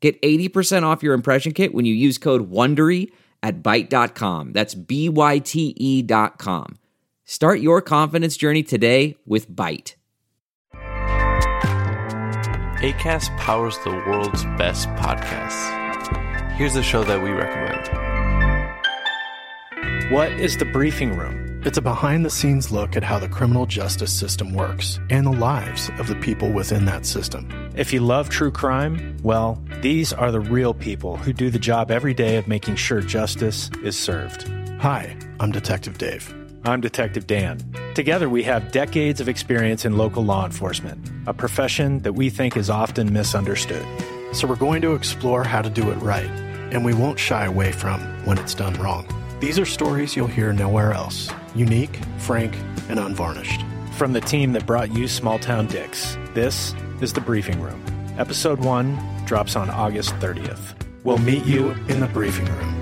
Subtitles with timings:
[0.00, 3.10] Get 80% off your impression kit when you use code WONDERY
[3.42, 4.52] at Byte.com.
[4.52, 6.78] That's B-Y-T-E dot com.
[7.24, 9.94] Start your confidence journey today with Byte.
[12.80, 16.52] ACAST powers the world's best podcasts.
[16.52, 17.88] Here's a show that we recommend.
[20.12, 21.47] What is the briefing room?
[21.62, 25.32] It's a behind the scenes look at how the criminal justice system works and the
[25.32, 27.48] lives of the people within that system.
[27.76, 31.90] If you love true crime, well, these are the real people who do the job
[31.90, 34.48] every day of making sure justice is served.
[34.78, 36.32] Hi, I'm Detective Dave.
[36.64, 37.58] I'm Detective Dan.
[37.94, 42.56] Together, we have decades of experience in local law enforcement, a profession that we think
[42.56, 43.84] is often misunderstood.
[44.32, 46.30] So, we're going to explore how to do it right,
[46.70, 49.06] and we won't shy away from when it's done wrong.
[49.40, 52.54] These are stories you'll hear nowhere else unique, frank,
[52.88, 53.64] and unvarnished.
[53.92, 57.82] From the team that brought you Small Town Dicks, this is The Briefing Room.
[58.18, 60.74] Episode 1 drops on August 30th.
[61.04, 62.80] We'll meet you in the briefing room.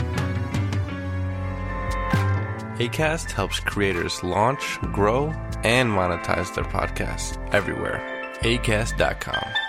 [2.78, 5.28] ACAST helps creators launch, grow,
[5.62, 8.02] and monetize their podcasts everywhere.
[8.40, 9.65] ACAST.com.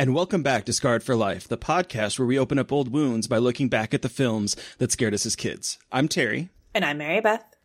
[0.00, 3.26] And welcome back to Scarred for Life, the podcast where we open up old wounds
[3.26, 5.76] by looking back at the films that scared us as kids.
[5.90, 6.50] I'm Terry.
[6.72, 7.56] And I'm Mary Beth.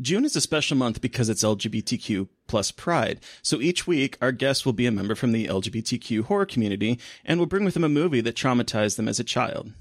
[0.00, 3.18] June is a special month because it's LGBTQ plus Pride.
[3.42, 7.40] So each week, our guest will be a member from the LGBTQ horror community and
[7.40, 9.72] will bring with them a movie that traumatized them as a child.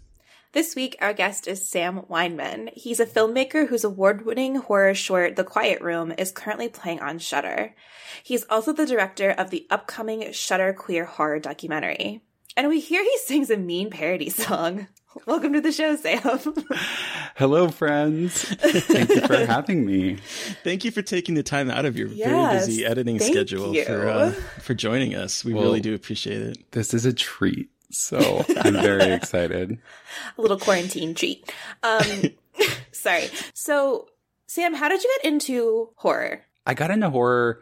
[0.54, 2.70] This week, our guest is Sam Wineman.
[2.76, 7.18] He's a filmmaker whose award winning horror short, The Quiet Room, is currently playing on
[7.18, 7.74] Shudder.
[8.24, 12.22] He's also the director of the upcoming Shudder queer horror documentary.
[12.56, 14.88] And we hear he sings a mean parody song.
[15.26, 16.22] Welcome to the show, Sam.
[17.36, 18.44] Hello, friends.
[18.44, 20.18] Thank you for having me.
[20.64, 23.86] Thank you for taking the time out of your Yes, very busy editing schedule you.
[23.86, 24.32] for uh,
[24.62, 25.44] for joining us.
[25.44, 26.72] We Well- really do appreciate it.
[26.72, 27.70] This is a treat.
[27.94, 29.78] So I'm very excited.
[30.38, 31.52] a little quarantine treat.
[31.84, 32.06] Um,
[32.92, 33.30] sorry.
[33.54, 34.08] So,
[34.48, 36.42] Sam, how did you get into horror?
[36.66, 37.62] I got into horror.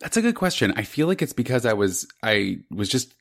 [0.00, 0.72] That's a good question.
[0.76, 3.14] I feel like it's because I was I was just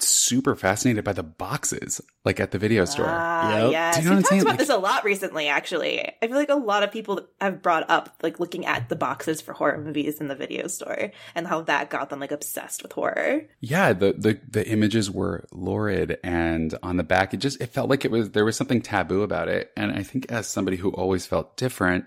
[0.00, 3.06] super fascinated by the boxes, like at the video store.
[3.08, 3.70] Ah, Yep.
[3.72, 3.96] yes.
[3.96, 4.42] Do you know We've talked saying?
[4.42, 6.00] about Like- this a lot recently, actually.
[6.20, 9.40] I feel like a lot of people have brought up like looking at the boxes
[9.40, 12.92] for horror movies in the video store and how that got them like obsessed with
[12.92, 13.42] horror.
[13.60, 17.88] yeah, the, the the images were lurid and on the back it just it felt
[17.88, 19.70] like it was there was something taboo about it.
[19.76, 22.06] And I think as somebody who always felt different,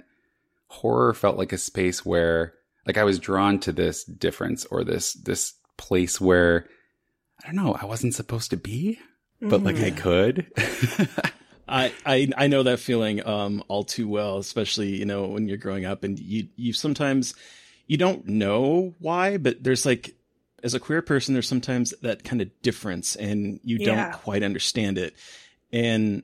[0.67, 2.53] horror felt like a space where
[2.85, 6.67] like I was drawn to this difference or this this place where
[7.43, 8.99] I don't know, I wasn't supposed to be,
[9.41, 10.47] but like I could.
[11.67, 15.57] I, I I know that feeling um all too well, especially you know when you're
[15.57, 17.33] growing up and you you sometimes
[17.87, 20.13] you don't know why, but there's like
[20.63, 23.85] as a queer person, there's sometimes that kind of difference, and you Yeah.
[24.11, 25.15] don't quite understand it.
[25.71, 26.23] And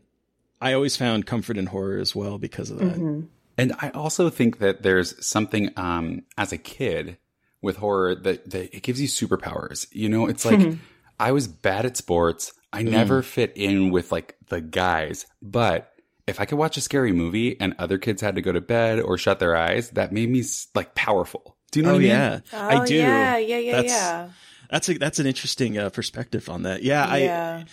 [0.61, 2.97] I always found comfort in horror as well because of that.
[2.97, 3.21] Mm-hmm.
[3.57, 7.17] And I also think that there's something um as a kid
[7.61, 9.87] with horror that, that it gives you superpowers.
[9.91, 10.77] You know, it's like
[11.19, 12.53] I was bad at sports.
[12.73, 15.91] I never fit in with like the guys, but
[16.27, 18.99] if I could watch a scary movie and other kids had to go to bed
[18.99, 20.43] or shut their eyes, that made me
[20.75, 21.55] like powerful.
[21.71, 22.09] Do you know Oh what I mean?
[22.09, 22.95] yeah, Oh, I do.
[22.95, 24.29] Yeah, yeah, yeah, That's- yeah.
[24.69, 26.83] That's a, that's an interesting uh, perspective on that.
[26.83, 27.63] Yeah, yeah.
[27.63, 27.65] I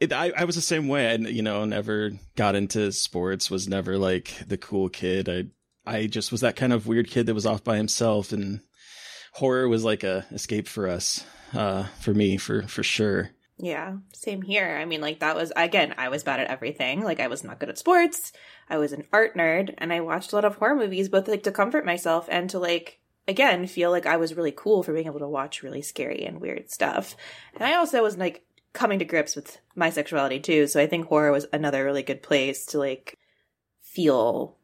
[0.00, 1.10] it, I I was the same way.
[1.10, 3.50] I you know never got into sports.
[3.50, 5.28] Was never like the cool kid.
[5.28, 5.44] I
[5.86, 8.62] I just was that kind of weird kid that was off by himself, and
[9.34, 11.22] horror was like a escape for us.
[11.52, 13.30] Uh, for me, for for sure.
[13.62, 14.78] Yeah, same here.
[14.80, 17.02] I mean, like that was again, I was bad at everything.
[17.02, 18.32] Like I was not good at sports.
[18.68, 21.42] I was an art nerd, and I watched a lot of horror movies, both like
[21.42, 25.06] to comfort myself and to like again feel like I was really cool for being
[25.06, 27.16] able to watch really scary and weird stuff.
[27.54, 30.66] And I also was like coming to grips with my sexuality too.
[30.66, 33.18] So I think horror was another really good place to like
[33.82, 34.56] feel.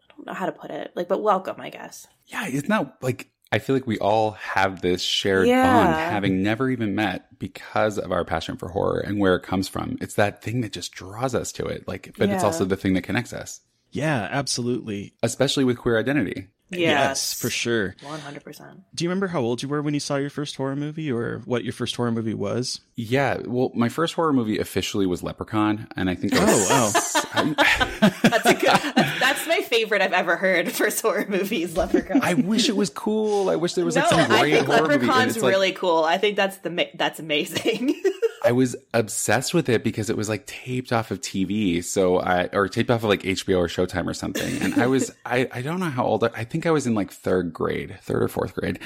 [0.00, 2.06] I don't know how to put it, like, but welcome, I guess.
[2.26, 5.62] Yeah, it's not like I feel like we all have this shared Yeah.
[5.62, 9.68] bond, having never even met because of our passion for horror and where it comes
[9.68, 9.96] from.
[10.00, 11.88] It's that thing that just draws us to it.
[11.88, 13.60] Like, but it's also the thing that connects us,
[13.90, 15.14] Yeah, absolutely.
[15.22, 16.48] especially with queer identity.
[16.70, 17.96] Yes, for sure.
[18.02, 18.82] One hundred percent.
[18.94, 21.38] Do you remember how old you were when you saw your first horror movie or
[21.46, 22.82] what your first horror movie was?
[22.94, 23.38] Yeah.
[23.46, 25.88] Well, my first horror movie officially was Leprechaun.
[25.96, 26.92] And I think, I was, Oh,
[27.32, 28.62] I, That's a good.
[28.68, 29.07] That's, that's my
[29.78, 31.76] favorite I've ever heard for horror movies.
[31.76, 32.20] Leprechaun.
[32.22, 33.50] I wish it was cool.
[33.50, 34.92] I wish there was no, like some I great think horror movie.
[35.06, 36.04] Leprechaun's it's like, really cool.
[36.04, 38.00] I think that's the ma- that's amazing.
[38.44, 41.82] I was obsessed with it because it was like taped off of TV.
[41.82, 44.62] So I, or taped off of like HBO or Showtime or something.
[44.62, 46.94] And I was, I, I don't know how old, I, I think I was in
[46.94, 48.78] like third grade, third or fourth grade.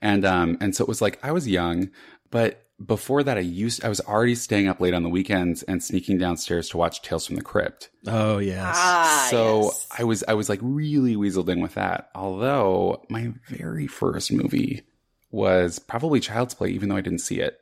[0.00, 1.90] And, um, and so it was like, I was young,
[2.30, 5.82] but before that, I used, I was already staying up late on the weekends and
[5.82, 7.90] sneaking downstairs to watch Tales from the Crypt.
[8.06, 8.74] oh yes.
[8.76, 9.86] ah, so yes.
[9.98, 12.10] I was, I was like really weaseled in with that.
[12.14, 14.82] Although my very first movie
[15.30, 17.58] was probably Child's Play, even though I didn't see it.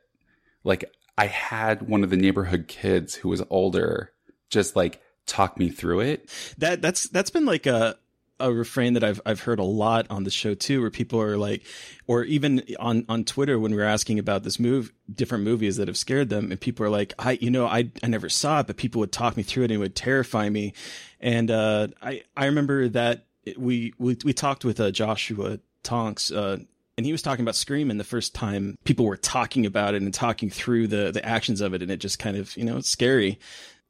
[0.63, 0.85] Like
[1.17, 4.11] I had one of the neighborhood kids who was older
[4.49, 6.29] just like talk me through it.
[6.57, 7.97] that that's that's been like a
[8.39, 11.37] a refrain that I've I've heard a lot on the show too, where people are
[11.37, 11.63] like,
[12.07, 15.87] or even on on Twitter when we were asking about this move, different movies that
[15.87, 18.67] have scared them, and people are like, I you know I I never saw it,
[18.67, 20.73] but people would talk me through it and it would terrify me,
[21.19, 23.25] and uh, I I remember that
[23.57, 26.31] we we we talked with uh, Joshua Tonks.
[26.31, 26.59] Uh,
[26.97, 30.01] and he was talking about Scream, and the first time people were talking about it
[30.01, 32.75] and talking through the the actions of it, and it just kind of you know
[32.75, 33.39] it's scary.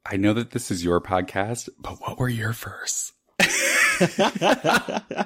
[0.06, 3.12] I know that this is your podcast, but what were your first?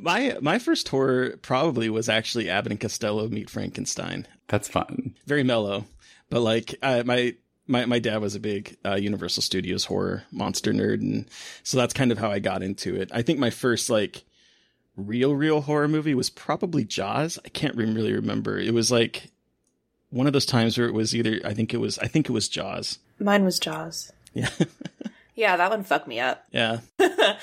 [0.00, 4.26] my my first horror probably was actually Abbott and Costello meet Frankenstein.
[4.48, 5.14] That's fun.
[5.26, 5.84] Very mellow,
[6.30, 7.34] but like uh, my
[7.66, 11.26] my my dad was a big uh, Universal Studios horror monster nerd, and
[11.62, 13.10] so that's kind of how I got into it.
[13.12, 14.24] I think my first like
[14.96, 17.38] real real horror movie was probably Jaws.
[17.44, 18.58] I can't rem- really remember.
[18.58, 19.30] It was like
[20.10, 22.32] one of those times where it was either I think it was I think it
[22.32, 22.98] was Jaws.
[23.20, 24.12] Mine was Jaws.
[24.32, 24.48] Yeah,
[25.34, 26.44] Yeah, that one fucked me up.
[26.50, 26.80] yeah.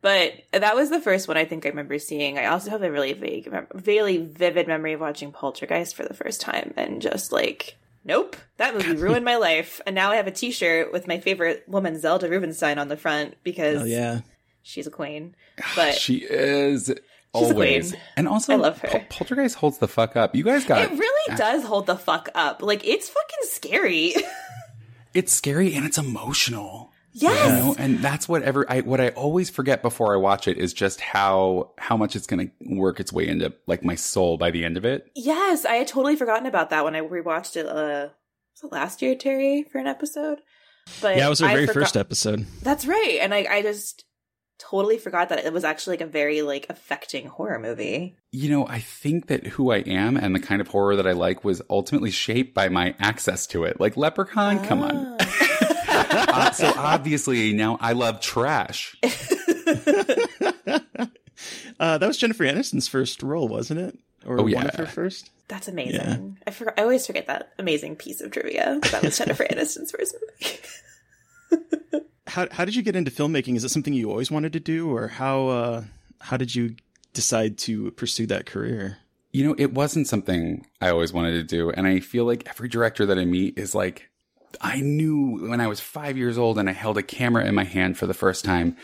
[0.00, 2.38] But that was the first one I think I remember seeing.
[2.38, 6.14] I also have a really vague, mem- really vivid memory of watching Poltergeist for the
[6.14, 9.80] first time and just like, nope, that movie ruined my life.
[9.86, 13.34] And now I have a T-shirt with my favorite woman, Zelda Rubinstein, on the front
[13.42, 14.20] because Oh yeah.
[14.62, 15.34] she's a queen.
[15.74, 16.96] But She is a
[17.32, 17.90] always.
[17.90, 18.00] queen.
[18.16, 18.88] And also, I love her.
[18.88, 20.36] Pol- Poltergeist holds the fuck up.
[20.36, 22.62] You guys got it really does hold the fuck up.
[22.62, 24.14] Like it's fucking scary.
[25.14, 26.92] it's scary and it's emotional.
[27.22, 27.48] Yes.
[27.48, 30.58] You know, and that's what ever I what I always forget before I watch it
[30.58, 34.36] is just how how much it's going to work its way into like my soul
[34.38, 35.10] by the end of it.
[35.14, 37.66] Yes, I had totally forgotten about that when I rewatched it.
[37.66, 38.08] Uh,
[38.54, 40.40] was it last year, Terry, for an episode?
[41.02, 42.46] But Yeah, it was our I very forgot- first episode.
[42.62, 44.04] That's right, and I, I just
[44.58, 48.16] totally forgot that it was actually like a very like affecting horror movie.
[48.32, 51.12] You know, I think that who I am and the kind of horror that I
[51.12, 53.78] like was ultimately shaped by my access to it.
[53.78, 55.16] Like Leprechaun, come on.
[56.38, 58.96] Uh, so obviously now I love trash.
[61.80, 63.96] Uh, that was Jennifer Aniston's first role, wasn't it?
[64.26, 64.64] Or Oh, one yeah.
[64.64, 65.30] of her first?
[65.46, 66.36] That's amazing.
[66.44, 66.74] I forgot.
[66.76, 68.80] I always forget that amazing piece of trivia.
[68.90, 70.16] That was Jennifer Aniston's first
[71.50, 72.04] movie.
[72.26, 73.54] How how did you get into filmmaking?
[73.56, 75.84] Is it something you always wanted to do, or how uh,
[76.20, 76.74] how did you
[77.14, 78.98] decide to pursue that career?
[79.32, 81.70] You know, it wasn't something I always wanted to do.
[81.70, 84.07] And I feel like every director that I meet is like,
[84.60, 87.64] I knew when I was five years old and I held a camera in my
[87.64, 88.76] hand for the first time.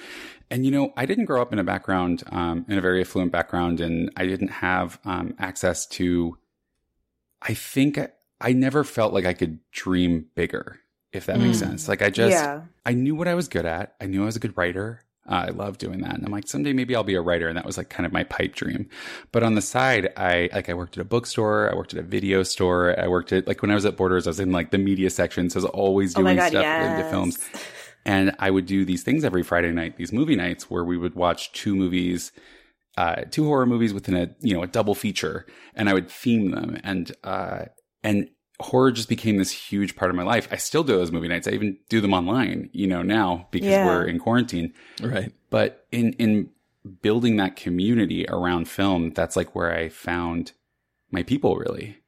[0.51, 3.33] And, you know, I didn't grow up in a background, um, in a very affluent
[3.33, 6.37] background, and I didn't have um, access to,
[7.41, 8.09] I think I,
[8.41, 10.79] I never felt like I could dream bigger,
[11.13, 11.61] if that makes Mm.
[11.61, 11.89] sense.
[11.89, 12.63] Like I just, yeah.
[12.85, 13.95] I knew what I was good at.
[14.01, 15.01] I knew I was a good writer.
[15.29, 16.15] Uh, I love doing that.
[16.15, 17.49] And I'm like, someday maybe I'll be a writer.
[17.49, 18.89] And that was like kind of my pipe dream.
[19.33, 21.71] But on the side, I like, I worked at a bookstore.
[21.73, 22.99] I worked at a video store.
[23.01, 25.11] I worked at like when I was at Borders, I was in like the media
[25.11, 25.49] section.
[25.49, 26.83] So I was always Oh doing god, stuff yes.
[26.83, 27.39] related to films.
[28.07, 31.15] And I would do these things every Friday night, these movie nights where we would
[31.15, 32.33] watch two movies,
[32.99, 36.51] uh, two horror movies within a, you know, a double feature and I would theme
[36.51, 36.79] them.
[36.85, 37.65] And, uh,
[38.03, 38.29] and
[38.61, 40.49] horror just became this huge part of my life.
[40.51, 41.49] I still do those movie nights.
[41.49, 43.85] I even do them online, you know, now because Yeah.
[43.87, 44.73] we're in quarantine.
[45.03, 45.33] Right.
[45.51, 46.51] But in, in
[47.03, 50.53] building that community around film, that's like where I found
[51.11, 51.99] my people really.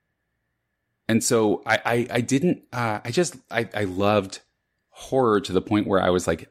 [1.08, 4.40] And so I, I, I didn't, uh, I just, I, I loved
[4.90, 6.50] horror to the point where I was like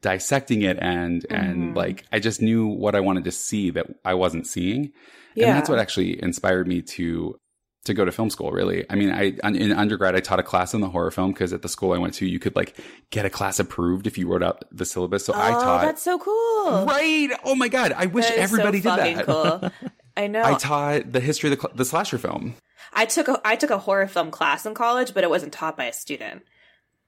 [0.00, 1.76] dissecting it and, and Mhm.
[1.76, 4.92] like, I just knew what I wanted to see that I wasn't seeing.
[5.34, 5.48] Yeah.
[5.48, 7.38] And that's what actually inspired me to
[7.84, 8.84] to go to film school really.
[8.88, 11.62] I mean, I in undergrad I taught a class in the horror film because at
[11.62, 12.76] the school I went to you could like
[13.10, 15.24] get a class approved if you wrote out the syllabus.
[15.24, 16.86] So I oh, taught that's so cool.
[16.86, 17.30] Right.
[17.44, 19.26] Oh my god, I wish everybody so did that.
[19.26, 19.70] Cool.
[20.16, 20.42] I know.
[20.42, 22.54] I taught the history of the, the slasher film.
[22.92, 25.76] I took a I took a horror film class in college, but it wasn't taught
[25.76, 26.42] by a student.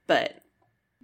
[0.07, 0.41] But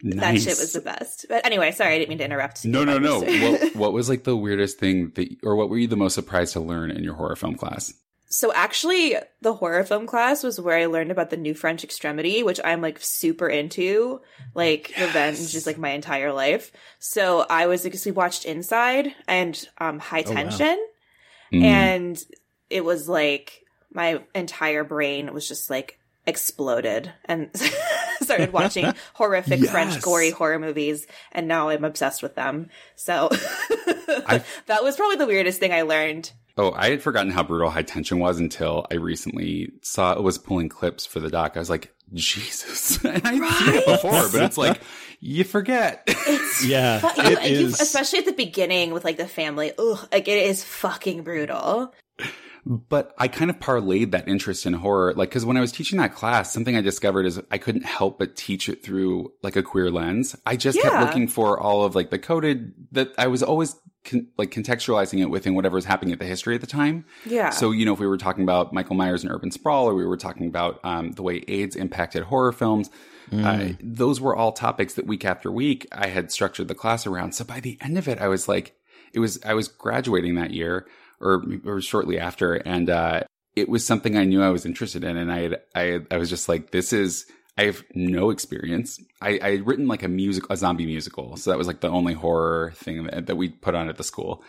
[0.03, 0.21] Nice.
[0.21, 1.27] that shit was the best.
[1.29, 2.65] But anyway, sorry, I didn't mean to interrupt.
[2.65, 3.21] no, no, no.
[3.21, 6.55] What, what was like the weirdest thing that, or what were you the most surprised
[6.55, 7.93] to learn in your horror film class?
[8.33, 12.45] So actually, the horror film class was where I learned about the new French extremity,
[12.45, 14.21] which I'm like super into.
[14.55, 16.71] Like revenge is like my entire life.
[17.01, 20.35] So I was because we watched Inside and um High Oh, wow.
[20.37, 20.87] Tension,
[21.53, 21.63] Mm.
[21.65, 22.25] and
[22.71, 27.51] it was like my entire brain was just like exploded and
[28.21, 32.71] started watching horrific French gory horror movies and now I'm obsessed with them.
[32.95, 33.29] So
[34.67, 36.31] that was probably the weirdest thing I learned.
[36.61, 40.37] Oh, I had forgotten how brutal high tension was until I recently saw it was
[40.37, 41.53] pulling clips for the doc.
[41.57, 43.03] I was like, Jesus.
[43.05, 44.81] And I'd seen it before, but it's like,
[45.21, 46.03] you forget.
[46.07, 47.81] It's Yeah, fu- it you- you- is.
[47.81, 49.73] especially at the beginning with like the family.
[49.79, 51.95] Ugh, like it is fucking brutal.
[52.67, 55.15] But I kind of parlayed that interest in horror.
[55.15, 58.19] Like, cause when I was teaching that class, something I discovered is I couldn't help
[58.19, 60.37] but teach it through like a queer lens.
[60.45, 64.29] I just kept looking for all of like the coded that I was always con-
[64.37, 67.05] like contextualizing it within whatever was happening at the history at the time.
[67.25, 67.51] Yeah.
[67.51, 70.05] So, you know, if we were talking about Michael Myers and urban sprawl, or we
[70.05, 72.91] were talking about um, the way AIDS impacted horror films,
[73.33, 77.33] uh, those were all topics that week after week I had structured the class around.
[77.33, 78.75] So by the end of it, I was like,
[79.13, 80.87] it was, I was graduating that year
[81.21, 82.55] or, or shortly after.
[82.55, 83.23] And, uh,
[83.57, 85.17] it was something I knew I was interested in.
[85.17, 87.27] And I had, I, had- I was just like, this is,
[87.59, 88.99] I have no experience.
[89.21, 91.37] I, I had written like a music, a zombie musical.
[91.37, 94.05] So that was like the only horror thing that, that we put on at the
[94.05, 94.43] school.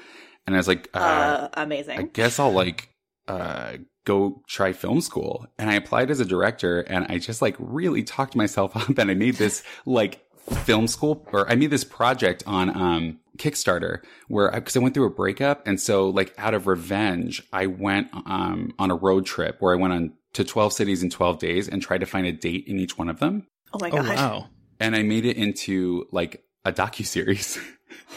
[0.46, 2.12] And I was like, uh, I amazing.
[2.14, 2.90] guess I'll like
[3.28, 3.74] uh
[4.06, 5.46] go try film school.
[5.60, 9.12] And I applied as a director and I just like really talked myself up and
[9.12, 10.24] I made this like
[10.66, 15.08] film school or I made this project on um Kickstarter where because I went through
[15.08, 19.58] a breakup and so like out of revenge I went um on a road trip
[19.60, 22.32] where I went on to 12 cities in 12 days and tried to find a
[22.32, 24.48] date in each one of them oh my oh wow,
[24.80, 27.58] and I made it into like a docu series.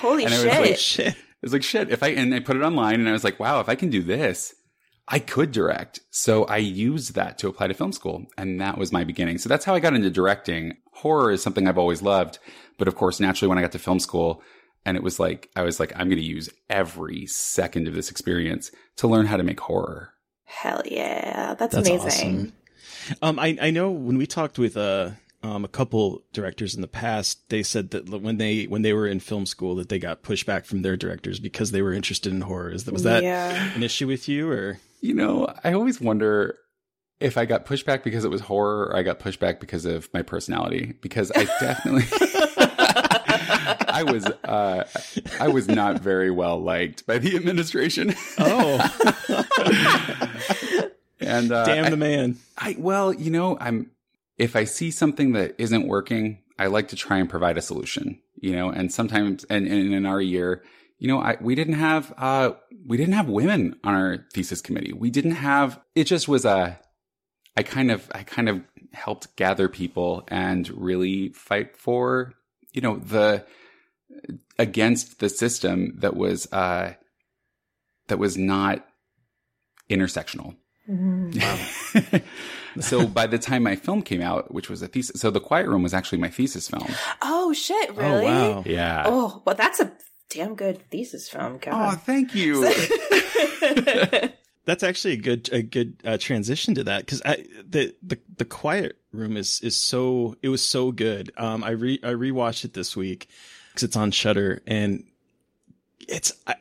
[0.00, 1.16] Holy And I was like, shit.
[1.43, 1.90] It's like shit.
[1.90, 3.90] If I and I put it online, and I was like, wow, if I can
[3.90, 4.54] do this,
[5.06, 6.00] I could direct.
[6.11, 9.38] So I used that to apply to film school, and that was my beginning.
[9.38, 10.76] So that's how I got into directing.
[10.92, 12.38] Horror is something I've always loved,
[12.78, 14.42] but of course, naturally, when I got to film school,
[14.87, 18.11] and it was like I was like, I'm going to use every second of this
[18.11, 20.11] experience to learn how to make horror.
[20.44, 21.54] Hell yeah.
[21.58, 22.06] That's, That's amazing.
[22.06, 22.52] awesome.
[23.23, 25.11] Um, I I know when we talked with uh
[25.42, 29.06] um a couple directors in the past, they said that when they when they were
[29.06, 32.40] in film school that they got pushback from their directors because they were interested in
[32.42, 32.70] horror.
[32.70, 33.75] Is that was that Yeah.
[33.75, 34.78] an issue with you or?
[35.04, 36.56] You know, I always wonder
[37.20, 40.23] if I got pushback because it was horror, or I got pushback because of my
[40.23, 40.94] personality.
[41.02, 42.04] Because I definitely.
[43.87, 44.84] I was uh,
[45.38, 48.14] I was not very well liked by the administration.
[48.38, 48.80] Oh,
[51.20, 52.38] and uh, damn the man.
[52.56, 53.90] I well, you know, I'm
[54.38, 58.20] if I see something that isn't working, I like to try and provide a solution.
[58.37, 60.62] You know, and sometimes, and, and in our year,
[61.04, 62.52] you know, I we didn't have uh
[62.87, 64.94] we didn't have women on our thesis committee.
[64.94, 65.78] We didn't have.
[65.94, 66.80] It just was a.
[67.58, 68.62] I kind of I kind of
[68.94, 72.32] helped gather people and really fight for
[72.73, 73.44] you know the
[74.58, 76.94] against the system that was uh
[78.08, 78.87] that was not
[79.90, 80.56] intersectional.
[80.88, 82.23] Mm.
[82.80, 85.68] so by the time my film came out, which was a thesis, so the Quiet
[85.68, 86.88] Room was actually my thesis film.
[87.20, 88.25] Oh shit, really?
[88.26, 88.62] Oh wow.
[88.64, 89.02] Yeah.
[89.04, 89.92] Oh, well that's a
[90.35, 91.55] damn good thesis film.
[91.55, 92.03] Oh, God.
[92.03, 92.62] thank you.
[94.67, 98.47] That's actually a good a good uh, transition to that because I the the the
[98.47, 101.31] quiet room is is so it was so good.
[101.37, 103.29] Um, I re I rewatched it this week
[103.69, 105.05] because it's on Shudder and
[106.09, 106.55] it's I.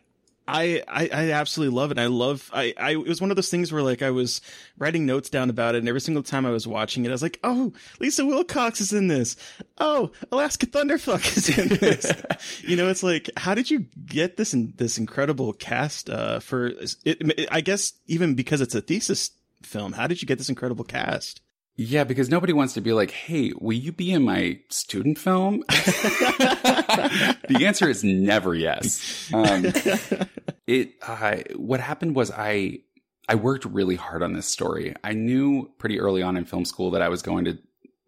[0.47, 1.97] I, I I absolutely love it.
[1.97, 4.41] I love I, I it was one of those things where like I was
[4.77, 7.21] writing notes down about it and every single time I was watching it I was
[7.21, 9.35] like, "Oh, Lisa Wilcox is in this.
[9.77, 12.11] Oh, Alaska Thunderfuck is in this."
[12.61, 16.67] you know, it's like how did you get this in, this incredible cast uh for
[16.67, 19.31] it, it I guess even because it's a thesis
[19.61, 21.41] film, how did you get this incredible cast?
[21.75, 25.63] yeah, because nobody wants to be like, "Hey, will you be in my student film?"
[27.49, 29.29] the answer is never yes.
[29.33, 29.65] Um,
[30.67, 32.79] it uh, what happened was I
[33.27, 34.95] I worked really hard on this story.
[35.03, 37.57] I knew pretty early on in film school that I was going to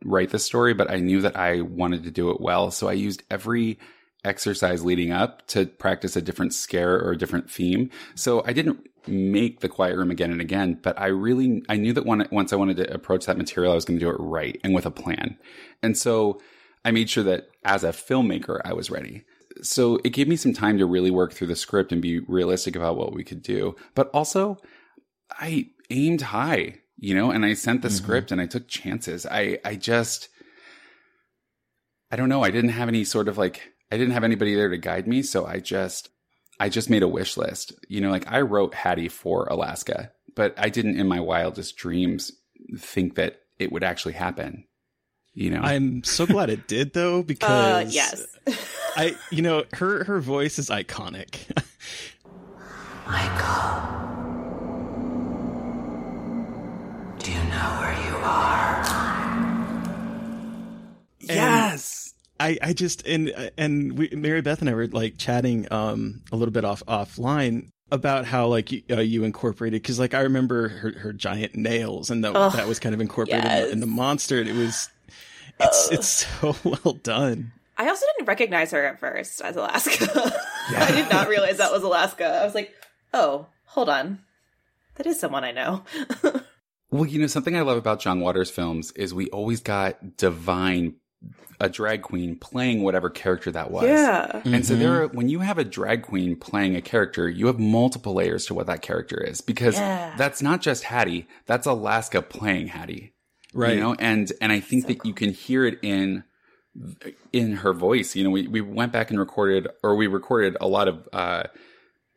[0.03, 2.71] write this story, but I knew that I wanted to do it well.
[2.71, 3.79] So I used every
[4.23, 7.89] exercise leading up to practice a different scare or a different theme.
[8.15, 11.93] So I didn't make the quiet room again and again, but I really I knew
[11.93, 14.17] that one, once I wanted to approach that material, I was going to do it
[14.19, 15.37] right and with a plan.
[15.81, 16.41] And so
[16.85, 19.25] I made sure that as a filmmaker, I was ready.
[19.61, 22.75] so it gave me some time to really work through the script and be realistic
[22.75, 23.75] about what we could do.
[23.95, 24.57] But also,
[25.31, 27.97] I aimed high, you know, and I sent the mm-hmm.
[27.97, 29.25] script and I took chances.
[29.25, 30.29] I I just
[32.11, 33.61] I don't know, I didn't have any sort of like
[33.91, 36.09] I didn't have anybody there to guide me, so I just
[36.59, 37.73] I just made a wish list.
[37.89, 42.31] You know, like I wrote Hattie for Alaska, but I didn't in my wildest dreams
[42.77, 44.65] think that it would actually happen.
[45.35, 45.59] You know.
[45.61, 48.25] I'm so glad it did though Uh, because yes.
[48.95, 51.39] I you know her her voice is iconic.
[53.05, 54.05] Michael
[57.19, 58.85] do you know where you are?
[61.19, 62.13] yes.
[62.39, 66.35] I, I just and and we, Mary Beth and I were like chatting um a
[66.35, 70.69] little bit off offline about how like you, uh, you incorporated because like I remember
[70.69, 73.71] her, her giant nails and the, Ugh, that was kind of incorporated yes.
[73.71, 74.89] in the monster and it was
[75.59, 77.51] it's uh, it's so well done.
[77.77, 80.07] I also didn't recognize her at first as Alaska.
[80.69, 82.25] I did not realize that was Alaska.
[82.25, 82.73] I was like,
[83.13, 84.19] oh, hold on.
[84.95, 85.83] That is someone I know.
[86.91, 90.93] Well, you know, something I love about John Waters films is we always got divine,
[91.59, 93.83] a drag queen playing whatever character that was.
[93.83, 94.41] yeah.
[94.45, 95.15] And so there mm-hmm.
[95.15, 98.53] are, when you have a drag queen playing a character, you have multiple layers to
[98.53, 100.13] what that character is because Yeah.
[100.17, 103.14] that's not just Hattie, that's Alaska playing Hattie.
[103.55, 103.75] Right.
[103.75, 106.23] You know, and and I think So that you can hear it in
[107.31, 108.15] in her voice.
[108.15, 111.43] You know, we we went back and recorded or we recorded a lot of uh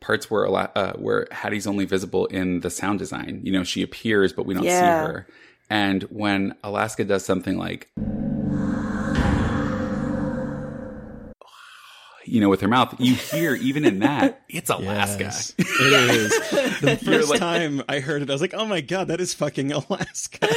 [0.00, 3.40] parts where a lot, uh, where Hattie's only visible in the sound design.
[3.42, 4.80] You know, she appears but we don't Yeah.
[4.80, 5.26] see her.
[5.70, 7.88] And when Alaska does something like
[12.28, 15.24] you know, with her mouth, you hear even in that, it's Alaska.
[15.24, 16.32] Yes, it is.
[16.80, 19.34] The first like- time I heard it, I was like, "Oh my god, that is
[19.34, 20.48] fucking Alaska!"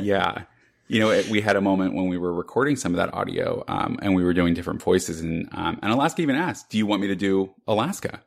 [0.00, 0.42] yeah.
[0.86, 3.64] You know, it, we had a moment when we were recording some of that audio,
[3.68, 6.84] um, and we were doing different voices, and um, and Alaska even asked, "Do you
[6.86, 8.20] want me to do Alaska?"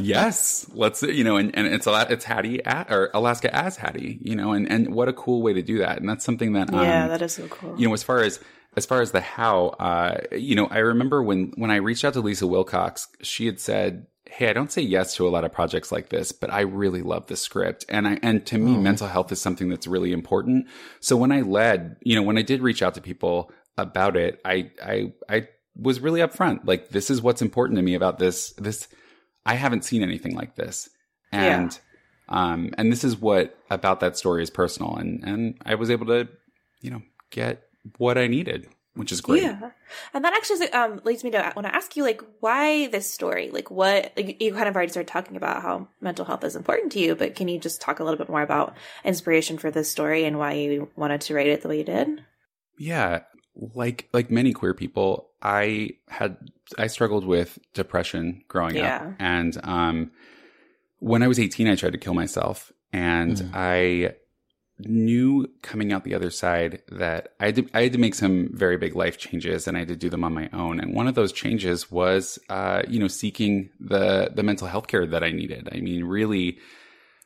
[0.00, 1.02] yes, let's.
[1.02, 4.18] You know, and, and it's a lot it's Hattie at, or Alaska as Hattie.
[4.22, 6.72] You know, and and what a cool way to do that, and that's something that
[6.72, 7.74] um, Yeah, that is so cool.
[7.78, 8.38] you know, as far as
[8.76, 12.14] as far as the how, uh, you know, I remember when when I reached out
[12.14, 15.52] to Lisa Wilcox, she had said, "Hey, I don't say yes to a lot of
[15.52, 19.08] projects like this, but I really love the script, and I and to me, mental
[19.08, 20.66] health is something that's really important.
[21.00, 24.40] So when I led, you know, when I did reach out to people about it,
[24.44, 28.50] I I I was really upfront, like this is what's important to me about this.
[28.58, 28.88] This
[29.46, 30.88] I haven't seen anything like this,
[31.32, 31.78] and
[32.28, 36.06] um, and this is what about that story is personal, and and I was able
[36.06, 36.28] to,
[36.80, 37.62] you know, get
[37.98, 39.42] what I needed, which is great.
[39.42, 39.70] Yeah,
[40.12, 43.50] and that actually um leads me to want to ask you like why this story?
[43.50, 46.92] Like what like, you kind of already started talking about how mental health is important
[46.92, 49.90] to you, but can you just talk a little bit more about inspiration for this
[49.90, 52.24] story and why you wanted to write it the way you did?
[52.78, 53.20] Yeah,
[53.54, 56.36] like like many queer people, I had
[56.78, 58.96] I struggled with depression growing Yeah.
[58.96, 60.10] up, and um,
[60.98, 64.14] when I was eighteen, I tried to kill myself, and I
[64.78, 68.50] knew coming out the other side that I had to, I had to make some
[68.52, 70.80] very big life changes, and I had to do them on my own.
[70.80, 75.06] And one of those changes was, uh, you know, seeking the the mental health care
[75.06, 75.68] that I needed.
[75.72, 76.58] I mean, really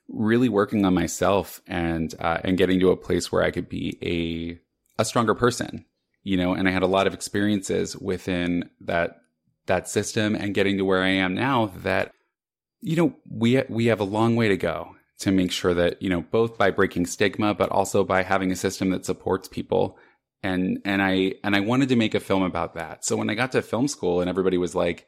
[0.08, 3.98] really working on myself and uh, and getting to a place where I could be
[4.02, 5.84] a a stronger person,
[6.22, 6.54] you know.
[6.54, 9.16] And I had a lot of experiences within that
[9.66, 11.72] that system and getting to where I am now.
[11.82, 12.12] That
[12.80, 16.08] you know we we have a long way to go to make sure that you
[16.08, 19.98] know both by breaking stigma, but also by having a system that supports people.
[20.42, 23.04] And and I and I wanted to make a film about that.
[23.04, 25.06] So when I got to film school and everybody was like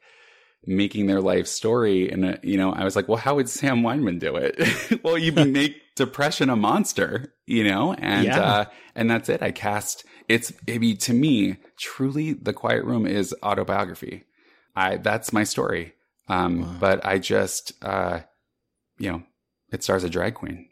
[0.65, 2.09] making their life story.
[2.09, 5.01] And, uh, you know, I was like, well, how would Sam Wineman do it?
[5.03, 7.93] well, you make depression a monster, you know?
[7.93, 8.39] And, Yeah.
[8.39, 9.41] uh, and that's it.
[9.41, 14.23] I cast it's, maybe to me, truly the quiet room is autobiography.
[14.75, 15.93] I, that's my story.
[16.29, 18.21] Um, but I just, uh,
[18.97, 19.23] you know,
[19.71, 20.69] it stars a drag queen.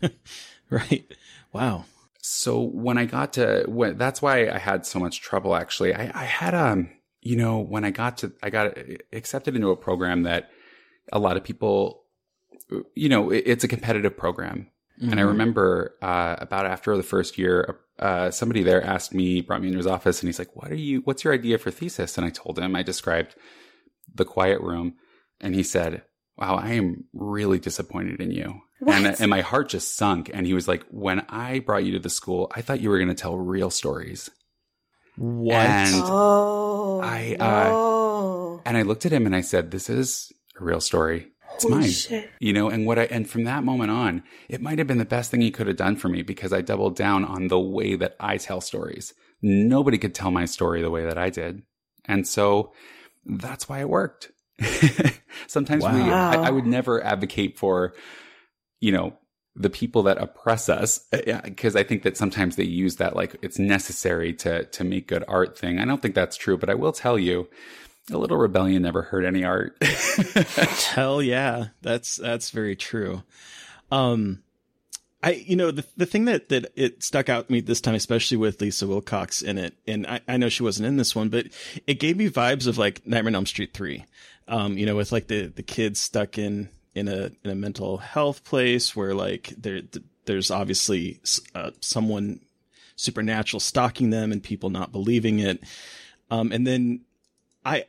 [0.70, 1.04] right?
[1.52, 1.84] Wow.
[2.22, 5.94] So when I got to when that's why I had so much trouble actually.
[5.94, 6.90] I, I had um
[7.22, 8.76] you know when I got to I got
[9.12, 10.50] accepted into a program that
[11.12, 12.02] a lot of people
[12.94, 14.68] you know it- it's a competitive program.
[14.98, 19.60] And I remember uh, about after the first year, uh, somebody there asked me, brought
[19.60, 21.02] me into his office, and he's like, "What are you?
[21.02, 23.34] What's your idea for thesis?" And I told him I described
[24.14, 24.94] the quiet room,
[25.38, 26.02] and he said,
[26.38, 29.20] "Wow, I am really disappointed in you." And What?
[29.20, 30.30] and my heart just sunk.
[30.32, 32.98] And he was like, "When I brought you to the school, I thought you were
[32.98, 34.28] going to tell real stories."
[35.16, 35.56] What?
[35.56, 38.60] And Oh, I, uh, no.
[38.66, 41.28] and I looked at him and I said, "This is a real story.
[41.54, 42.30] It's Holy mine." shit.
[42.38, 45.06] you know and what i and from that moment on it might have been the
[45.06, 47.96] best thing he could have done for me because i doubled down on the way
[47.96, 51.62] that i tell stories nobody could tell my story the way that i did
[52.04, 52.72] And so
[53.24, 54.32] that's why it worked.
[55.46, 57.94] Sometimes we, I, I would never advocate for,
[58.80, 59.16] you know,
[59.54, 61.00] the people that oppress us
[61.44, 65.24] because I think that sometimes they use that like it's necessary to to make good
[65.26, 65.78] art thing.
[65.78, 67.48] I don't think that's true, but I will tell you,
[68.10, 69.82] a little rebellion never hurt any art.
[69.82, 73.22] Hell yeah, that's that's very true.
[73.90, 74.42] Um,
[75.22, 77.94] I you know the the thing that that it stuck out to me this time,
[77.94, 81.28] especially with Lisa Wilcox in it, and I, I know she wasn't in this one,
[81.28, 81.46] but
[81.86, 84.04] it gave me vibes of like Nightmare on Elm Street three.
[84.48, 87.98] Um, you know, with like the the kids stuck in in a in a mental
[87.98, 89.82] health place where like there
[90.26, 91.20] there's obviously
[91.54, 92.40] uh, someone
[92.96, 95.62] supernatural stalking them and people not believing it.
[96.30, 97.00] Um, and then
[97.64, 97.84] I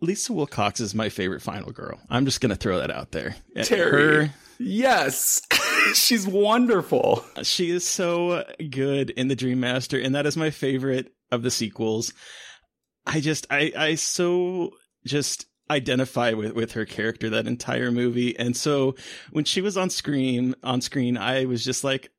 [0.00, 2.00] Lisa Wilcox is my favorite final girl.
[2.10, 3.36] I'm just gonna throw that out there.
[3.62, 4.26] Terry.
[4.26, 5.42] Her- yes,
[5.94, 7.24] she's wonderful.
[7.42, 11.50] she is so good in the Dream Master, and that is my favorite of the
[11.50, 12.12] sequels.
[13.06, 14.70] I just, I, I so
[15.06, 18.94] just identify with with her character that entire movie, and so
[19.32, 22.10] when she was on screen, on screen, I was just like,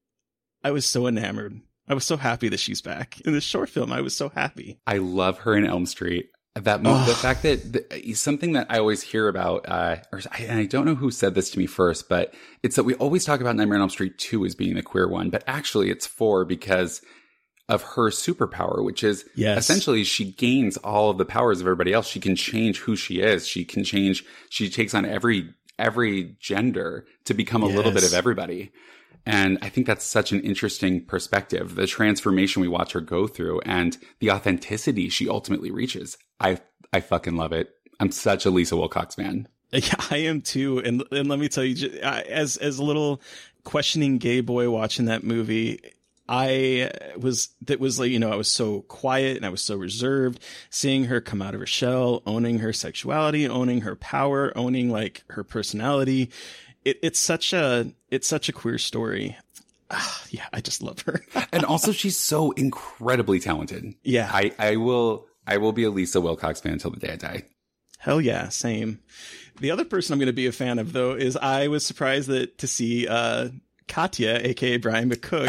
[0.63, 1.59] I was so enamored.
[1.87, 3.91] I was so happy that she's back in this short film.
[3.91, 4.79] I was so happy.
[4.87, 6.29] I love her in Elm Street.
[6.55, 10.43] That mo- the fact that the, something that I always hear about, uh, or I,
[10.43, 13.25] and I don't know who said this to me first, but it's that we always
[13.25, 16.07] talk about Nightmare on Elm Street two as being the queer one, but actually it's
[16.07, 17.01] four because
[17.67, 19.57] of her superpower, which is Yes.
[19.57, 22.07] essentially she gains all of the powers of everybody else.
[22.07, 23.45] She can change who she is.
[23.47, 24.23] She can change.
[24.49, 28.71] She takes on every every gender to become a little bit of everybody.
[29.25, 31.75] And I think that's such an interesting perspective.
[31.75, 36.17] The transformation we watch her go through and the authenticity she ultimately reaches.
[36.39, 36.59] I
[36.93, 37.71] I fucking love it.
[37.99, 39.47] I'm such a Lisa Wilcox fan.
[39.71, 40.77] Yeah, I am too.
[40.77, 43.19] And and let me tell you, as as a little
[43.65, 45.81] questioning gay boy watching that movie,
[46.29, 49.75] I was that was like you know I was so quiet and I was so
[49.75, 50.39] reserved.
[50.69, 55.23] Seeing her come out of her shell, owning her sexuality, owning her power, owning like
[55.29, 56.31] her personality.
[56.85, 59.35] It, it's such a it's such a queer story.
[59.91, 61.21] Ah, yeah, I just love her.
[61.51, 63.93] And also she's so incredibly talented.
[64.03, 67.15] yeah, I, I will I will be a Lisa Wilcox fan until the day I
[67.17, 67.43] die.
[67.99, 68.99] Hell yeah, same.
[69.61, 72.27] The other person I'm going to be a fan of though is I was surprised
[72.29, 73.49] that to see uh,
[73.87, 75.47] Katya, aka Brian McCook,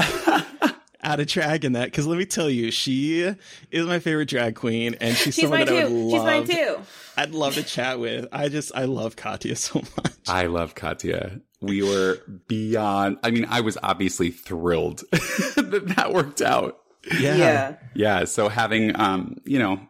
[1.03, 3.35] add a drag in that because let me tell you, she
[3.71, 5.97] is my favorite drag queen, and she's, She's someone mine that I would too.
[5.97, 6.13] love.
[6.13, 6.79] She's mine too.
[7.17, 8.27] I'd love to chat with.
[8.33, 10.13] I just I love Katya so much.
[10.29, 11.41] I love Katya.
[11.61, 16.79] We were beyond I mean, I was obviously thrilled that that worked out.
[17.21, 17.77] Yeah.
[17.95, 18.25] Yeah.
[18.25, 19.81] So having, um, you know,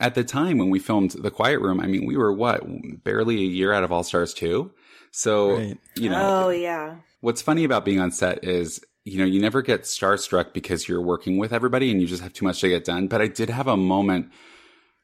[0.00, 2.62] at the time when we filmed The Quiet Room, I mean, we were what,
[3.04, 4.70] barely a year out of All Stars 2.
[5.12, 5.78] So, Right.
[5.94, 6.96] you know, Oh yeah.
[7.20, 11.00] what's funny about being on set is, you know, you never get starstruck because you're
[11.00, 13.06] working with everybody and you just have too much to get done.
[13.06, 14.30] But I did have a moment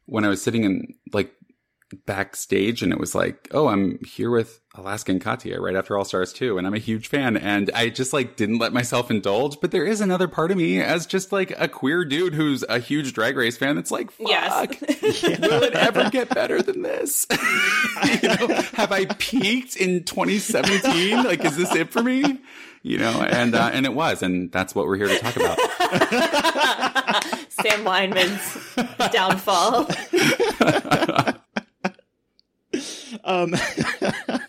[0.07, 1.33] when I was sitting in like
[2.07, 6.05] backstage and it was like, oh, I'm here with Alaska and Katya right after All
[6.05, 9.61] Stars 2 and I'm a huge fan and I just like didn't let myself indulge,
[9.61, 12.79] but there is another part of me as just like a queer dude who's a
[12.79, 15.23] huge drag race fan that's like, fuck, Yes.
[15.41, 17.27] will it ever get better than this?
[18.23, 21.25] you know, have I peaked in 2017?
[21.25, 22.39] Like, is this it for me?
[22.83, 25.59] You know, and, uh, and it was, and that's what we're here to talk about.
[27.51, 29.87] Sam Wineman's downfall.
[33.31, 33.55] Um,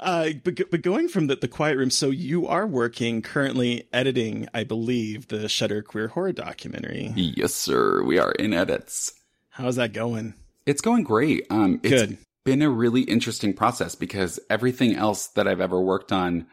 [0.00, 4.48] uh, but but going from the the quiet room, so you are working currently editing,
[4.54, 7.12] I believe, the Shudder queer horror documentary.
[7.14, 8.02] Yes, sir.
[8.02, 9.12] We are in edits.
[9.50, 10.34] How's that going?
[10.64, 11.46] It's going great.
[11.50, 12.18] Um, it's Good.
[12.44, 16.46] been a really interesting process because everything else that I've ever worked on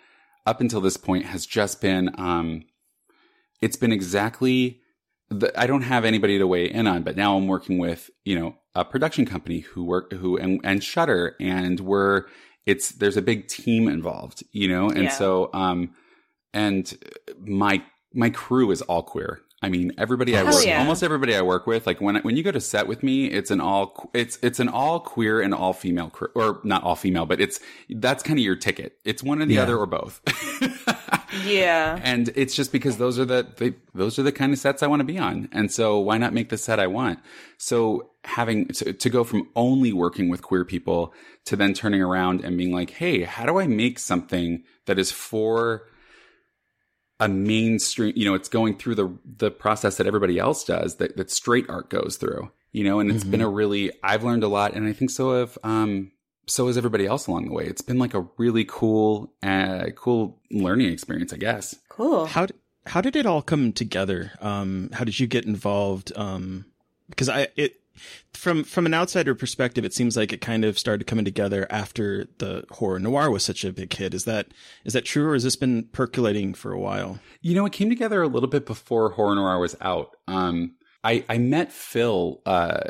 [0.46, 2.63] up until this point has just been, um,
[3.62, 4.82] it's been exactly,
[5.30, 8.39] the, I don't have anybody to weigh in on, but now I'm working with, you
[8.39, 12.26] know, a production company who work, who, and, and Shudder and we're,
[12.65, 14.89] it's, there's a big team involved, you know?
[14.89, 15.10] And Yeah.
[15.10, 15.94] so, um,
[16.54, 16.92] and
[17.39, 19.42] my, my crew is all queer.
[19.62, 20.80] I mean, everybody I Hell work, yeah.
[20.80, 23.52] almost everybody I work with, like when when you go to set with me, it's
[23.52, 27.26] an all it's it's an all queer and all female crew, or not all female,
[27.26, 28.94] but it's that's kind of your ticket.
[29.04, 29.63] It's one or the Yeah.
[29.63, 30.22] other or both.
[31.44, 32.00] Yeah.
[32.04, 34.88] and it's just because those are the they, those are the kind of sets I
[34.88, 37.20] want to be on, and so why not make the set I want?
[37.58, 41.13] So having to, to go from only working with queer people
[41.46, 45.12] to then turning around and being like, hey, how do I make something that is
[45.12, 45.84] for
[47.20, 51.18] a mainstream, you know, it's going through the the process that everybody else does that,
[51.18, 54.48] that straight art goes through, you know, and it's been a really I've learned a
[54.48, 56.12] lot and I think so have um
[56.50, 57.66] so has everybody else along the way.
[57.66, 61.76] It's been like a really cool uh cool learning experience, I guess.
[61.90, 62.26] Cool.
[62.26, 64.32] How d- how did it all come together?
[64.42, 66.12] Um, how did you get involved?
[66.16, 66.66] Um,
[67.10, 67.76] because I it
[68.34, 72.28] from from an outsider perspective, it seems like it kind of started coming together after
[72.38, 74.14] the horror noir was such a big hit.
[74.14, 74.48] Is that
[74.86, 77.20] is that true, or has this been percolating for a while?
[77.42, 80.16] You know, it came together a little bit before horror noir was out.
[80.28, 82.82] Um, I I met Phil, uh,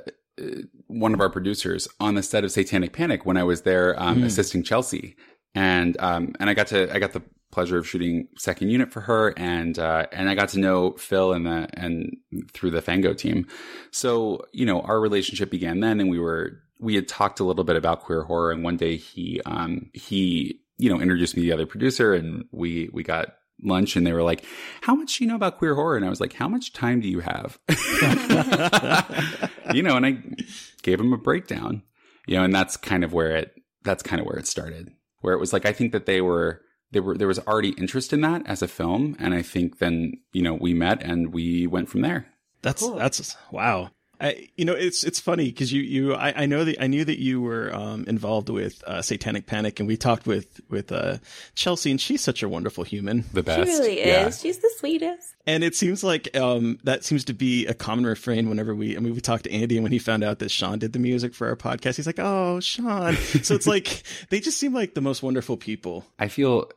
[0.88, 4.24] one of our producers, on the set of Satanic Panic when I was there um,
[4.24, 5.16] assisting Chelsea,
[5.56, 7.22] and um, and I got to I got the
[7.52, 11.34] pleasure of shooting second unit for her, and uh, and I got to know Phil
[11.34, 12.18] and the and
[12.54, 13.48] through the Fango team.
[13.92, 17.64] So you know, our relationship began then, and we were we had talked a little
[17.64, 21.48] bit about queer horror, and one day he um he you know introduced me to
[21.48, 24.46] the other producer, and we we got lunch and they were like
[24.82, 25.96] how much do you know about queer horror?
[25.98, 27.60] And i was like how much time do you have?
[29.74, 30.18] You know and i
[30.82, 31.84] gave him a breakdown
[32.26, 34.92] you know and that's kind of where it that's kind of where it started
[35.22, 38.12] where it was like i think that they were there were there was already interest
[38.12, 41.68] in that as a film and i think then you know we met and we
[41.68, 42.26] went from there.
[42.62, 43.92] That's that's wow.
[44.22, 47.06] I, you know, it's it's funny because you you I, I know that I knew
[47.06, 51.20] that you were um, involved with uh, Satanic Panic, and we talked with with uh,
[51.56, 53.22] Chelsea, and she's such a wonderful human.
[53.32, 54.28] the She best really Yeah.
[54.28, 54.42] is.
[54.42, 55.36] She's the sweetest.
[55.48, 59.00] And it seems like um, that seems to be a common refrain whenever we, I
[59.00, 61.34] mean, we talked to Andy, and when he found out that Sean did the music
[61.34, 65.02] for our podcast, he's like, "Oh, Sean!" So it's like they just seem like the
[65.02, 66.06] most wonderful people.
[66.20, 66.70] I feel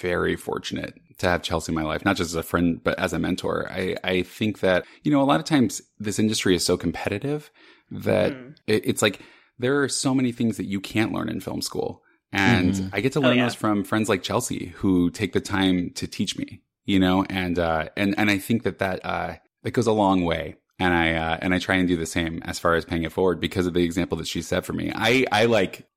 [0.00, 3.12] very fortunate to have Chelsea in my life, not just as a friend, but as
[3.12, 3.66] a mentor.
[3.70, 7.50] I, I think that, you know, a lot of times this industry is so competitive
[7.90, 8.32] that
[8.66, 9.20] it, it's like
[9.58, 12.02] there are so many things that you can't learn in film school.
[12.32, 13.44] And I get to learn yeah.
[13.44, 17.58] those from friends like Chelsea who take the time to teach me, you know, and,
[17.58, 20.56] uh, and, and I think that that, uh, that goes a long way.
[20.78, 23.12] And I, uh, and I try and do the same as far as paying it
[23.12, 24.92] forward because of the example that she set for me.
[24.94, 25.88] I, I like,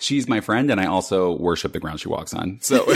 [0.00, 2.58] she's my friend and I also worship the ground she walks on.
[2.60, 2.84] So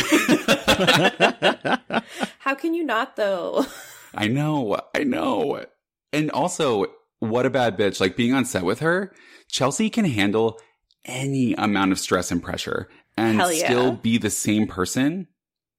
[2.39, 3.65] How can you not though?
[4.15, 5.65] I know, I know.
[6.13, 6.87] And also,
[7.19, 8.01] what a bad bitch.
[8.01, 9.13] Like being on set with her,
[9.49, 10.61] Chelsea can handle
[11.05, 13.67] any amount of stress and pressure and yeah.
[13.67, 15.27] still be the same person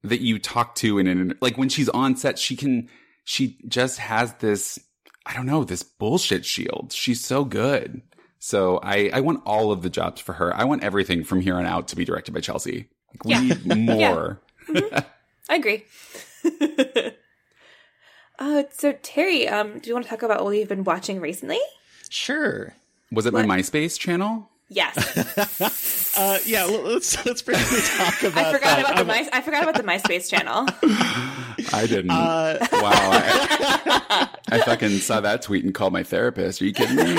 [0.03, 2.89] that you talk to in an like when she's on set, she can
[3.23, 4.79] she just has this
[5.25, 6.91] I don't know, this bullshit shield.
[6.93, 8.01] She's so good.
[8.45, 10.55] So I I want all of the jobs for her.
[10.55, 12.88] I want everything from here on out to be directed by Chelsea.
[13.12, 13.39] Like, we Yeah.
[13.41, 14.39] need more.
[15.49, 15.84] I agree.
[18.38, 21.58] uh, so Terry, um, do you want to talk about what we've been watching recently?
[22.10, 22.75] Sure.
[23.12, 24.47] Was it my MySpace channel?
[24.69, 24.95] Yes,
[26.17, 26.63] Uh, yeah.
[26.63, 28.45] l- Let's let's briefly talk about.
[28.45, 28.79] I forgot that.
[28.86, 30.65] about the My I forgot about the MySpace channel.
[31.73, 32.10] I didn't.
[32.12, 32.91] Uh, wow.
[32.93, 36.62] I, I fucking saw that tweet and called my therapist.
[36.62, 37.03] Are you kidding me?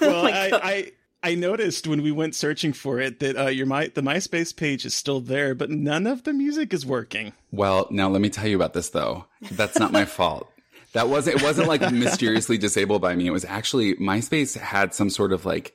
[0.00, 0.92] well, my I, I
[1.22, 4.84] I noticed when we went searching for it that uh, your my the MySpace page
[4.86, 7.32] is still there, but none of the music is working.
[7.50, 9.26] well, now let me tell you about this though.
[9.52, 10.48] That's not my fault.
[10.92, 13.26] That wasn't, it wasn't like mysteriously disabled by me.
[13.26, 15.74] It was actually MySpace had some sort of like,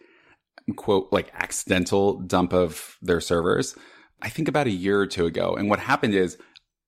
[0.76, 3.76] quote, like accidental dump of their servers.
[4.22, 5.56] I think about a year or two ago.
[5.56, 6.38] And what happened is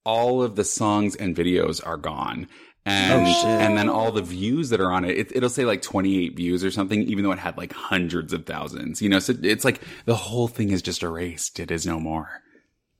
[0.05, 2.47] all of the songs and videos are gone.
[2.87, 6.35] And, and then all the views that are on it, it, it'll say like 28
[6.35, 9.65] views or something, even though it had like hundreds of thousands, you know, so it's
[9.65, 11.59] like the whole thing is just erased.
[11.59, 12.43] It is no more.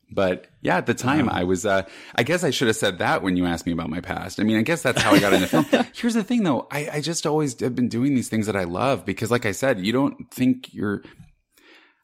[0.10, 1.84] But yeah, at the time I was, uh,
[2.16, 4.40] I guess I should have said that when you asked me about my past.
[4.40, 5.66] I mean, I guess that's how I got into film.
[5.94, 6.68] Here's the thing though.
[6.72, 9.52] I, I just always have been doing these things that I love because like I
[9.52, 11.04] said, you don't think you're,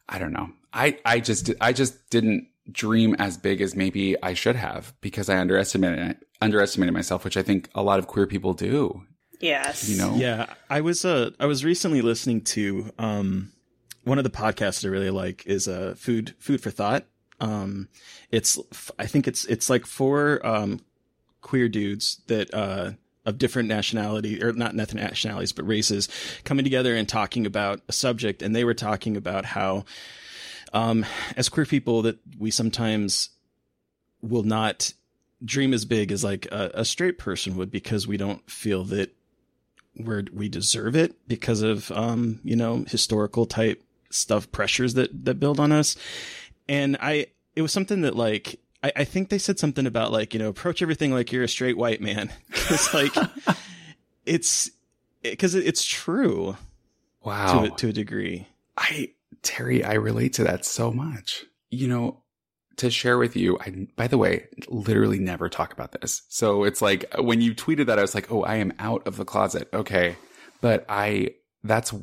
[0.08, 0.52] I don't know.
[0.72, 5.30] I, I just, I just didn't dream as big as maybe I should have because
[5.30, 9.04] I underestimated, underestimated myself, which I think a lot of queer people do,
[9.41, 10.15] Yes, you know?
[10.15, 13.52] Yeah, I was uh I was recently listening to um
[14.04, 17.06] one of the podcasts I really like is uh food food for thought.
[17.39, 17.89] Um,
[18.30, 18.60] it's
[19.00, 20.80] I think it's it's like four um
[21.41, 22.91] queer dudes that uh
[23.26, 26.08] of different nationality or not not nationalities but races
[26.43, 29.86] coming together and talking about a subject and they were talking about how
[30.73, 31.05] um
[31.36, 33.29] as queer people that we sometimes
[34.21, 34.93] will not
[35.43, 39.13] dream as big as like a, a straight person would because we don't feel that
[39.97, 45.36] we're we deserve it because of um you know historical type stuff pressures that that
[45.39, 45.95] build on us.
[46.69, 50.34] And i it was something that like i, I think they said something about like
[50.34, 52.31] you know approach everything like you're a straight white man.
[52.49, 53.13] Because like
[54.25, 54.69] it's
[55.23, 56.55] because it's true
[57.23, 57.62] Wow.
[57.63, 58.47] to to a degree.
[58.77, 59.10] I
[59.43, 61.45] Terry, I relate to that so much.
[61.69, 62.23] You know,
[62.77, 66.23] to share with you, I by the way, literally never talk about this.
[66.30, 69.06] So it's like uh, when you tweeted that I was like, "Oh, I am out
[69.08, 70.15] of the closet." Okay.
[70.62, 71.93] But I that's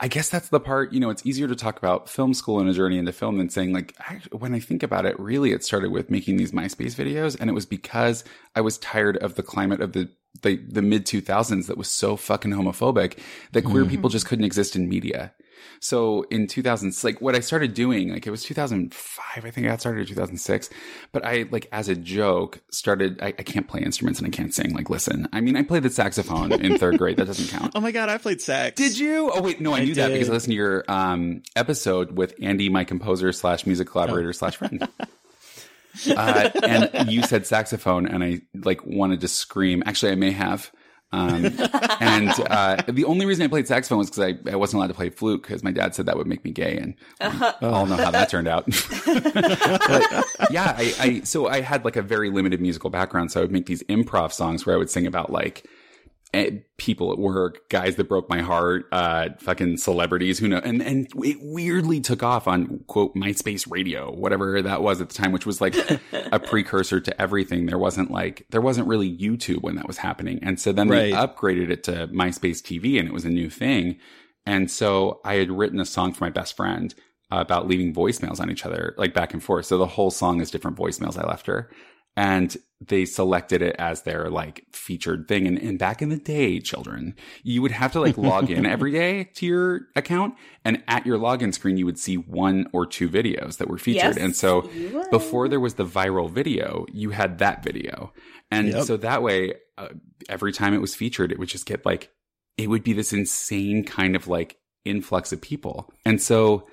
[0.00, 2.70] I guess that's the part, you know, it's easier to talk about film school and
[2.70, 5.64] a journey into film than saying like act- when I think about it, really it
[5.64, 8.22] started with making these MySpace videos and it was because
[8.54, 10.08] I was tired of the climate of the
[10.42, 13.18] the the mid 2000s that was so fucking homophobic
[13.52, 13.90] that queer mm-hmm.
[13.90, 15.32] people just couldn't exist in media.
[15.80, 19.76] So in 2000s, like what I started doing, like it was 2005, I think I
[19.76, 20.70] started in 2006,
[21.12, 24.52] but I like as a joke started, I, I can't play instruments and I can't
[24.52, 24.74] sing.
[24.74, 27.16] Like, listen, I mean, I played the saxophone in third grade.
[27.16, 27.72] That doesn't count.
[27.78, 28.74] Oh my god, I played sax.
[28.76, 29.30] Did you?
[29.32, 32.34] Oh wait, no, I, I knew that because I listened to your um, episode with
[32.42, 34.88] Andy, my composer slash music collaborator slash friend.
[36.16, 39.82] uh, and you said saxophone, and I like wanted to scream.
[39.86, 40.72] Actually, I may have.
[41.10, 41.44] Um,
[42.00, 44.94] and uh, the only reason I played saxophone was because I, I wasn't allowed to
[44.94, 46.94] play flute because my dad said that would make me gay, and
[47.62, 48.66] we all know how that turned out.
[49.06, 53.42] but yeah, I, I so I had like a very limited musical background, so I
[53.42, 55.64] would make these improv songs where I would sing about like
[56.76, 61.08] people at work, guys that broke my heart, uh, fucking celebrities who know, and, and
[61.24, 65.46] it weirdly took off on quote MySpace radio, whatever that was at the time, which
[65.46, 65.74] was like
[66.12, 67.66] a precursor to everything.
[67.66, 70.38] There wasn't like, there wasn't really YouTube when that was happening.
[70.42, 73.98] And so then they upgraded it to MySpace TV and it was a new thing.
[74.44, 76.94] And so I had written a song for my best friend
[77.30, 79.66] about leaving voicemails on each other, like back and forth.
[79.66, 81.70] So the whole song is different voicemails I left her.
[82.16, 85.46] And they selected it as their like featured thing.
[85.46, 88.92] And, and back in the day, children, you would have to like log in every
[88.92, 90.34] day to your account.
[90.64, 94.16] And at your login screen, you would see one or two videos that were featured.
[94.16, 94.70] Yes, and so
[95.10, 98.12] before there was the viral video, you had that video.
[98.50, 98.84] And Yep.
[98.84, 99.88] so that way, uh,
[100.28, 102.10] every time it was featured, it would just get like,
[102.56, 105.92] it would be this insane kind of like influx of people.
[106.04, 106.66] And so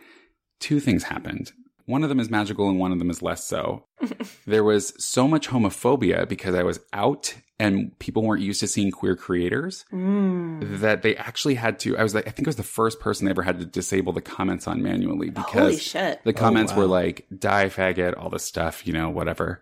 [0.59, 1.51] two things happened.
[1.85, 3.85] One of them is magical and one of them is less so.
[4.47, 8.91] there was so much homophobia because I was out and people weren't used to seeing
[8.91, 10.79] queer creators Mm.
[10.81, 11.97] that they actually had to.
[11.97, 14.13] I was like, I think I was the first person they ever had to disable
[14.13, 16.21] the comments on manually Holy because shit.
[16.23, 16.79] the comments wow.
[16.79, 19.61] were like, die faggot, all this stuff, you know, whatever.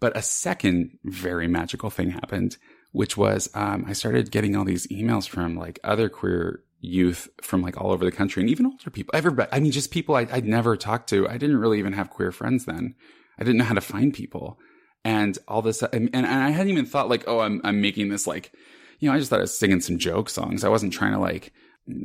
[0.00, 2.56] But a second very magical thing happened,
[2.92, 7.62] which was um, I started getting all these emails from like other queer youth from
[7.62, 9.12] like all over the country and even older people.
[9.14, 11.28] Everybody, I mean, just people I, I'd never talked to.
[11.28, 12.94] I didn't really even have queer friends then.
[13.38, 14.58] I didn't know how to find people.
[15.04, 18.26] And all this, and, and I hadn't even thought like, oh, I'm, I'm making this
[18.26, 18.52] like,
[18.98, 20.64] you know, I just thought I was singing some joke songs.
[20.64, 21.52] I wasn't trying to like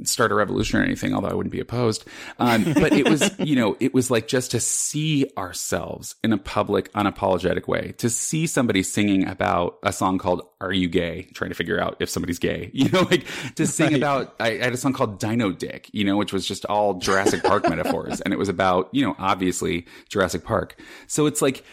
[0.04, 2.06] start a revolution or anything, although I wouldn't be opposed.
[2.40, 6.38] Um, but it was, you know, it was like just to see ourselves in a
[6.38, 11.24] public, unapologetic way, to see somebody singing about a song called Are You Gay?
[11.34, 13.98] Trying to figure out if somebody's gay, you know, like to sing Right.
[13.98, 16.96] about, I, I had a song called Dino Dick, you know, which was just all
[16.96, 18.22] Jurassic Park metaphors.
[18.22, 20.80] And it was about, you know, obviously Jurassic Park.
[21.08, 21.64] So it's like,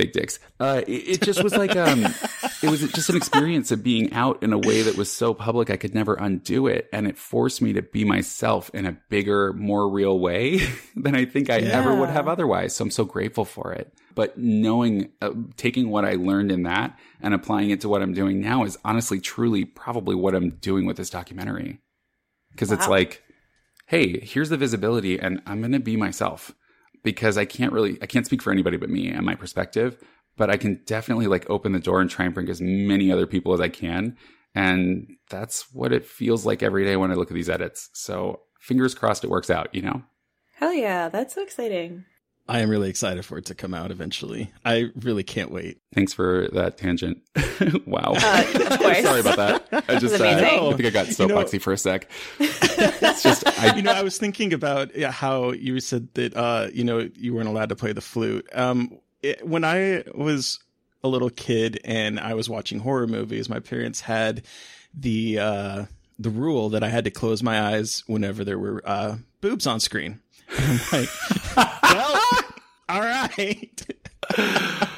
[0.00, 0.38] big dicks.
[0.58, 2.04] Uh, it, it just was like, um,
[2.62, 5.68] it was just an experience of being out in a way that was so public
[5.68, 6.88] I could never undo it.
[6.92, 10.60] And it forced me to be myself in a bigger, more real way
[10.96, 12.74] than I think I ever would have otherwise.
[12.74, 13.92] So I'm so grateful for it.
[14.14, 18.14] But knowing, uh, taking what I learned in that and applying it to what I'm
[18.14, 21.78] doing now is honestly, truly, probably what I'm doing with this documentary.
[22.56, 23.22] Cause it's like,
[23.86, 26.52] hey, here's the visibility and I'm going to be myself
[27.02, 29.96] because I can't really, I can't speak for anybody but me and my perspective,
[30.36, 33.26] but I can definitely like open the door and try and bring as many other
[33.26, 34.16] people as I can.
[34.54, 37.90] And that's what it feels like every day when I look at these edits.
[37.92, 40.02] So fingers crossed it works out, you know?
[40.56, 42.04] Hell yeah, that's so exciting.
[42.50, 44.50] I am really excited for it to come out eventually.
[44.64, 45.78] I really can't wait.
[45.94, 47.22] Thanks for that tangent.
[47.86, 48.14] wow.
[48.16, 49.02] Uh, of course.
[49.02, 49.84] Sorry about that.
[49.88, 50.24] I just, uh.
[50.24, 52.10] I think I got You know- soapboxy for a sec.
[52.40, 56.68] it's just, I, you know, I was thinking about yeah, how you said that uh,
[56.72, 58.48] you know you weren't allowed to play the flute.
[58.52, 60.58] Um, it, when I was
[61.04, 64.42] a little kid and I was watching horror movies, my parents had
[64.92, 65.84] the uh,
[66.18, 69.80] the rule that I had to close my eyes whenever there were uh, boobs on
[69.80, 70.20] screen.
[70.58, 71.08] I'm like,
[71.56, 72.20] well,
[72.88, 73.86] all right,
[74.38, 74.88] wow.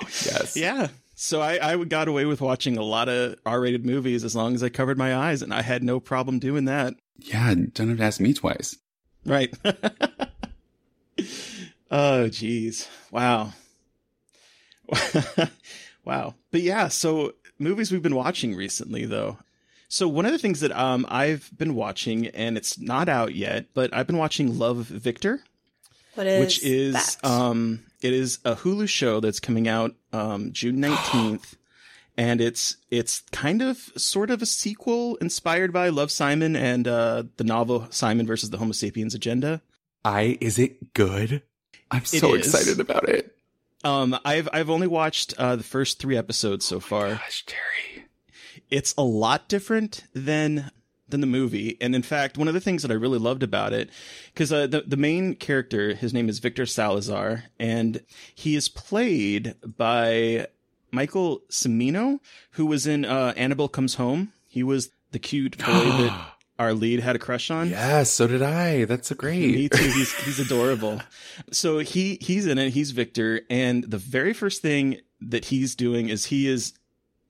[0.00, 0.56] yes.
[0.56, 0.88] yeah.
[1.16, 4.62] So I, I got away with watching a lot of R-rated movies as long as
[4.62, 6.94] I covered my eyes, and I had no problem doing that.
[7.18, 7.54] Yeah.
[7.72, 8.76] Don't have to ask me twice.
[9.24, 9.54] Right.
[11.90, 12.88] oh, geez.
[13.10, 13.52] Wow.
[16.04, 16.34] wow.
[16.50, 19.38] But yeah, so movies we've been watching recently, though.
[19.88, 23.66] So one of the things that um I've been watching, and it's not out yet,
[23.74, 25.42] but I've been watching Love Victor,
[26.14, 27.24] What is which is that?
[27.24, 31.56] um it is a Hulu show that's coming out um June nineteenth.
[32.16, 37.24] And it's it's kind of sort of a sequel inspired by Love Simon and uh,
[37.38, 39.62] the novel Simon versus the Homo sapiens agenda.
[40.04, 41.42] I, is it good?
[41.90, 43.36] I'm so excited about it.
[43.82, 47.08] Um, I've I've only watched uh, the first three episodes so far.
[47.16, 47.93] Gosh, Terry.
[48.70, 50.70] It's a lot different than
[51.08, 53.72] than the movie, and in fact, one of the things that I really loved about
[53.72, 53.90] it,
[54.32, 58.00] because uh, the the main character, his name is Victor Salazar, and
[58.34, 60.46] he is played by
[60.90, 62.20] Michael Cimino,
[62.52, 64.32] who was in uh, Annabelle Comes Home.
[64.46, 67.70] He was the cute boy that our lead had a crush on.
[67.70, 68.84] Yes, so did I.
[68.84, 69.54] That's so great.
[69.54, 69.82] Me too.
[69.84, 71.02] He's he's adorable.
[71.50, 72.70] So he he's in it.
[72.70, 76.74] He's Victor, and the very first thing that he's doing is he is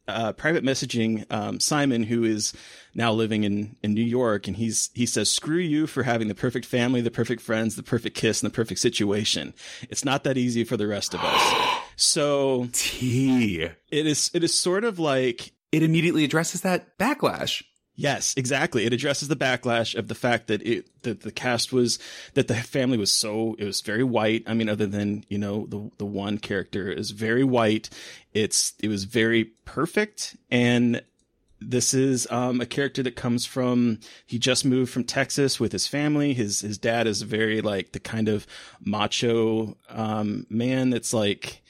[0.07, 2.53] uh, private messaging um, Simon, who is
[2.95, 6.35] now living in in New York, and he's he says, "Screw you for having the
[6.35, 9.55] perfect family, the perfect friends, the perfect kiss, and the perfect situation.
[9.89, 13.63] It's not that easy for the rest of us." So T.
[13.63, 17.63] it is it is sort of like It immediately addresses that backlash.
[17.97, 18.85] Yes, exactly.
[18.85, 21.99] It addresses the backlash of the fact that it that the cast was
[22.35, 24.43] that the family was so it was very white.
[24.47, 27.91] I mean, other than you know the the one character is very white.
[28.33, 31.03] It's it was very perfect, and
[31.61, 35.87] this is um, a character that comes from he just moved from Texas with his
[35.87, 36.35] family.
[36.35, 38.45] His his dad is very like the kind of
[38.81, 41.63] macho um, man that's like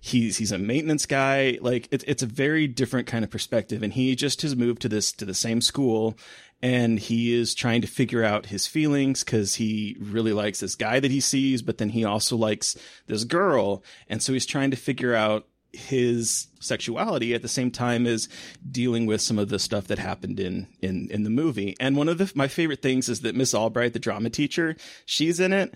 [0.00, 1.58] he's he's a maintenance guy.
[1.60, 3.82] Like it's it's a very different kind of perspective.
[3.82, 6.16] And he just has moved to this to the same school
[6.60, 10.98] and he is trying to figure out his feelings cuz he really likes this guy
[11.00, 12.76] that he sees but then he also likes
[13.06, 13.82] this girl.
[14.08, 18.26] And so he's trying to figure out his sexuality at the same time as
[18.70, 21.76] dealing with some of the stuff that happened in in in the movie.
[21.78, 25.40] And one of the my favorite things is that Miss Albright the drama teacher she's
[25.40, 25.74] in it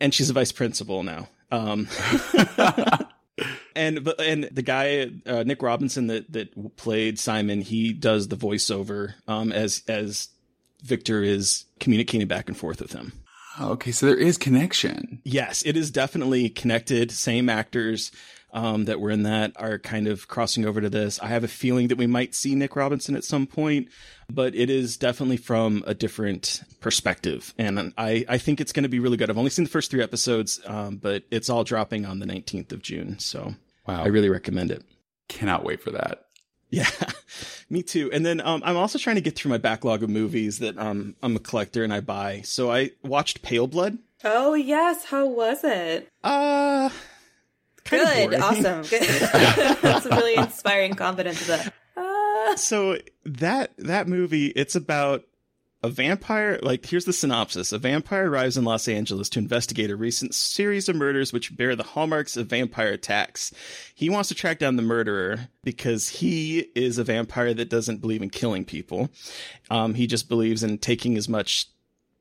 [0.00, 1.28] and she's a vice principal now.
[1.50, 1.88] Um
[3.74, 8.36] and but and the guy uh, Nick Robinson that that played Simon, he does the
[8.36, 10.28] voiceover um, as as
[10.82, 13.12] Victor is communicating back and forth with him.
[13.60, 15.20] Okay, so there is connection.
[15.24, 17.10] Yes, it is definitely connected.
[17.10, 18.12] Same actors
[18.56, 21.20] um, that were in that are kind of crossing over to this.
[21.20, 23.88] I have a feeling that we might see Nick Robinson at some point,
[24.28, 28.88] but it is definitely from a different perspective, and I I think it's going to
[28.88, 29.30] be really good.
[29.30, 32.72] I've only seen the first three episodes, um, but it's all dropping on the nineteenth
[32.72, 33.54] of June, so
[33.86, 34.02] Wow.
[34.02, 34.82] I really recommend it.
[35.28, 36.24] cannot wait for that.
[36.70, 36.88] Yeah,
[37.70, 38.10] me too.
[38.12, 41.14] And then um, I'm also trying to get through my backlog of movies that um,
[41.22, 42.40] I'm a collector and I buy.
[42.44, 43.98] So I watched Pale Blood.
[44.24, 46.08] Oh yes, how was it?
[46.24, 47.15] Uh, kind of
[47.90, 48.42] Good, boring.
[48.42, 48.82] awesome.
[48.82, 49.02] Good.
[49.82, 51.46] That's a really inspiring confidence.
[51.46, 55.24] That uh, So that that movie, it's about
[55.82, 56.58] a vampire.
[56.62, 60.88] Like here's the synopsis: A vampire arrives in Los Angeles to investigate a recent series
[60.88, 63.52] of murders which bear the hallmarks of vampire attacks.
[63.94, 68.22] He wants to track down the murderer because he is a vampire that doesn't believe
[68.22, 69.10] in killing people.
[69.70, 71.68] Um, he just believes in taking as much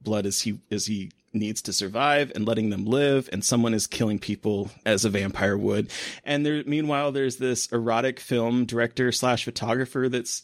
[0.02, 3.86] blood as he as he needs to survive and letting them live and someone is
[3.88, 5.92] killing people as a vampire would
[6.24, 10.44] and there meanwhile there's this erotic film director slash photographer that's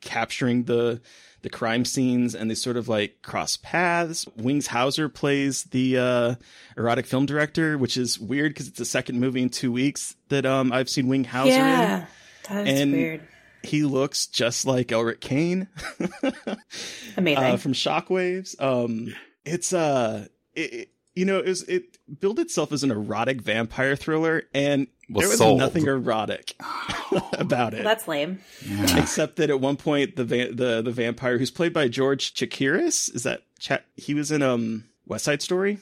[0.00, 1.00] capturing the
[1.42, 6.34] the crime scenes and they sort of like cross paths wings hauser plays the uh
[6.76, 10.44] erotic film director which is weird because it's the second movie in two weeks that
[10.44, 12.06] um i've seen wing hauser in yeah,
[12.50, 13.20] is And- weird.
[13.62, 15.68] he looks just like elric kane
[17.16, 17.44] Amazing.
[17.44, 18.60] uh, from Shockwaves.
[18.60, 19.14] Um,
[19.44, 23.96] it's uh, it, it- you know, it was it billed itself as an erotic vampire
[23.96, 25.58] thriller, and Well, there was sold.
[25.58, 26.54] nothing erotic
[27.34, 28.40] about it, That's lame.
[28.66, 28.98] Yeah.
[28.98, 33.14] except that at one point the va- the the vampire who's played by George Chakiris
[33.14, 35.76] is that Ch- he was in um West Side Story.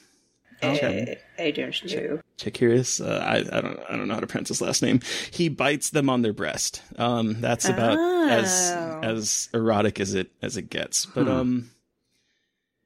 [0.61, 2.19] I, I don't know.
[2.37, 4.99] Chakiris, uh, I, I don't I don't know how to pronounce his last name.
[5.31, 6.81] He bites them on their breast.
[6.97, 7.97] Um, that's about
[8.29, 8.99] as Oh.
[9.01, 11.05] as erotic as it as it gets.
[11.05, 11.29] But Hmm.
[11.31, 11.71] um,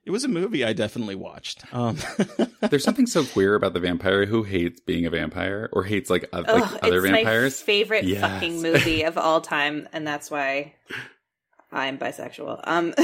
[0.06, 1.64] it was a movie I definitely watched.
[1.74, 1.97] Um,
[2.70, 6.26] There's something so queer about the vampire who hates being a vampire or hates like,
[6.32, 7.62] oth- like Ugh, other it's vampires.
[7.62, 8.22] my favorite Yes.
[8.22, 10.74] fucking movie of all time, and that's why
[11.72, 12.62] I'm bisexual.
[12.64, 12.93] Um,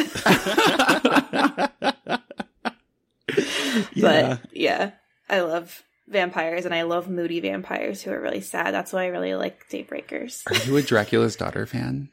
[3.93, 4.91] yeah, but yeah,
[5.29, 8.73] I love vampires, and I love moody vampires who are really sad.
[8.73, 10.43] That's why I really like Daybreakers.
[10.51, 12.09] Are you a Dracula's Daughter fan?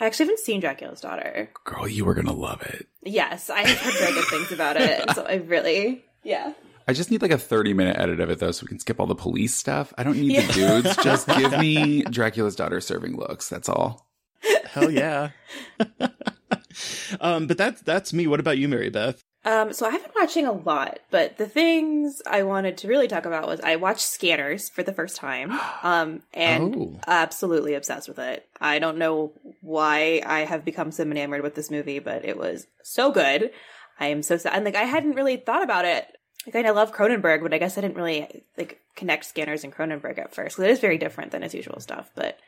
[0.00, 1.50] I actually haven't seen Dracula's Daughter.
[1.64, 2.86] Girl, you were gonna love it.
[3.04, 6.54] Yes, I have heard very good things about it, so I really, yeah.
[6.88, 8.98] I just need like a 30 minute edit of it though, so we can skip
[8.98, 9.92] all the police stuff.
[9.98, 10.46] I don't need Yeah.
[10.46, 10.96] the dudes.
[10.96, 13.48] Just give me Dracula's daughter serving looks.
[13.48, 14.08] That's all.
[14.64, 15.30] hell yeah.
[17.20, 18.26] um, but that's that's me.
[18.26, 19.22] What about you, Mary Beth?
[19.44, 23.24] Um, so I've been watching a lot, but the things I wanted to really talk
[23.24, 25.50] about was I watched Scanners for the first time.
[25.82, 27.00] Um, and Oh.
[27.06, 28.46] absolutely obsessed with it.
[28.60, 29.32] I don't know
[29.62, 33.50] why I have become so enamored with this movie, but it was so good.
[33.98, 34.52] I am so sad.
[34.54, 36.06] And like, I hadn't really thought about it.
[36.52, 40.18] Like, I love Cronenberg, but I guess I didn't really like connect Scanners and Cronenberg
[40.18, 40.56] at first.
[40.56, 42.38] 'cause it is very different than his usual stuff, but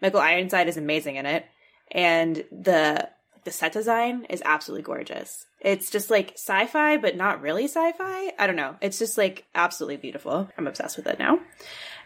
[0.00, 1.44] Michael Ironside is amazing in it.
[1.92, 3.08] And the,
[3.44, 5.46] the set design is absolutely gorgeous.
[5.60, 8.32] It's just like sci-fi, but not really sci-fi.
[8.38, 8.76] I don't know.
[8.80, 10.48] It's just like absolutely beautiful.
[10.56, 11.38] I'm obsessed with it now.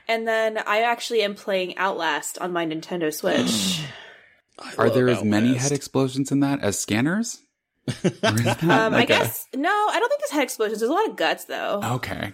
[0.08, 3.82] And then I actually am playing Outlast on my Nintendo Switch.
[4.78, 7.42] Are love there as many head explosions in that as scanners?
[7.88, 10.80] Or is um, I like a- guess no, I don't think there's head explosions.
[10.80, 11.80] There's a lot of guts though.
[11.84, 12.32] Okay.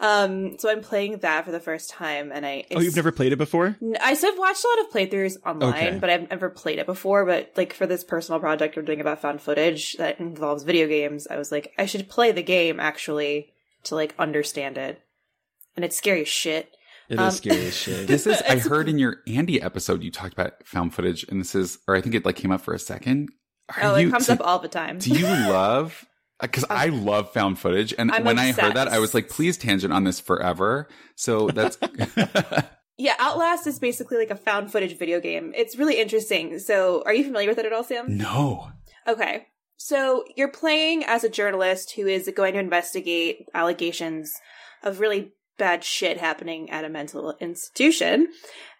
[0.00, 3.32] Um, so I'm playing that for the first time, and I Oh, you've never played
[3.32, 3.76] it before?
[3.82, 5.98] N- I said I've watched a lot of playthroughs online, Okay.
[5.98, 7.26] but I've never played it before.
[7.26, 11.26] But like for this personal project we're doing about found footage that involves video games,
[11.28, 13.52] I was like, I should play the game actually
[13.84, 15.02] to like understand it.
[15.74, 16.70] And it's scary as shit.
[17.08, 18.06] It is Um, scary as shit.
[18.06, 21.54] This is I heard in your Andy episode you talked about found footage and this
[21.56, 23.30] is or I think it like came up for a second.
[23.76, 24.98] Are oh, you, it comes so up all the time.
[24.98, 26.04] Do you love
[26.40, 29.28] because uh, I love found footage, and I'm when I heard that, I was like,
[29.28, 31.78] "Please tangent on this forever." So that's
[32.98, 35.52] yeah, Outlast is basically like a found footage video game.
[35.56, 36.58] It's really interesting.
[36.58, 38.16] So, are you familiar with it at all, Sam?
[38.16, 38.70] no.
[39.06, 39.46] Okay.
[39.78, 44.34] So you're playing as a journalist who is going to investigate allegations
[44.82, 48.28] of really bad shit happening at a mental institution.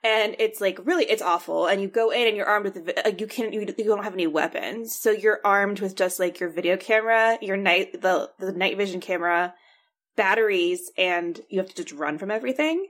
[0.02, 1.66] And it's like really, it's awful.
[1.66, 4.14] And you go in and you're armed with, the, you can't, you, you don't have
[4.14, 4.96] any weapons.
[4.98, 9.00] So you're armed with just like your video camera, your night, the, the night vision
[9.00, 9.54] camera,
[10.16, 12.86] batteries, and you have to just run from everything.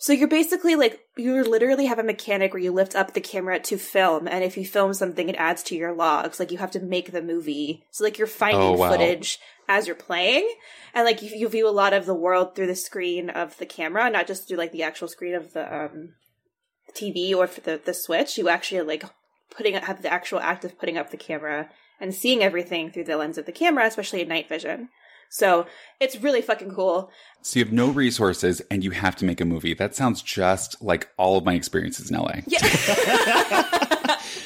[0.00, 3.58] So you're basically like you literally have a mechanic where you lift up the camera
[3.58, 6.38] to film, and if you film something, it adds to your logs.
[6.38, 7.82] Like you have to make the movie.
[7.90, 8.90] So like you're finding Oh, wow.
[8.90, 10.48] footage as you're playing,
[10.94, 13.66] and like you, you view a lot of the world through the screen of the
[13.66, 16.14] camera, not just through like the actual screen of the um,
[16.94, 18.38] TV or for the the switch.
[18.38, 19.04] You actually like
[19.50, 21.68] putting have the actual act of putting up the camera
[22.00, 24.88] and seeing everything through the lens of the camera, especially in night vision.
[25.30, 25.66] So
[26.00, 27.10] it's really fucking cool.
[27.42, 29.74] So you have no resources, and you have to make a movie.
[29.74, 32.36] That sounds just like all of my experiences in LA.
[32.46, 32.58] Yeah.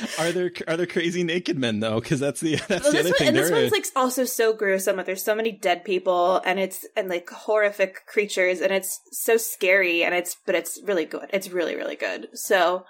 [0.23, 2.01] Are there are there crazy naked men though?
[2.01, 3.29] Because that's the that's Well, the other one, thing.
[3.29, 4.97] and this one's like also so gruesome.
[4.97, 9.37] Like, there's so many dead people, and it's and like horrific creatures, and it's so
[9.37, 11.29] scary, and it's but it's really good.
[11.33, 12.29] It's really really good.
[12.35, 12.85] So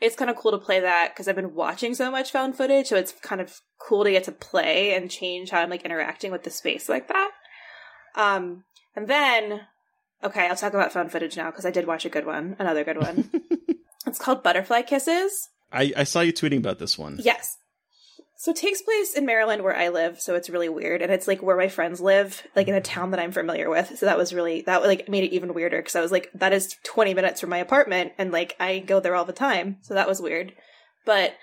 [0.00, 2.86] it's kind of cool to play that because I've been watching so much found footage,
[2.86, 6.32] so it's kind of cool to get to play and change how I'm like interacting
[6.32, 7.30] with the space like that.
[8.14, 8.64] Um,
[8.96, 9.62] and then
[10.22, 12.84] okay, I'll talk about found footage now because I did watch a good one, another
[12.84, 13.30] good one.
[14.06, 15.48] it's called Butterfly Kisses.
[15.72, 17.18] I, I saw you tweeting about this one.
[17.22, 17.56] Yes.
[18.36, 21.02] So it takes place in Maryland where I live, so it's really weird.
[21.02, 23.98] And it's like where my friends live, like in a town that I'm familiar with.
[23.98, 26.52] So that was really that like made it even weirder because I was like, that
[26.52, 29.78] is 20 minutes from my apartment and like I go there all the time.
[29.80, 30.52] So that was weird.
[31.04, 31.34] But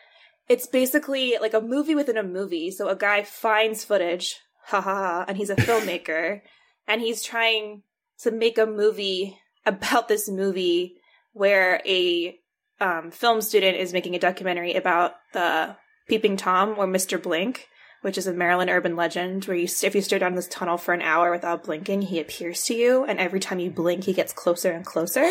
[0.47, 2.71] it's basically like a movie within a movie.
[2.71, 6.41] So a guy finds footage, ha ha ha, and he's a filmmaker,
[6.87, 7.83] and he's trying
[8.19, 10.95] to make a movie about this movie
[11.33, 12.39] where a
[12.79, 15.75] um, film student is making a documentary about the
[16.07, 17.21] Peeping Tom or Mr.
[17.21, 17.67] Blink,
[18.01, 20.93] which is a Maryland urban legend where you if you stare down this tunnel for
[20.93, 24.33] an hour without blinking, he appears to you, and every time you blink, he gets
[24.33, 25.23] closer and closer.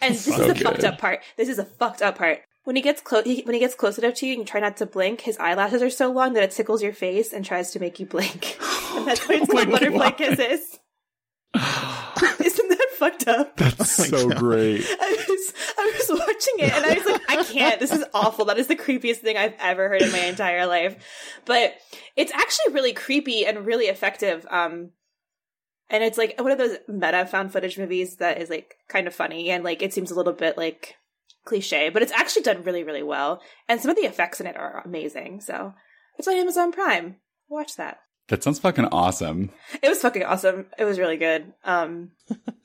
[0.00, 1.20] And this is So the fucked up part.
[1.36, 2.40] This is a fucked up part.
[2.64, 4.76] When he gets close, when he gets close enough to you, and you try not
[4.78, 5.22] to blink.
[5.22, 8.06] His eyelashes are so long that it tickles your face and tries to make you
[8.06, 8.58] blink.
[8.94, 10.16] and that's why it's Oh called butterfly God.
[10.16, 10.78] kisses.
[12.44, 13.56] Isn't that fucked up?
[13.56, 14.84] That's so great.
[14.88, 17.80] I was I was watching it and I was like, I can't.
[17.80, 18.46] This is awful.
[18.46, 20.96] That is the creepiest thing I've ever heard in my entire life.
[21.44, 21.74] But
[22.16, 24.46] it's actually really creepy and really effective.
[24.50, 24.90] Um
[25.90, 29.14] and it's like one of those meta found footage movies that is like kind of
[29.14, 30.96] funny and like it seems a little bit like
[31.44, 33.40] cliche, but it's actually done really, really well.
[33.68, 35.40] And some of the effects in it are amazing.
[35.40, 35.74] So
[36.18, 37.16] it's on Amazon Prime.
[37.48, 37.98] Watch that.
[38.28, 39.50] That sounds fucking awesome.
[39.82, 40.66] It was fucking awesome.
[40.78, 41.52] It was really good.
[41.64, 42.12] Um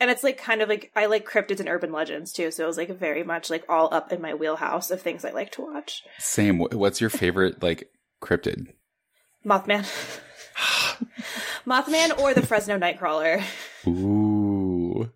[0.00, 2.66] and it's like kind of like I like cryptids and urban legends too, so it
[2.66, 5.62] was like very much like all up in my wheelhouse of things I like to
[5.62, 6.02] watch.
[6.18, 6.58] Same.
[6.58, 7.90] What's your favorite like
[8.22, 8.68] cryptid?
[9.44, 9.84] Mothman.
[11.66, 13.42] Mothman or the Fresno Nightcrawler.
[13.86, 15.10] Ooh.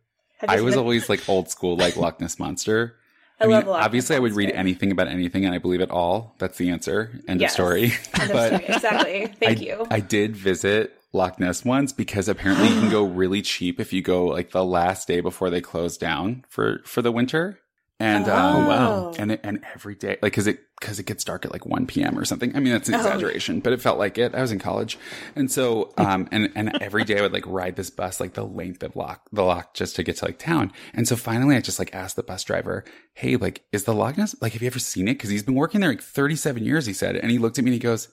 [0.47, 2.95] I was always like old school, like Loch Ness monster.
[3.41, 5.81] I mean, love Loch Ness obviously, I would read anything about anything, and I believe
[5.81, 6.35] it all.
[6.39, 7.11] That's the answer.
[7.29, 7.53] End Yes.
[7.53, 7.93] of story.
[8.21, 8.65] End of but story.
[8.75, 9.27] exactly.
[9.41, 9.87] Thank I, you.
[9.91, 14.03] I did visit Loch Ness once because apparently you can go really cheap if you
[14.03, 17.59] go like the last day before they close down for for the winter.
[18.01, 19.13] And um, Oh, wow.
[19.19, 21.87] and it, and every day like because it because it gets dark at like 1
[21.89, 22.17] p.m.
[22.17, 22.55] or something.
[22.55, 22.99] I mean that's an Oh.
[22.99, 24.37] exaggeration, but it felt like it.
[24.37, 24.97] I was in college,
[25.35, 28.45] and so um and and every day I would like ride this bus like the
[28.45, 30.73] length of Loch the Loch just to get to like town.
[30.95, 32.85] And so finally I just like asked the bus driver,
[33.15, 35.15] "Hey, like is the Loch Ness like have you ever seen it?
[35.15, 37.71] Because he's been working there like 37 years." He said, and he looked at me
[37.71, 38.09] and he goes,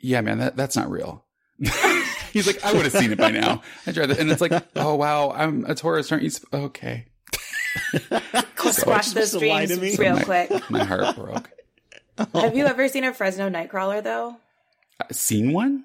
[0.00, 1.26] "Yeah, man, that that's not real."
[2.32, 3.62] He's like, I would have seen it by now.
[3.86, 6.30] I tried that, and it's like, oh wow, I'm a tourist, aren't you?
[6.30, 7.06] sp- Okay,
[8.70, 9.96] Squash those supposed to dreams me?
[9.96, 10.70] real my, quick.
[10.70, 11.50] my heart broke.
[12.34, 14.36] Have you ever seen a Fresno Nightcrawler though?
[15.00, 15.84] Uh, Seen one?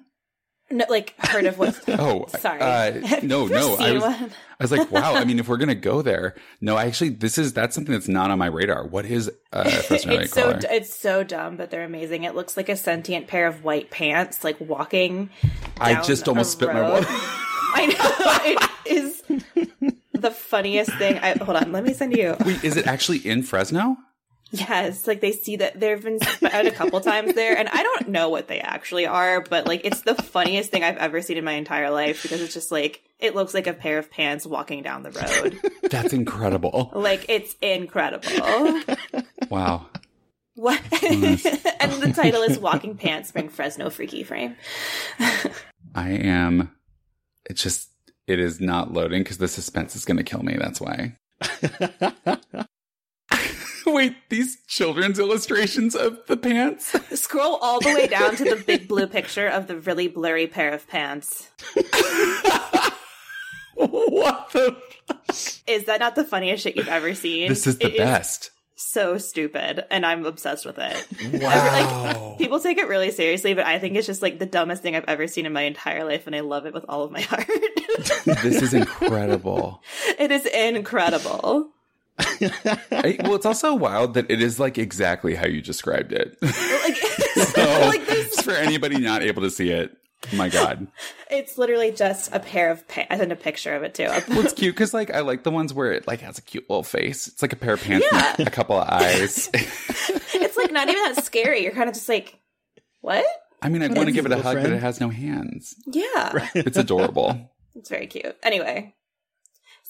[0.74, 1.80] No, like heard of what?
[1.88, 2.60] Oh, sorry.
[2.60, 3.76] uh, no, no.
[3.76, 4.02] I was.
[4.02, 4.28] I
[4.60, 5.14] was like, wow.
[5.14, 8.08] I mean, if we're gonna go there, no, I actually, this is that's something that's
[8.08, 8.84] not on my radar.
[8.84, 12.24] What is uh, Fresno it's so it's so dumb, but they're amazing.
[12.24, 15.30] It looks like a sentient pair of white pants, like walking.
[15.80, 17.06] I just almost spit my water.
[17.08, 19.22] I know it is
[20.12, 21.18] the funniest thing.
[21.18, 22.36] I, hold on, let me send you.
[22.44, 23.96] Wait, is it actually in Fresno?
[24.54, 27.82] Yes, like they see that there have been spotted a couple times there, and I
[27.82, 31.36] don't know what they actually are, but like it's the funniest thing I've ever seen
[31.36, 34.46] in my entire life because it's just like it looks like a pair of pants
[34.46, 35.58] walking down the road.
[35.90, 36.92] That's incredible.
[36.94, 38.80] like it's incredible.
[39.50, 39.86] Wow.
[40.54, 40.80] What?
[41.02, 44.54] and the title is "Walking Pants" from Fresno Freaky Frame.
[45.96, 46.70] I am.
[47.50, 47.90] It's just
[48.28, 50.56] it is not loading because the suspense is going to kill me.
[50.56, 51.16] That's why.
[53.92, 56.96] Wait, these children's illustrations of the pants.
[57.20, 60.72] Scroll all the way down to the big blue picture of the really blurry pair
[60.72, 61.48] of pants.
[63.74, 64.76] what the?
[65.66, 67.48] Is that not the funniest shit you've ever seen?
[67.48, 68.50] This is the It best.
[68.76, 71.42] so stupid, and I'm obsessed with it.
[71.42, 72.26] Wow.
[72.30, 74.96] Like, people take it really seriously, but I think it's just like the dumbest thing
[74.96, 77.20] I've ever seen in my entire life, and I love it with all of my
[77.20, 77.46] heart.
[78.24, 79.82] this is incredible.
[80.18, 81.68] it is incredible.
[82.18, 86.36] I- well, it's also wild that it is like exactly how you described it.
[87.36, 88.02] Like, so, like
[88.44, 89.96] for anybody not able to see it,
[90.34, 90.86] my God.
[91.30, 93.08] it's literally just a pair of pants.
[93.10, 94.04] I sent a picture of it too.
[94.28, 96.68] Well, it's cute because like I like the ones where it like has a cute
[96.68, 97.26] little face.
[97.26, 98.34] It's like a pair of pants Yeah.
[98.38, 99.48] and a couple of eyes.
[99.54, 101.62] it's like not even that scary.
[101.62, 102.38] You're kind of just like,
[103.00, 103.24] what?
[103.62, 105.74] I mean, I want to give it a hug, but it has no hands.
[105.86, 107.50] Yeah, It's adorable.
[107.74, 108.36] it's very cute.
[108.42, 108.94] Anyway,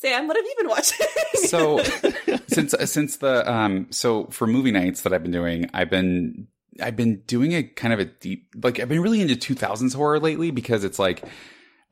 [0.04, 1.06] Sam, what have you been watching?
[1.36, 1.82] so
[2.46, 6.46] since since the um so for movie nights that I've been doing, I've been
[6.82, 10.20] I've been doing a kind of a deep like I've been really into 2000s horror
[10.20, 11.24] lately because it's like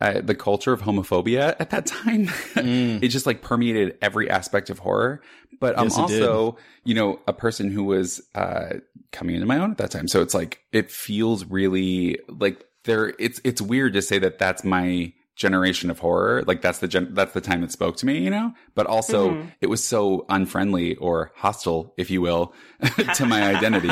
[0.00, 4.80] uh, the culture of homophobia at that time it just like permeated every aspect of
[4.80, 5.22] horror.
[5.60, 8.74] But i'm Yes, also you know a person who was uh
[9.10, 10.06] coming into my own at that time.
[10.08, 14.64] So it's like it feels really like there it's it's weird to say that that's
[14.64, 18.18] my generation of horror like that's the gen- that's the time that spoke to me
[18.18, 19.48] you know but also Mm-hmm.
[19.60, 22.52] it was so unfriendly or hostile if you will
[23.14, 23.88] to my identity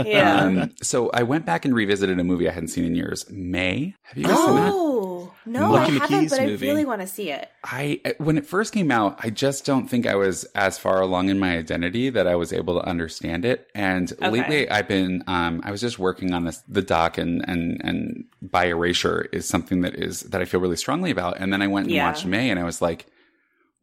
[0.10, 0.40] yeah.
[0.40, 3.94] um so i went back and revisited a movie i hadn't seen in years may
[4.02, 6.68] have you guys seen that oh no, Lucky I haven't, McKee's but I movie.
[6.68, 7.48] really want to see it.
[7.64, 11.30] I when it first came out, I just don't think I was as far along
[11.30, 13.68] in my identity that I was able to understand it.
[13.74, 17.80] And lately, I've been um, I was just working on this the doc and and
[17.82, 21.38] and bi erasure is something that is that I feel really strongly about.
[21.38, 22.06] And then I went and Yeah.
[22.06, 23.06] watched May, and I was like,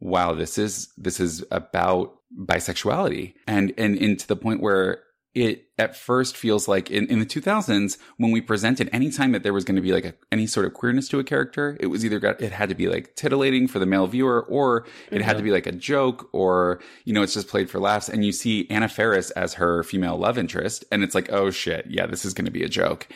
[0.00, 5.02] wow, this is this is about bisexuality, and and and to the point where
[5.34, 9.44] it at first feels like in, in the 2000s when we presented any time that
[9.44, 11.86] there was going to be like a, any sort of queerness to a character it
[11.86, 15.22] was either got it had to be like titillating for the male viewer or it
[15.22, 15.44] had to mm-hmm.
[15.44, 18.66] be like a joke or you know it's just played for laughs and you see
[18.70, 22.34] anna Faris as her female love interest and it's like oh shit yeah this is
[22.34, 23.06] going to be a joke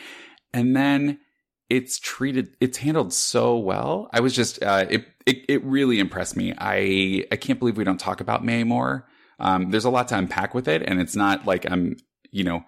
[0.53, 1.19] and then
[1.69, 6.35] it's treated it's handled so well i was just uh it it, it really impressed
[6.37, 9.07] me i i can't believe we don't talk about may more
[9.39, 11.97] um there's a lot to unpack with it and it's not like i'm
[12.31, 12.63] you know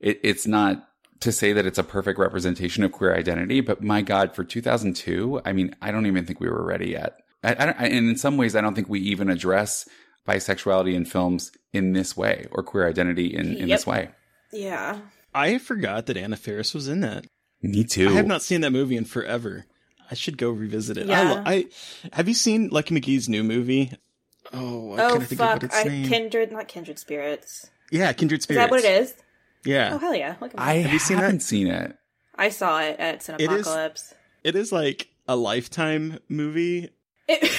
[0.00, 0.88] it, it's not
[1.20, 5.40] to say that it's a perfect representation of queer identity but my god for 2002
[5.44, 8.08] i mean i don't even think we were ready yet I, I don't, I, and
[8.08, 9.86] in some ways i don't think we even address
[10.26, 13.78] bisexuality in films in this way or queer identity in, in Yep.
[13.78, 14.10] this way
[14.52, 15.00] Yeah.
[15.34, 17.26] I forgot that Anna Faris was in that.
[17.62, 19.66] Me too I have not seen that movie in forever.
[20.10, 21.10] I should go revisit it.
[21.10, 21.32] I, Yeah.
[21.32, 21.66] lo- I
[22.12, 23.92] have you seen Lucky McKee's new movie?
[24.52, 25.54] Oh, I Oh can't think of fuck!
[25.54, 27.68] what its I, kindred, not kindred spirits.
[27.90, 28.62] Yeah, Kindred spirits.
[28.62, 29.14] Is that what it is?
[29.64, 30.36] Yeah, Oh hell yeah!
[30.40, 31.24] Look at i Have you seen that?
[31.24, 31.96] haven't seen it
[32.34, 34.12] I saw it at It is- Cinepocalypse.
[34.44, 36.90] it is like a lifetime movie.
[37.26, 37.50] It,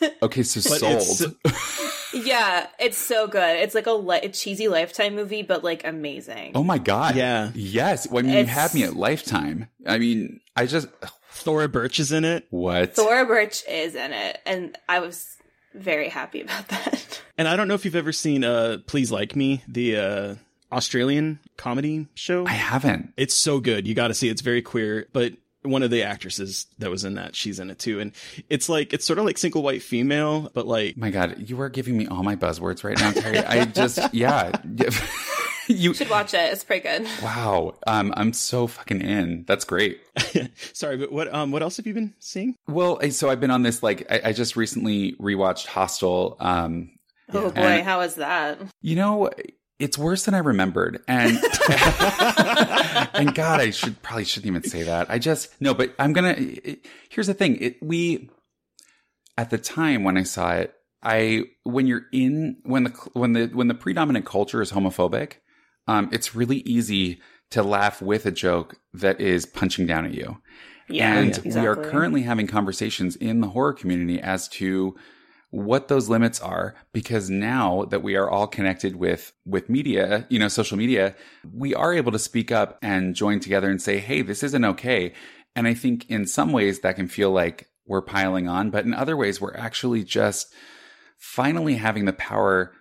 [0.22, 1.34] Okay, so But sold.
[2.14, 3.58] it's yeah, it's so good.
[3.60, 6.52] It's like a, li- a cheesy Lifetime movie, but like amazing.
[6.54, 7.16] oh my god.
[7.16, 7.50] Yeah.
[7.54, 8.08] Yes.
[8.08, 9.68] Well, I mean, you It's- had me at Lifetime.
[9.86, 10.88] I mean, I just
[11.30, 12.94] Thora Birch is in it, what?
[12.94, 15.36] Thora Birch is in it, and I was
[15.74, 17.20] very happy about that.
[17.38, 20.34] and I don't know if you've ever seen uh Please Like Me, the uh
[20.72, 22.46] Australian comedy show.
[22.46, 23.12] I haven't.
[23.16, 23.86] It's so good.
[23.86, 24.28] You got to see.
[24.28, 24.32] it.
[24.32, 25.32] It's very queer, but
[25.64, 28.00] one of the actresses that was in that, she's in it too.
[28.00, 28.12] And
[28.48, 31.68] it's like it's sort of like single white female, but like My God, you are
[31.68, 33.38] giving me all my buzzwords right now, Terry.
[33.38, 34.52] I just, yeah.
[34.76, 34.86] you,
[35.66, 36.52] You should watch it.
[36.52, 37.08] It's pretty good.
[37.22, 37.74] wow.
[37.86, 39.44] Um, I'm so fucking in.
[39.46, 40.00] That's great.
[40.74, 42.54] sorry, but what um what else have you been seeing?
[42.68, 46.36] Well, so I've been on this, like, I, I just recently rewatched Hostel.
[46.40, 46.90] Um,
[47.32, 48.58] Oh boy, And- how is that?
[48.82, 49.30] you know,
[49.78, 51.02] it's worse than I remembered.
[51.08, 51.36] And
[53.14, 55.10] and God, I should probably shouldn't even say that.
[55.10, 56.34] I just no, but I'm gonna.
[56.36, 58.30] It, here's the thing: it, we
[59.36, 63.46] at the time when I saw it, I when you're in when the when the
[63.46, 65.34] when the predominant culture is homophobic,
[65.88, 67.20] um, it's really easy
[67.50, 70.38] to laugh with a joke that is punching down at you.
[70.88, 74.94] Yeah, and yeah, we are currently having conversations in the horror community as to
[75.54, 80.36] what those limits are because now that we are all connected with with media you
[80.36, 81.14] know social media
[81.52, 85.12] we are able to speak up and join together and say hey this isn't okay.
[85.54, 88.92] And i think in some ways that can feel like we're piling on but in
[88.92, 90.52] other ways we're actually just
[91.18, 92.72] finally having the power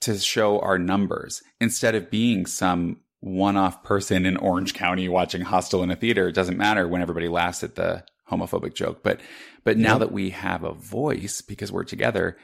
[0.00, 5.82] to show our numbers instead of being some one-off person in orange county watching hostel
[5.82, 6.28] in a theater.
[6.28, 9.20] It doesn't matter when everybody laughs at the homophobic joke but
[9.64, 12.36] but now that we have a voice because we're together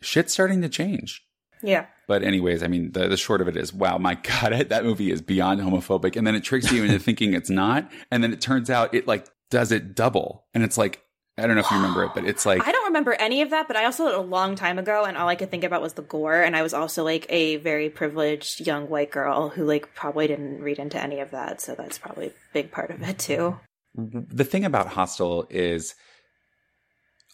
[0.00, 1.22] shit's starting to change
[1.62, 1.86] Yeah.
[2.08, 5.12] but anyways, I mean, the, the short of it is, wow, my God, that movie
[5.12, 6.16] is beyond homophobic.
[6.16, 7.88] And then it tricks you into thinking it's not.
[8.10, 10.44] And then it turns out it like does it double.
[10.54, 11.00] And it's like,
[11.38, 13.50] I don't know if you remember it, but it's like, I don't remember any of
[13.50, 15.92] that, but I also a long time ago, and all I could think about was
[15.92, 16.42] the gore.
[16.42, 20.62] And I was also like a very privileged young white girl who like probably didn't
[20.62, 23.58] read into any of that, so that's probably a big part of it too.
[23.94, 25.94] The thing about Hostel is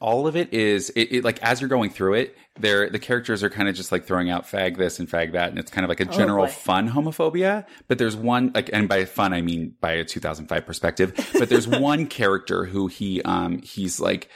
[0.00, 3.42] all of it is it, it like as you're going through it, there the characters
[3.42, 5.84] are kind of just like throwing out fag this and fag that, and it's kind
[5.84, 6.52] of like a general boy.
[6.52, 7.66] fun homophobia.
[7.88, 11.30] But there's one like, and by fun I mean by a 2005 perspective.
[11.32, 14.28] But there's one character who he um he's like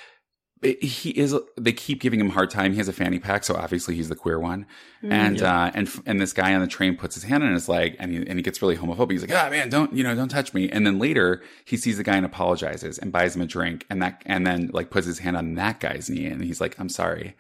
[0.63, 2.73] he is they keep giving him a hard time.
[2.73, 4.67] He has a fanny pack so obviously he's the queer one.
[5.03, 7.97] And uh and and this guy on the train puts his hand on his leg
[7.99, 9.11] and he, and he gets really homophobic.
[9.13, 10.71] He's like ah man don't you know don't touch me.
[10.71, 14.01] And then later he sees the guy and apologizes and buys him a drink and
[14.03, 16.89] that and then like puts his hand on that guy's knee and he's like i'm
[16.89, 17.35] sorry.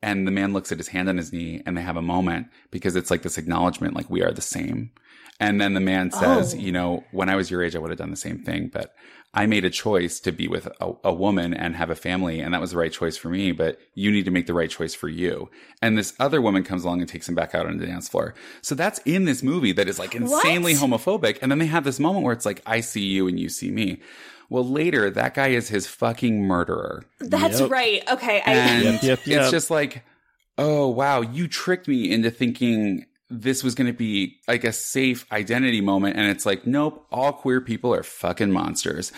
[0.00, 2.46] And the man looks at his hand on his knee and they have a moment
[2.70, 4.92] because it's like this acknowledgement like we are the same.
[5.40, 6.58] And then the man says, Oh.
[6.58, 8.94] you know, when I was your age, I would have done the same thing, but
[9.34, 12.54] I made a choice to be with a, a woman and have a family, and
[12.54, 14.94] that was the right choice for me, but you need to make the right choice
[14.94, 15.50] for you.
[15.82, 18.34] And this other woman comes along and takes him back out on the dance floor.
[18.62, 20.90] So that's in this movie that is like insanely What?
[20.90, 21.38] homophobic.
[21.42, 23.70] And then they have this moment where it's like, I see you and you see
[23.70, 24.00] me.
[24.50, 27.04] Well, later, that guy is his fucking murderer.
[27.20, 27.70] That's Yep.
[27.70, 28.02] right.
[28.10, 29.40] Okay, I And Yep, yep, yep.
[29.42, 30.04] it's just like,
[30.56, 35.26] oh wow, you tricked me into thinking this was going to be like a safe
[35.30, 39.12] identity moment, and it's like, nope, all queer people are fucking monsters.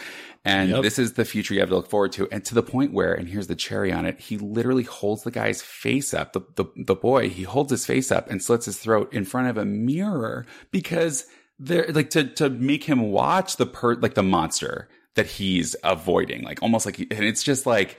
[0.45, 0.83] And Yep.
[0.83, 2.27] this is the future you have to look forward to.
[2.33, 5.31] And to the point where, and here's the cherry on it, he literally holds the
[5.31, 8.79] guy's face up, the, the, the boy, he holds his face up and slits his
[8.79, 11.27] throat in front of a mirror because
[11.59, 16.43] they're like to, to make him watch the per, like the monster that he's avoiding,
[16.43, 17.99] like almost like, he, and it's just like,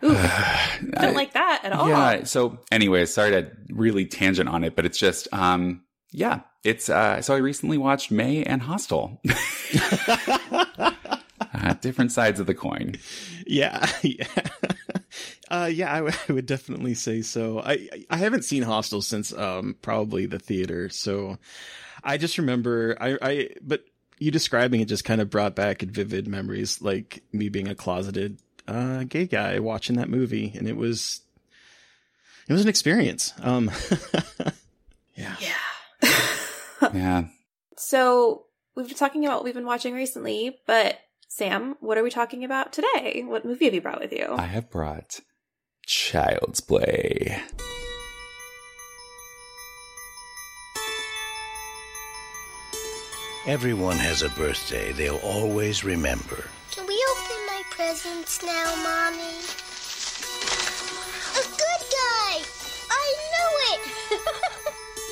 [0.02, 1.88] don't like that at all.
[1.88, 2.24] yeah.
[2.24, 5.82] So, anyway, sorry to really tangent on it, but it's just, um,
[6.12, 9.20] yeah, it's, uh, so I recently watched May and Hostel.
[11.54, 12.96] uh, different sides of the coin.
[13.46, 14.26] Yeah, yeah,
[15.50, 15.92] uh, yeah.
[15.92, 17.60] I, w- I would definitely say so.
[17.60, 21.38] I I haven't seen Hostel since um probably the theater, so
[22.04, 23.84] I just remember I I but
[24.18, 28.38] you describing it just kind of brought back vivid memories, like me being a closeted
[28.68, 31.22] uh gay guy watching that movie, and it was
[32.48, 33.32] it was an experience.
[33.42, 33.70] Um,
[35.16, 35.36] yeah.
[35.40, 35.54] Yeah.
[36.94, 37.24] Yeah.
[37.76, 38.44] So
[38.76, 42.44] we've been talking about what we've been watching recently, but Sam, what are we talking
[42.44, 43.24] about today?
[43.26, 44.26] What movie have you brought with you?
[44.30, 45.18] I have brought
[45.84, 47.42] Child's Play.
[53.46, 56.44] Everyone has a birthday they'll always remember.
[57.78, 59.38] Presents now, Mommy?
[61.38, 62.42] A good guy!
[62.90, 63.80] I knew it!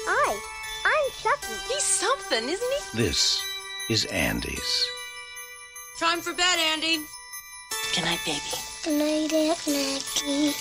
[0.08, 0.30] Hi,
[0.84, 1.54] I'm Chucky.
[1.72, 3.04] He's something, isn't he?
[3.04, 3.40] This
[3.88, 4.84] is Andy's.
[6.00, 7.04] Time for bed, Andy.
[7.94, 8.40] Good night, baby.
[8.82, 10.52] Good night, Aunt Maggie.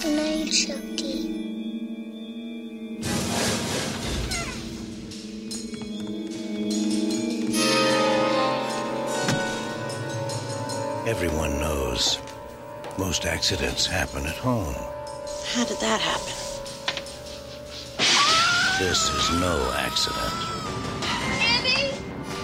[0.00, 1.01] Good night, Chucky.
[11.12, 12.18] Everyone knows
[12.96, 14.74] most accidents happen at home.
[15.52, 16.32] How did that happen?
[18.78, 20.32] This is no accident.
[21.04, 21.94] Andy!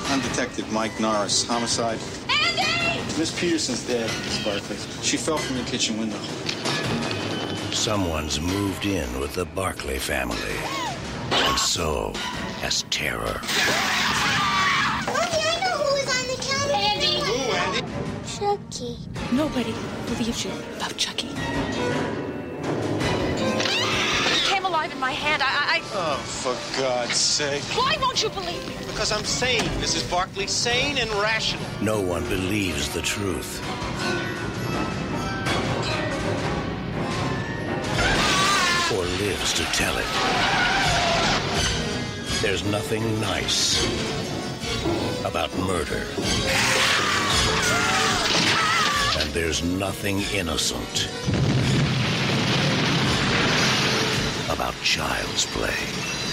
[0.08, 1.98] I'm Detective Mike Norris, homicide.
[2.28, 3.00] Andy!
[3.18, 4.76] Miss Peterson's dead, Miss Barclay.
[5.02, 6.20] She fell from the kitchen window.
[7.72, 10.58] Someone's moved in with the Barclay family.
[11.30, 12.12] And so
[12.60, 13.40] has terror.
[18.38, 18.96] Chucky.
[19.32, 19.74] Nobody
[20.06, 21.26] believes you about Chucky.
[24.32, 25.42] He came alive in my hand.
[25.42, 27.62] I, I, Oh, for God's sake.
[27.76, 28.74] Why won't you believe me?
[28.86, 30.08] Because I'm sane, Mrs.
[30.08, 30.46] Barclay.
[30.46, 31.64] Sane and rational.
[31.82, 33.60] No one believes the truth.
[38.94, 40.06] Or lives to tell it.
[42.40, 43.82] There's nothing nice
[45.24, 46.06] about murder.
[49.40, 51.08] There's nothing innocent
[54.50, 56.27] about child's play.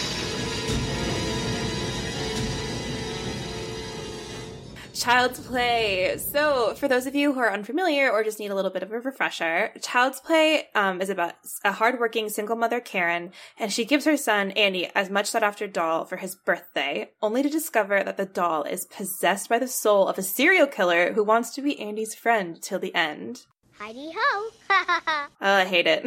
[5.06, 6.18] Child's Play.
[6.18, 8.92] So, for those of you who are unfamiliar or just need a little bit of
[8.92, 14.06] a refresher, Child's Play um, is about a hardworking single mother, Karen, and she gives
[14.06, 18.18] her son, Andy, as much sought after doll for his birthday, only to discover that
[18.18, 21.80] the doll is possessed by the soul of a serial killer who wants to be
[21.80, 23.44] Andy's friend till the end.
[23.78, 24.50] Heidi ho.
[25.40, 26.04] Oh, I hate it.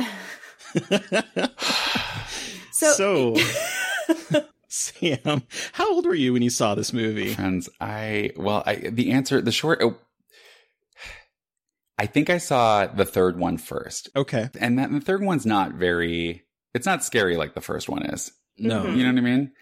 [2.72, 3.36] so, So,
[5.00, 7.34] Sam, how old were you when you saw this movie?
[7.34, 9.80] Friends, I well, I the answer, the short.
[9.82, 9.96] oh,
[11.98, 14.08] I think I saw the third one first.
[14.14, 16.44] Okay, and that the third one's not very.
[16.74, 18.30] It's not scary like the first one is.
[18.58, 18.86] No.
[18.86, 19.52] you know what I mean.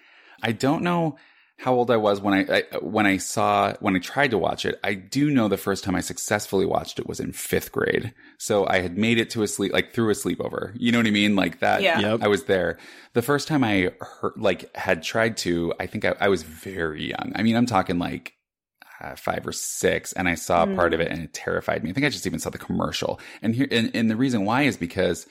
[0.43, 1.17] I don't know
[1.59, 4.67] how old I was when I, I when I saw when I tried to watch
[4.67, 4.79] it.
[4.85, 8.13] I do know the first time I successfully watched it was in fifth grade.
[8.39, 10.73] So I had made it to a sleep like through a sleepover.
[10.77, 11.35] You know what I mean?
[11.35, 11.81] Like that.
[11.83, 11.99] Yeah.
[12.01, 12.21] Yep.
[12.23, 12.79] I was there.
[13.15, 17.09] The first time I heard, like had tried to, I think I, I was very
[17.09, 17.33] young.
[17.35, 18.35] I mean, I'm talking like
[19.01, 21.91] uh, five or six, and I saw part of it, and it terrified me.
[21.91, 23.21] I think I just even saw the commercial.
[23.43, 25.27] And here, and, and the reason why is because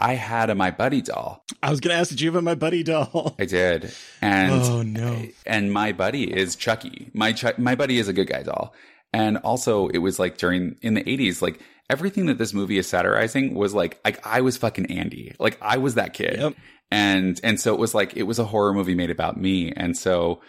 [0.00, 1.44] I had a My Buddy doll.
[1.62, 3.34] I was gonna ask, did you have a My Buddy doll?
[3.38, 3.92] I did,
[4.22, 5.26] and Oh, no.
[5.46, 7.10] and my buddy is Chucky.
[7.14, 8.74] My Chuck, my buddy is a good guy doll,
[9.12, 12.86] and also it was like during in the eighties, like everything that this movie is
[12.86, 16.54] satirizing was like like I was fucking Andy, like I was that kid, Yep.
[16.92, 19.96] and and so it was like it was a horror movie made about me, and
[19.96, 20.40] so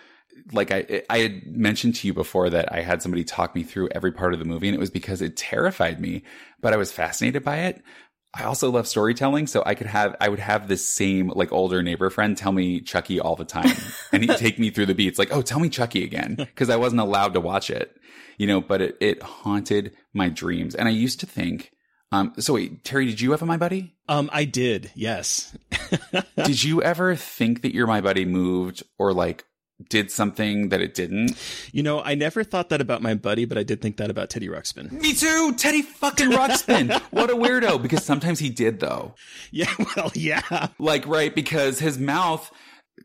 [0.52, 3.90] like I I had mentioned to you before that I had somebody talk me through
[3.94, 6.22] every part of the movie, and it was because it terrified me,
[6.62, 7.82] but I was fascinated by it.
[8.34, 11.82] I also love storytelling, so I could have I would have this same like older
[11.82, 13.76] neighbor friend tell me Chucky all the time,
[14.12, 16.76] and he'd take me through the beats like, "Oh, tell me Chucky again," because I
[16.76, 17.96] wasn't allowed to watch it,
[18.38, 18.62] you know.
[18.62, 21.72] But it it haunted my dreams, and I used to think.
[22.12, 23.94] Um, so wait, Terry, did you have a my buddy?
[24.08, 24.92] Um, I did.
[24.96, 25.56] Yes.
[26.44, 29.46] did you ever think that your my buddy moved or like
[29.88, 31.38] did something that it didn't?
[31.72, 34.30] You know, I never thought that about my buddy, but I did think that about
[34.30, 34.92] Teddy Ruxpin.
[34.92, 37.00] Me too, Teddy fucking Ruxpin.
[37.12, 37.82] what a weirdo!
[37.82, 39.16] Because sometimes he did though.
[39.52, 39.74] Yeah.
[39.96, 40.68] Well, yeah.
[40.78, 42.52] Like right because his mouth.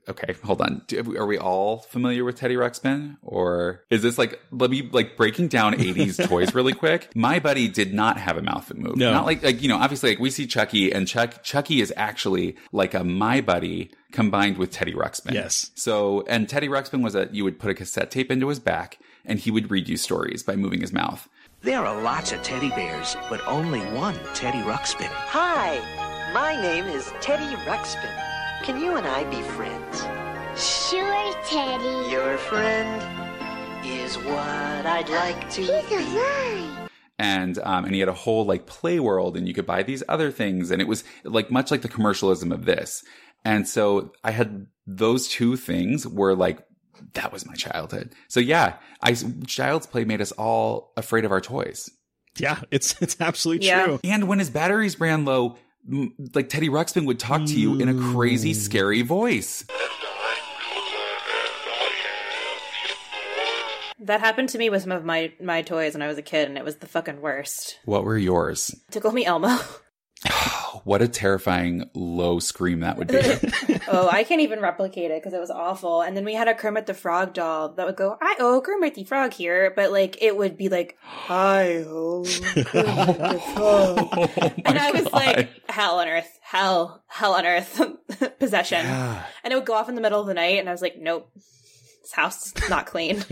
[0.08, 0.82] Okay, hold on.
[0.86, 5.16] Do- Are we all familiar with Teddy Ruxpin, or is this like let me like
[5.16, 7.10] breaking down '80s toys really quick?
[7.14, 8.98] My buddy did not have a mouth that moved.
[8.98, 9.12] No.
[9.12, 12.56] not like like you know obviously like we see Chucky and Chuck Chucky is actually
[12.72, 15.32] like a My Buddy combined with Teddy Ruxpin.
[15.32, 15.70] Yes.
[15.74, 18.98] So and Teddy Ruxpin was a you would put a cassette tape into his back
[19.24, 21.28] and he would read you stories by moving his mouth.
[21.62, 25.06] There are lots of teddy bears, but only one Teddy Ruxpin.
[25.08, 25.80] Hi,
[26.34, 28.33] my name is Teddy Ruxpin.
[28.64, 30.00] Can you and I be friends?
[30.60, 32.10] Sure, Teddy.
[32.10, 33.02] Your friend
[33.84, 35.94] is what I'd like to He's be.
[35.96, 36.90] alive.
[37.18, 40.02] and um, and he had a whole like play world and you could buy these
[40.08, 43.04] other things and it was like much like the commercialism of this
[43.44, 46.64] and so i had those two things were like
[47.12, 49.14] that was my childhood so yeah i
[49.46, 51.88] child's play made us all afraid of our toys
[52.38, 53.84] Yeah, it's it's absolutely Yeah.
[53.84, 54.00] true.
[54.02, 55.56] and when his batteries ran low m-
[56.34, 58.58] like teddy ruxpin would talk to you in a crazy hmm.
[58.58, 59.64] scary voice
[64.00, 66.48] That happened to me with some of my my toys when I was a kid,
[66.48, 67.78] and it was the fucking worst.
[67.86, 69.56] what were yours Tickle me Elmo.
[70.84, 73.18] what a terrifying low scream that would be
[73.88, 76.02] oh, I can't even replicate it because it was awful.
[76.02, 78.94] And then we had a Kermit the Frog doll that would go, "I oh Kermit
[78.94, 84.52] the Frog here," but like it would be like, "Hi oh Kermit the Frog," oh
[84.64, 85.12] and I was God.
[85.12, 87.80] like, "Hell on earth, hell, hell on earth,
[88.38, 89.22] possession." Yeah.
[89.42, 90.98] And it would go off in the middle of the night, and I was like,
[90.98, 93.24] "Nope, this house is not clean."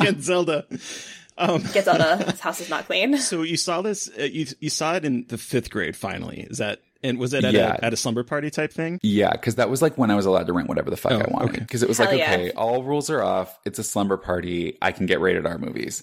[0.00, 0.64] Get Zelda.
[1.38, 3.16] Um, Get Zelda, this house is not clean.
[3.18, 4.10] so you saw this?
[4.18, 5.96] Uh, you you saw it in the fifth grade.
[5.96, 6.80] Finally, is that?
[7.02, 7.76] And was it at Yeah.
[7.80, 8.98] a at a slumber party type thing?
[9.02, 11.20] Yeah, because that was like when I was allowed to rent whatever the fuck Oh,
[11.20, 11.50] I wanted.
[11.50, 11.60] okay.
[11.60, 12.32] Because it was Hell like, yeah.
[12.34, 13.56] okay, all rules are off.
[13.64, 14.76] It's a slumber party.
[14.82, 16.02] I can get rated R movies,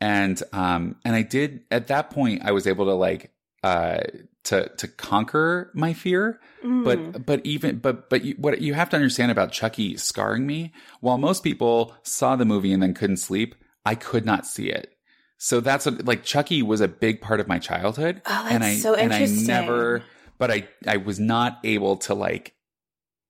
[0.00, 2.42] and um, and I did at that point.
[2.44, 3.32] I was able to like
[3.64, 4.00] uh
[4.44, 6.38] to to conquer my fear.
[6.64, 6.84] Mm.
[6.84, 10.72] But but even but but you, what you have to understand about Chucky scarring me.
[11.00, 13.54] While most people saw the movie and then couldn't sleep,
[13.88, 14.92] I could not see it.
[15.38, 18.20] So that's what, like Chucky was a big part of my childhood.
[18.26, 20.02] Oh, and I that's so and I never
[20.36, 22.54] but I I was not able to like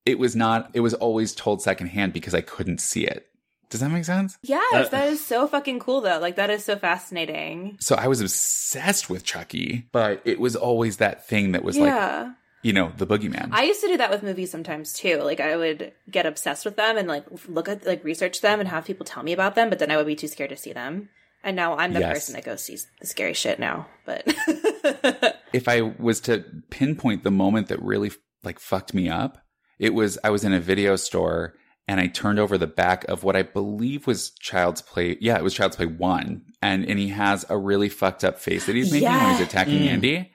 [0.05, 3.27] it was not it was always told secondhand because I couldn't see it.
[3.71, 4.39] Does that make sense?
[4.43, 6.19] Yes, Uh, that is so fucking cool though.
[6.19, 7.77] Like that is so fascinating.
[7.79, 11.89] So I was obsessed with Chucky, but it was always that thing that was like
[11.89, 12.33] yeah.
[12.63, 13.49] You know, the boogeyman.
[13.53, 15.19] I used to do that with movies sometimes too.
[15.23, 18.69] Like I would get obsessed with them and like look at like research them and
[18.69, 20.73] have people tell me about them, but then I would be too scared to see
[20.73, 21.09] them.
[21.45, 22.13] And now I'm the Yes.
[22.15, 23.87] person that goes sees the scary shit now.
[24.05, 24.25] But
[25.53, 28.11] if I was to pinpoint the moment that really
[28.43, 29.39] like fucked me up,
[29.79, 31.55] it was I was in a video store
[31.87, 35.17] and I turned over the back of what I believe was Child's Play.
[35.21, 38.67] Yeah, it was Child's Play one, and and he has a really fucked up face
[38.67, 39.89] that he's making when he's attacking Mm.
[39.89, 40.33] Andy,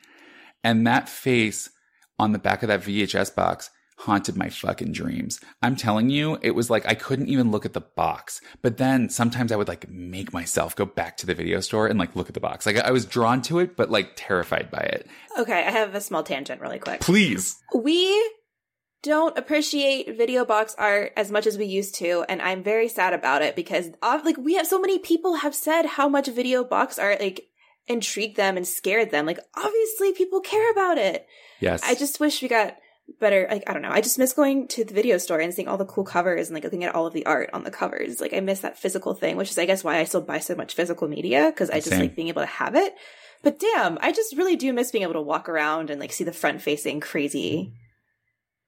[0.63, 1.69] and that face
[2.24, 5.39] on the back of that VHS box haunted my fucking dreams.
[5.61, 8.41] I'm telling you, it was like I couldn't even look at the box.
[8.61, 11.99] But then sometimes I would like make myself go back to the video store and
[11.99, 12.65] like look at the box.
[12.65, 15.07] Like I was drawn to it, but like terrified by it.
[15.38, 17.01] okay, I have a small tangent really quick.
[17.01, 17.57] Please.
[17.74, 18.32] We
[19.03, 23.13] don't appreciate video box art as much as we used to, and I'm very sad
[23.13, 26.63] about it because uh, like we have so many people have said how much video
[26.63, 27.47] box art like
[27.88, 29.25] intrigued them and scared them.
[29.25, 31.27] Like obviously people care about it.
[31.59, 31.81] Yes.
[31.84, 32.77] I just wish we got
[33.19, 33.91] better like I don't know.
[33.91, 36.55] I just miss going to the video store and seeing all the cool covers and
[36.55, 38.21] like looking at all of the art on the covers.
[38.21, 40.55] Like I miss that physical thing, which is I guess why I still buy so
[40.55, 42.01] much physical media because I just Same.
[42.01, 42.93] like being able to have it.
[43.41, 46.23] But damn, I just really do miss being able to walk around and like see
[46.23, 47.73] the front facing crazy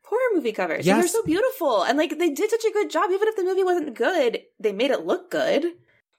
[0.04, 0.86] horror movie covers.
[0.86, 0.98] Yes.
[1.00, 1.84] they're so beautiful.
[1.84, 3.10] And like they did such a good job.
[3.12, 5.66] Even if the movie wasn't good, they made it look good.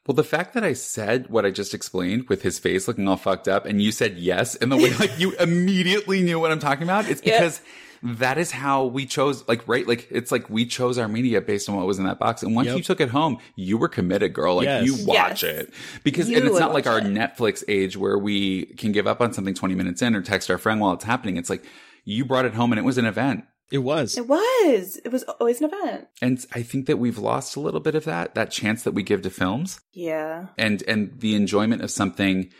[0.07, 3.17] Well, the fact that I said what I just explained with his face looking all
[3.17, 6.61] fucked up and you said yes and the way like you immediately knew what I'm
[6.61, 7.39] talking about, it's Yeah.
[7.39, 7.61] because
[8.03, 9.87] that is how we chose, like, right?
[9.89, 12.43] Like, it's like we chose our media based on what was in that box.
[12.43, 12.77] And once Yep.
[12.77, 14.57] you took it home, you were committed, girl.
[14.57, 14.85] Like, Yes.
[14.87, 15.61] you watch Yes.
[15.63, 15.75] it.
[16.05, 19.33] Because, You and it's not like our Netflix age where we can give up on
[19.33, 21.37] something 20 minutes in or text our friend while it's happening.
[21.39, 21.65] It's like
[22.05, 23.45] you brought it home and it was an event.
[23.73, 24.17] It was.
[24.17, 25.01] It was.
[25.05, 26.07] It was always an event.
[26.23, 29.03] And I think that we've lost a little bit of that, that chance that we
[29.03, 30.47] give to films Yeah.
[30.57, 32.51] and and the enjoyment of something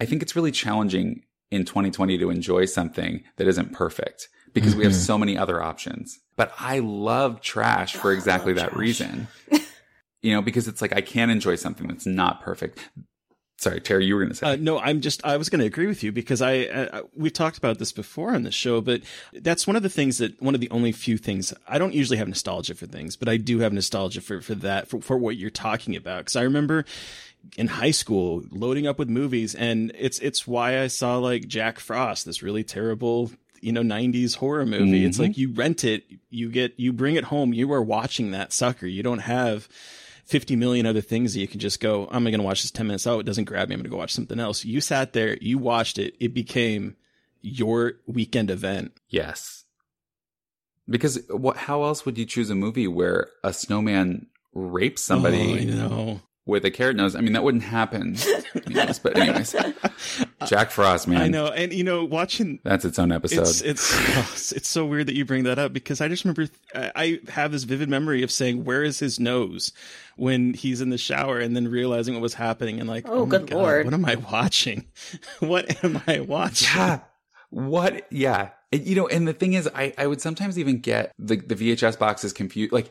[0.00, 4.84] i think it's really challenging in 2020 to enjoy something that isn't perfect because we
[4.84, 5.00] have Mm-hmm.
[5.02, 9.28] so many other options but i love trash for exactly that reason
[10.22, 12.88] you know because it's like i can enjoy something that's not perfect
[13.60, 15.66] sorry terry you were going to say Uh, no, I'm just, I was going to
[15.66, 19.02] agree with you because I, uh, we've talked about this before on the show, but
[19.34, 22.16] that's one of the things that, one of the only few things, I don't usually
[22.16, 25.36] have nostalgia for things, but I do have nostalgia for, for that, for, for what
[25.36, 26.24] you're talking about.
[26.24, 26.86] Cause I remember
[27.56, 31.78] in high school loading up with movies and it's, it's why I saw like Jack
[31.80, 33.30] Frost, this really terrible,
[33.60, 35.04] you know, 90s horror movie.
[35.04, 35.20] It's Mhm.
[35.20, 38.86] like you rent it, you get, you bring it home, you are watching that sucker.
[38.86, 39.68] You don't have,
[40.30, 42.86] 50 million other things that you can just go, I'm going to watch this 10
[42.86, 43.06] minutes.
[43.06, 43.74] Oh, it doesn't grab me.
[43.74, 44.64] I'm going to go watch something else.
[44.64, 46.14] You sat there, you watched it.
[46.20, 46.96] It became
[47.42, 48.92] your weekend event.
[49.08, 49.64] yes
[50.88, 55.56] because what how else would you choose a movie where a snowman rapes somebody Oh,
[55.56, 56.20] I know.
[56.50, 59.72] With a carrot nose i mean that wouldn't happen to be honest, but anyways uh,
[60.46, 61.46] jack frost man I know.
[61.46, 63.42] And you know, watching That's its own episode.
[63.42, 66.48] It's it's oh, it's so weird that you bring that up because I just remember
[66.74, 69.72] I I have this vivid memory of saying where is his nose
[70.16, 73.26] when he's in the shower and then realizing what was happening and like Oh, oh
[73.26, 73.84] my good God, lord.
[73.84, 74.86] what am I watching?
[75.40, 76.68] what am I watching?
[76.76, 77.00] Yeah.
[77.50, 78.06] What?
[78.10, 78.50] Yeah.
[78.72, 81.54] And, you know, and the thing is, I, I would sometimes even get the, the
[81.56, 82.72] VHS boxes confused.
[82.72, 82.90] Like,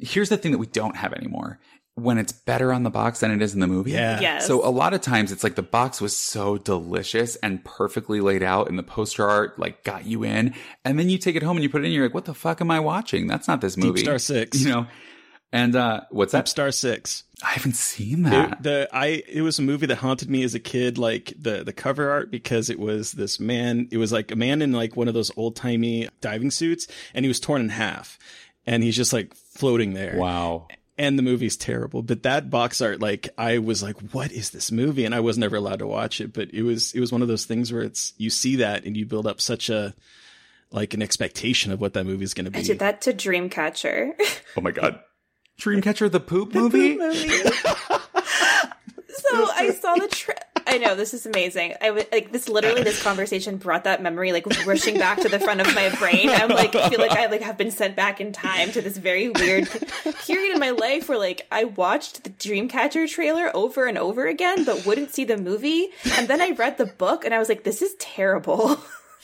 [0.00, 1.58] here's the thing that we don't have anymore.
[1.96, 3.92] When it's better on the box than it is in the movie.
[3.92, 4.20] Yeah.
[4.20, 4.46] Yes.
[4.46, 8.42] So a lot of times it's like the box was so delicious and perfectly laid
[8.42, 10.54] out and the poster art like got you in.
[10.84, 12.34] And then you take it home and you put it in, you're like, what the
[12.34, 13.26] fuck am I watching?
[13.26, 14.00] That's not this Deep movie.
[14.00, 14.60] Star Six.
[14.60, 14.86] You know?
[15.52, 16.48] And, uh, what's that?
[16.48, 17.24] Star Six.
[17.42, 18.52] I haven't seen that.
[18.52, 21.64] It, the I it was a movie that haunted me as a kid, like the
[21.64, 23.88] the cover art because it was this man.
[23.90, 27.24] It was like a man in like one of those old timey diving suits, and
[27.24, 28.18] he was torn in half,
[28.66, 30.16] and he's just like floating there.
[30.16, 30.66] wow.
[30.98, 34.72] And the movie's terrible, but that box art, like I was like, what is this
[34.72, 35.04] movie?
[35.04, 37.28] And I was never allowed to watch it, but it was it was one of
[37.28, 39.94] those things where it's you see that and you build up such a
[40.70, 42.68] like an expectation of what that movie is going to be I be.
[42.68, 44.12] did that to Dreamcatcher.
[44.56, 44.98] Oh my God.
[45.60, 46.96] Dreamcatcher the poop movie?
[46.98, 47.10] so
[49.52, 50.34] I saw the tra-
[50.66, 51.74] I know this is amazing.
[51.80, 52.48] I would like this.
[52.48, 56.28] Literally, this conversation brought that memory like rushing back to the front of my brain.
[56.28, 58.96] I'm like, I feel like I like have been sent back in time to this
[58.96, 59.68] very weird
[60.24, 64.64] period in my life where like I watched the Dreamcatcher trailer over and over again,
[64.64, 65.88] but wouldn't see the movie.
[66.16, 68.78] And then I read the book, and I was like, this is terrible.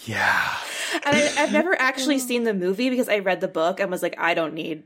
[0.04, 0.56] Yeah.
[1.06, 4.02] And I, I've never actually seen the movie because I read the book and was
[4.02, 4.82] like, I don't need.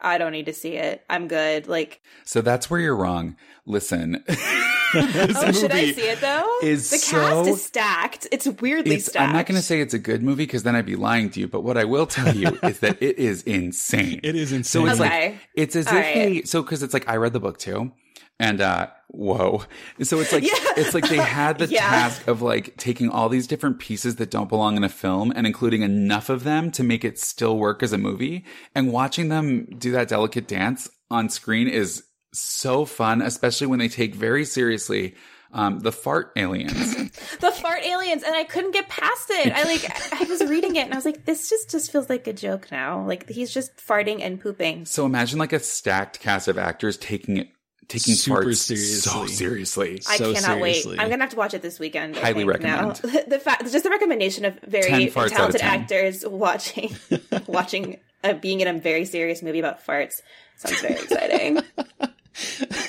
[0.00, 1.04] I don't need to see it.
[1.10, 1.66] I'm good.
[1.66, 3.36] Like, So that's where you're wrong.
[3.66, 4.24] Listen.
[4.94, 6.58] oh, should I see it though?
[6.62, 8.26] is the so- cast is stacked.
[8.32, 9.28] It's weirdly It's, stacked.
[9.28, 11.40] I'm not going to say it's a good movie because then I'd be lying to
[11.40, 11.48] you.
[11.48, 14.20] But what I will tell you is that it is insane.
[14.22, 14.82] It is insane.
[14.82, 15.30] So it's Okay.
[15.30, 16.14] like it's as All if right.
[16.14, 17.92] they so because it's like I read the book too,
[18.38, 19.62] and uh whoa,
[20.02, 20.50] so it's like Yeah.
[20.76, 21.80] it's like they had the Yeah.
[21.80, 25.46] task of like taking all these different pieces that don't belong in a film and
[25.46, 29.66] including enough of them to make it still work as a movie, and watching them
[29.78, 35.14] do that delicate dance on screen is so fun, especially when they take very seriously.
[35.54, 36.94] Um, the fart aliens.
[37.40, 39.52] the fart aliens, and I couldn't get past it.
[39.52, 42.26] I like, I was reading it, and I was like, this just just feels like
[42.26, 43.04] a joke now.
[43.06, 44.86] Like he's just farting and pooping.
[44.86, 47.48] So imagine like a stacked cast of actors taking it,
[47.86, 49.00] taking Super farts seriously.
[49.10, 50.02] so seriously.
[50.08, 50.92] I So cannot seriously.
[50.92, 51.00] wait.
[51.00, 52.16] I'm gonna have to watch it this weekend.
[52.16, 52.88] I Highly think, now.
[52.88, 53.26] recommend.
[53.30, 56.96] the fact, just the recommendation of very farts out of talented actors watching,
[57.46, 60.22] watching, uh, being in a very serious movie about farts
[60.56, 61.60] sounds very exciting.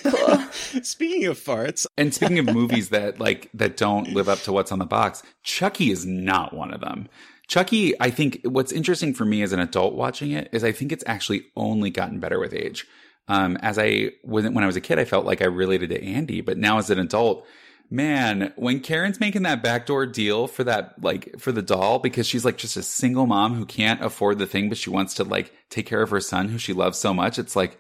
[0.03, 0.37] Cool.
[0.83, 4.71] Speaking of farts, And speaking of movies that like that don't live up to what's
[4.71, 7.09] on the box, Chucky is not one of them.
[7.47, 10.91] Chucky, I think what's interesting for me as an adult watching it is I think
[10.91, 12.87] it's actually only gotten better with age.
[13.27, 16.03] Um, as I when when I was a kid, I felt like I related to
[16.03, 17.45] Andy, but now as an adult,
[17.89, 22.43] man, when Karen's making that backdoor deal for that like for the doll because she's
[22.43, 25.53] like just a single mom who can't afford the thing, but she wants to like
[25.69, 27.77] take care of her son who she loves so much, it's like,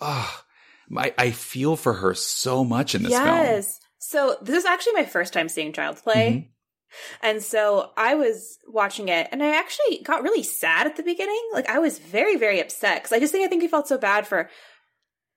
[0.00, 0.44] ah,
[0.96, 3.24] I, I feel for her so much in this film.
[3.24, 3.80] yes.
[3.98, 6.30] So this is actually my first time seeing Child's Play.
[6.30, 6.50] Mm-hmm.
[7.22, 11.40] And so I was watching it and I actually got really sad at the beginning.
[11.52, 13.98] Like I was very, very upset because I just think I think I felt so
[13.98, 14.48] bad for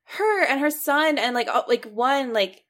[0.05, 2.63] her and her son and like like one like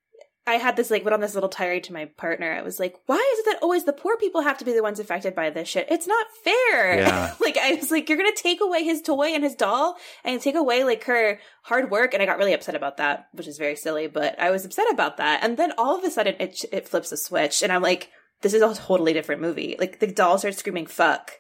[0.50, 2.52] I had this like went on this little tirade to my partner.
[2.52, 4.82] I was like, why is it that always the poor people have to be the
[4.84, 5.88] ones affected by this shit?
[5.90, 7.00] It's not fair.
[7.00, 7.34] Yeah.
[7.40, 10.56] like I was like, you're gonna take away his toy and his doll and take
[10.56, 13.76] away like her hard work, and I got really upset about that, which is very
[13.76, 14.08] silly.
[14.08, 17.12] But I was upset about that, and then all of a sudden it it flips
[17.12, 18.10] a switch, and I'm like,
[18.42, 19.76] this is a totally different movie.
[19.80, 21.32] Like the doll starts screaming "fuck."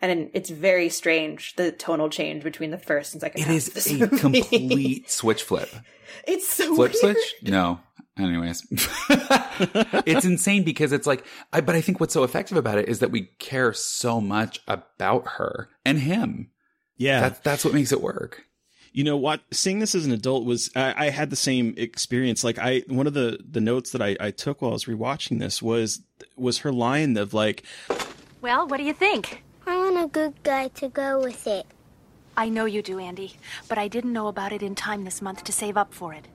[0.00, 3.42] And it's very strange the tonal change between the first and second.
[3.42, 4.18] It is a movie.
[4.18, 5.68] complete switch flip.
[6.28, 6.96] It's so Flip weird.
[7.16, 7.34] switch?
[7.42, 7.80] No.
[8.20, 8.66] Anyways,
[10.06, 12.98] it's insane because it's like, I, but I think what's so effective about it is
[13.00, 16.50] that we care so much about her and him.
[16.96, 18.44] yeah, That's that's what makes it work.
[18.92, 22.42] you know what seeing this as an adult was I, I had the same experience
[22.42, 25.38] like i one of the the notes that I, I took while i was rewatching
[25.38, 26.02] this was
[26.36, 27.62] was her line of like
[28.42, 29.44] Well, what do you think?
[29.66, 31.66] I want a good guy to go with it.
[32.36, 33.36] I know you do, Andy,
[33.68, 36.26] but I didn't know about it in time this month to save up for it.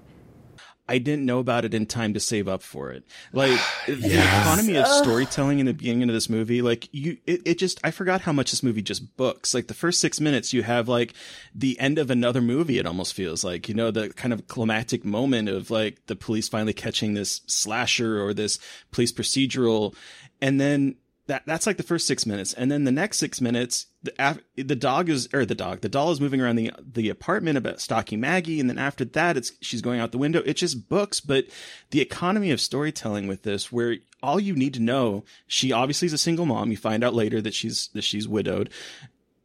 [0.88, 3.04] I didn't know about it in time to save up for it.
[3.34, 7.58] Like the economy of storytelling in the beginning of this movie like you it, it
[7.58, 9.54] just i forgot how much this movie just books.
[9.54, 11.14] Like the first six minutes you have like
[11.54, 15.06] the end of another movie it almost feels like you know the kind of climactic
[15.06, 18.60] moment of like the police finally catching this slasher or this
[18.92, 19.96] police procedural.
[20.42, 20.96] And then
[21.28, 24.76] that that's like the first six minutes, and then the next six minutes, the the
[24.76, 28.20] dog is or the dog, the doll is moving around the the apartment about stalking
[28.20, 30.44] Maggie, and then after that, it's she's going out the window.
[30.46, 31.46] It's just books, but
[31.90, 36.14] the economy of storytelling with this, where all you need to know, she obviously is
[36.14, 36.70] a single mom.
[36.70, 38.70] You find out later that she's that she's widowed,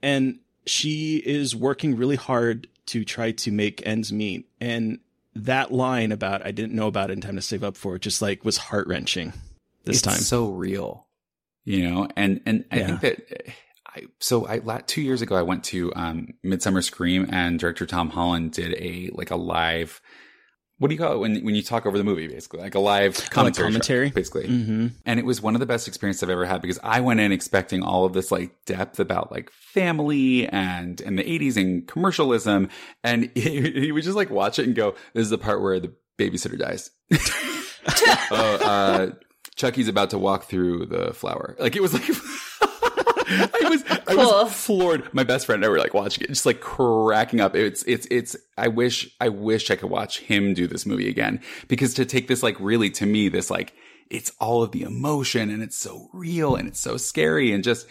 [0.03, 4.99] and she is working really hard to try to make ends meet, and
[5.35, 8.03] that line about I didn't know about it in time to save up for it
[8.03, 9.33] just like was heart wrenching
[9.85, 10.16] this it's time.
[10.16, 11.07] so real,
[11.71, 12.09] you know.
[12.16, 12.87] And and I Yeah.
[12.87, 13.55] think that
[13.87, 18.11] I so I two years ago I went to um, Midsummer Scream and director Tom
[18.11, 20.01] Holland did a like a live.
[20.79, 22.27] What do you call it when when you talk over the movie?
[22.27, 24.11] Basically, like a live commentary, show, commentary?
[24.11, 24.49] basically.
[24.49, 24.87] Mm-hmm.
[25.05, 27.33] And it was one of the best experiences I've ever had because I went in
[27.33, 32.71] expecting all of this like depth about like family and in the 80s and commercialism.
[33.05, 35.80] And he, he would just like watch it and go, This is the part where
[35.80, 36.91] the babysitter dies.
[38.30, 39.11] oh, uh,
[39.61, 41.54] Chucky's about to walk through the flower.
[41.58, 42.03] Like it was like
[43.32, 45.12] I was I was floored.
[45.12, 47.54] My best friend and I were like watching it, just like cracking up.
[47.54, 51.41] It's it's it's I wish I wish I could watch him do this movie again.
[51.68, 53.74] Because to take this like really to me, this like
[54.08, 57.87] it's all of the emotion and it's so real and it's so scary and just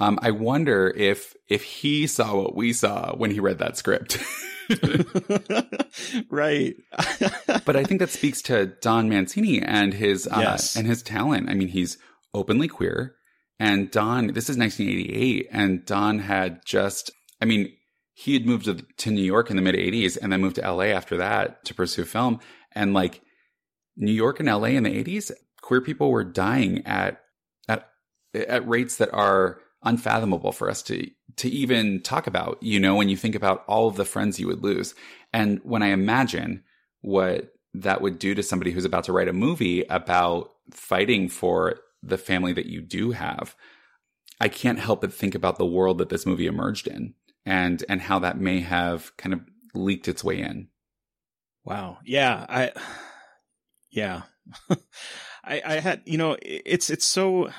[0.00, 4.18] um I wonder if if he saw what we saw when he read that script.
[6.30, 6.74] right.
[7.64, 10.76] but I think that speaks to Don Mancini and his uh, Yes.
[10.76, 11.48] and his talent.
[11.50, 11.98] I mean, he's
[12.34, 13.14] openly queer,
[13.58, 14.28] and Don.
[14.28, 17.10] This is 1988, and Don had just.
[17.40, 17.72] I mean,
[18.14, 20.70] he had moved to, to New York in the mid 80s, and then moved to
[20.72, 22.40] LA after that to pursue film.
[22.74, 23.20] And like
[23.96, 27.20] New York and LA in the 80s, queer people were dying at
[27.68, 27.88] at
[28.34, 33.08] at rates that are unfathomable for us to to even talk about, you know, when
[33.08, 34.94] you think about all of the friends you would lose.
[35.32, 36.62] And when I imagine
[37.00, 41.76] what that would do to somebody who's about to write a movie about fighting for
[42.02, 43.56] the family that you do have,
[44.40, 47.14] I can't help but think about the world that this movie emerged in
[47.46, 49.40] and and how that may have kind of
[49.74, 50.68] leaked its way in.
[51.64, 51.98] Wow.
[52.04, 52.44] Yeah.
[52.48, 52.72] I,
[53.90, 54.22] yeah.
[55.44, 57.50] I, I had, you know, it's, it's so,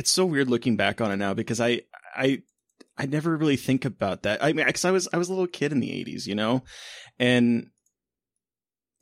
[0.00, 1.82] it's so weird looking back on it now because I,
[2.16, 2.40] I,
[2.96, 4.42] I never really think about that.
[4.42, 6.64] I mean, cause I was, I was a little kid in the eighties, you know,
[7.18, 7.66] and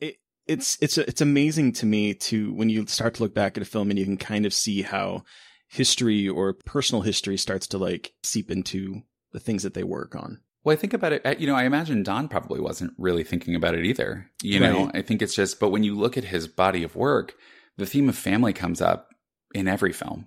[0.00, 0.16] it,
[0.48, 3.64] it's, it's, it's amazing to me to, when you start to look back at a
[3.64, 5.22] film and you can kind of see how
[5.68, 9.02] history or personal history starts to like seep into
[9.32, 10.40] the things that they work on.
[10.64, 13.54] Well, I think about it, uh, you know, I imagine Don probably wasn't really thinking
[13.54, 14.28] about it either.
[14.42, 17.34] You know, I think it's just, but when you look at his body of work,
[17.76, 19.10] the theme of family comes up
[19.54, 20.26] in every film.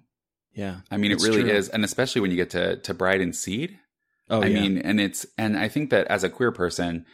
[0.53, 0.81] Yeah.
[0.89, 1.51] I mean, it really true.
[1.51, 1.69] is.
[1.69, 3.77] And especially when you get to, to Bride and Seed.
[4.29, 4.61] Oh, I yeah.
[4.61, 7.05] mean, and it's, and I think that as a queer person,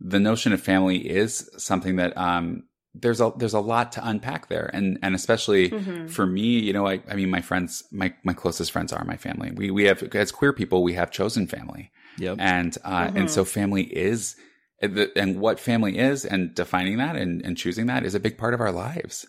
[0.00, 2.64] the notion of family is something that, um,
[2.94, 4.70] there's a, there's a lot to unpack there.
[4.72, 6.08] And, and especially Mhm.
[6.08, 9.16] for me, you know, I, I mean, my friends, my, my closest friends are my
[9.16, 9.50] family.
[9.50, 11.90] We, we have, as queer people, we have chosen family.
[12.18, 12.36] Yep.
[12.38, 14.36] And, uh, and so family is,
[14.80, 18.54] and what family is and defining that and, and choosing that is a big part
[18.54, 19.26] of our lives.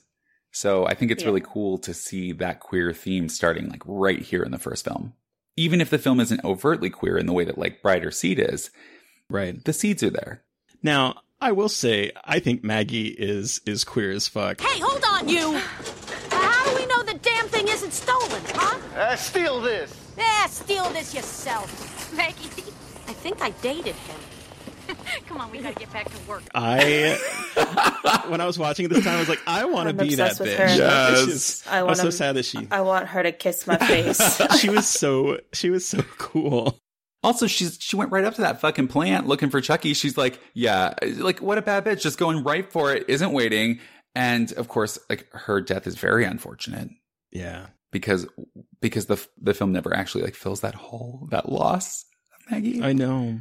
[0.55, 1.27] So I think it's Yeah.
[1.27, 5.13] really cool to see that queer theme starting like right here in the first film.
[5.57, 8.39] Even if the film isn't overtly queer in the way that like Bride or Seed
[8.39, 8.69] is,
[9.29, 9.61] right?
[9.65, 10.43] The seeds are there.
[10.81, 14.61] Now, I will say, I think Maggie is, is queer as fuck.
[14.61, 15.57] Hey, hold on, you!
[16.31, 18.79] How do we know the damn thing isn't stolen, huh?
[18.97, 19.93] Uh, steal this.
[20.17, 22.13] Yeah, steal this yourself.
[22.15, 22.71] Maggie,
[23.09, 24.15] I think I dated him.
[25.27, 26.43] Come on, we gotta get back to work.
[26.53, 30.07] I, when I was watching it this time, I was like, I want to I'm
[30.09, 30.57] be that with bitch.
[30.57, 30.65] her.
[30.65, 31.25] It's Yes.
[31.25, 33.77] just- I I want was so sad that she, I want her to kiss my
[33.77, 34.41] face.
[34.59, 36.79] she was so, she was so cool.
[37.23, 39.93] Also, she's she went right up to that fucking plant looking for Chucky.
[39.95, 43.79] She's like, yeah, like what a bad bitch, just going right for it, isn't waiting.
[44.13, 46.89] And of course, like her death is very unfortunate
[47.31, 47.65] Yeah.
[47.91, 48.27] because
[48.79, 52.05] because the the film never actually like fills that hole, that loss
[52.35, 52.83] of Maggie.
[52.83, 53.39] I know.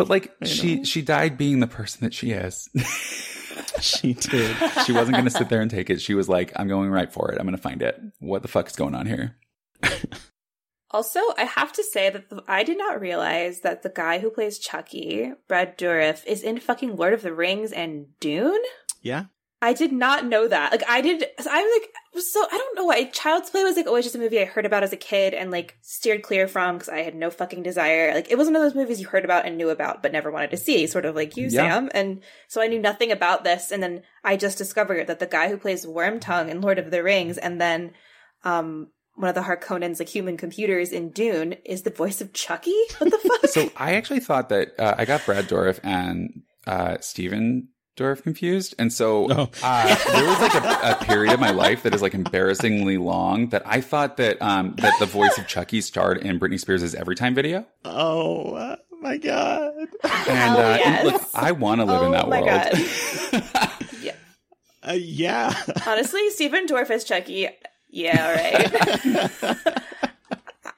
[0.00, 0.84] But like I she know.
[0.84, 2.70] she died being the person that she is.
[3.80, 4.56] She did.
[4.84, 6.00] she wasn't going to sit there and take it.
[6.00, 7.38] She was like, I'm going right for it.
[7.38, 8.00] I'm going to find it.
[8.18, 9.36] What the fuck is going on here?
[10.92, 14.28] Also, I have to say that the, I did not realize that the guy who
[14.28, 18.60] plays Chucky, Brad Dourif, is in fucking Lord of the Rings and Dune.
[19.00, 19.26] Yeah.
[19.62, 20.72] I did not know that.
[20.72, 21.22] Like, I did.
[21.22, 23.04] I was like, so I don't know why.
[23.04, 25.50] Child's Play was like always just a movie I heard about as a kid and
[25.50, 28.14] like steered clear from because I had no fucking desire.
[28.14, 30.30] Like, it was one of those movies you heard about and knew about but never
[30.30, 31.68] wanted to see, sort of like you, Yeah.
[31.68, 31.90] Sam.
[31.92, 33.70] And so I knew nothing about this.
[33.70, 37.02] And then I just discovered that the guy who plays Wormtongue in Lord of the
[37.02, 37.92] Rings and then,
[38.44, 42.72] um, one of the Harkonnens, like human computers in Dune, is the voice of Chucky.
[42.96, 43.50] What the fuck?
[43.50, 48.74] So I actually thought that uh, I got Brad Dourif and uh, Stephen Dorff confused.
[48.78, 49.46] And so uh,
[50.12, 53.62] there was like a, a period of my life that is like embarrassingly long that
[53.66, 57.34] I thought that um, that the voice of Chucky starred in Britney Spears' Every Time
[57.34, 57.66] video.
[57.84, 59.72] Oh uh, my god!
[60.28, 63.72] And, uh, and look, I want to live in Oh that my world.
[63.72, 63.82] God.
[64.02, 64.14] yeah.
[64.82, 65.54] Uh, yeah.
[65.86, 67.48] Honestly, Stephen Dorff as Chucky.
[67.90, 69.30] Yeah, all right.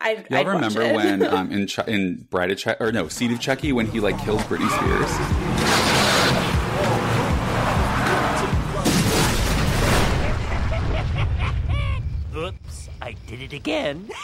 [0.00, 0.94] I, Y'all I'd watch remember it.
[0.96, 4.00] when um, in Ch- in Bride of Chucky or no Seed of Chucky when he
[4.00, 5.51] like kills Britney Spears?
[13.52, 14.08] It again.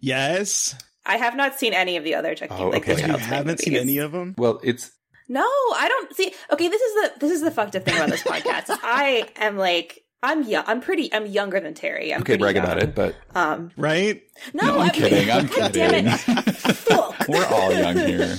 [0.00, 0.74] Yes.
[1.04, 2.54] I have not seen any of the other Chucky.
[2.54, 2.94] Oh, like okay.
[3.00, 4.34] the You haven't seen any of them?
[4.36, 4.90] Well, it's
[5.28, 6.32] No, I don't see.
[6.52, 8.66] Okay, this is the this is the fucked up thing about this podcast.
[8.82, 10.64] I am like I'm young.
[10.66, 11.12] I'm pretty.
[11.12, 12.12] I'm younger than Terry.
[12.12, 12.64] I'm okay, pretty brag young.
[12.64, 14.22] about it, but Um, right?
[14.52, 15.30] no, No, I'm kidding.
[15.30, 16.06] I'm God damn kidding.
[16.12, 17.28] it.
[17.28, 18.36] we're all young here.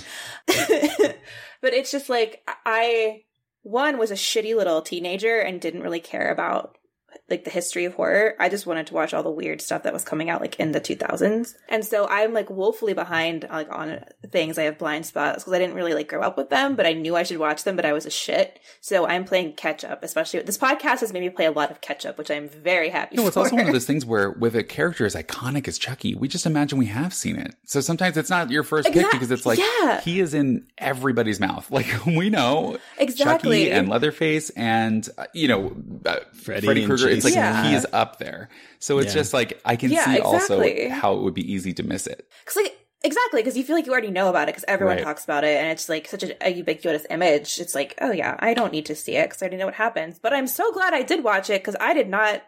[1.62, 3.24] but it's just like I
[3.64, 6.77] one was a shitty little teenager and didn't really care about
[7.30, 8.36] like the history of horror.
[8.40, 10.72] I just wanted to watch all the weird stuff that was coming out like in
[10.72, 11.54] the 2000s.
[11.70, 14.58] And so I'm like woefully behind like on things.
[14.58, 16.94] I have blind spots because I didn't really like grow up with them, but I
[16.94, 18.60] knew I should watch them, but I was a shit.
[18.82, 21.82] So I'm playing catch up, especially this podcast has made me play a lot of
[21.82, 23.42] catch up, which I'm very happy No, it's for.
[23.42, 26.46] also one of those things where with a character as iconic as Chucky, we just
[26.46, 27.56] imagine we have seen it.
[27.66, 30.02] So sometimes it's not your first pick because it's like yeah.
[30.02, 31.70] he is in everybody's mouth.
[31.78, 33.66] Like we know Exactly.
[33.66, 35.76] Chucky and Leatherface and uh, you know
[36.08, 37.66] uh, Freddy Freddy and It's like Jason.
[37.66, 38.50] he is up there.
[38.80, 39.22] So it's Yeah.
[39.22, 40.90] just like I can Yeah, see exactly.
[40.90, 42.28] also how it would be easy to miss it.
[42.46, 45.04] Cause like exactly, because you feel like you already know about it because everyone Right.
[45.04, 47.60] talks about it, and it's like such a, a ubiquitous image.
[47.60, 49.76] It's like, oh yeah, I don't need to see it because I already know what
[49.76, 50.20] happens.
[50.20, 52.42] But I'm so glad I did watch it because I did not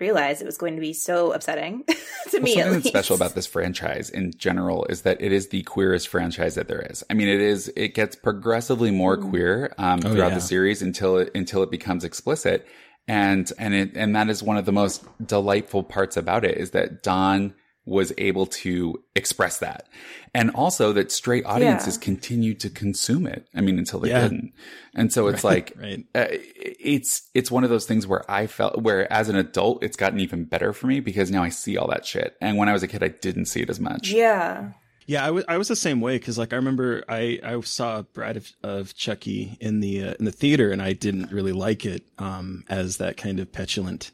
[0.00, 2.54] realize it was going to be so upsetting to Well, me.
[2.54, 2.88] something At that's least.
[2.88, 6.82] special about this franchise in general is that it is the queerest franchise that there
[6.90, 7.04] is.
[7.08, 7.72] I mean, it is.
[7.76, 10.34] It gets progressively more queer um, Oh, throughout yeah.
[10.34, 12.66] the series until it until it becomes explicit,
[13.08, 16.70] and and it and that is one of the most delightful parts about it is
[16.72, 17.54] that Don
[17.86, 19.86] was able to express that,
[20.32, 22.04] and also that straight audiences Yeah.
[22.04, 23.46] continued to consume it.
[23.54, 24.22] I mean, until they Yeah.
[24.22, 24.54] didn't,
[24.94, 26.04] and so it's Right, like right.
[26.14, 29.98] uh, it's it's one of those things where I felt where as an adult it's
[29.98, 32.72] gotten even better for me because now I see all that shit, and when I
[32.72, 34.10] was a kid I didn't see it as much.
[34.10, 34.70] Yeah.
[35.06, 38.02] Yeah, I was I was the same way because like I remember I I saw
[38.02, 41.84] Bride of, of Chucky in the uh, in the theater and I didn't really like
[41.84, 44.10] it um as that kind of petulant.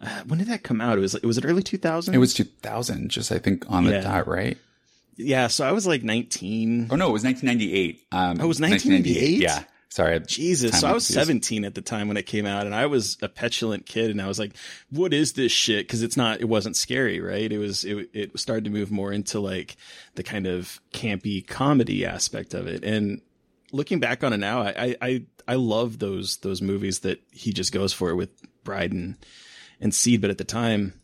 [0.00, 0.98] Uh, when did that come out?
[0.98, 2.14] It was it was it early two thousand?
[2.14, 4.00] It was 2000, just I think on the Yeah.
[4.00, 4.58] dot, right?
[5.16, 6.88] Yeah, so I was like nineteen.
[6.90, 8.00] Oh no, it was 1998.
[8.10, 9.40] Um, Oh, it was 1998?
[9.40, 9.62] Yeah,
[9.92, 10.20] sorry.
[10.20, 11.26] Jesus, so I was confused.
[11.26, 14.20] 17 at the time when it came out, and I was a petulant kid, and
[14.20, 14.54] I was like,
[14.90, 17.50] "What is this shit?" Because it's not, it wasn't scary, right?
[17.50, 19.76] It was, it, it started to move more into like
[20.14, 22.84] the kind of campy comedy aspect of it.
[22.84, 23.20] And
[23.72, 27.52] looking back on it now, I, I, I, I love those those movies that he
[27.52, 28.30] just goes for with
[28.64, 29.16] Bride and
[29.80, 30.20] and Seed.
[30.20, 30.94] But at the time,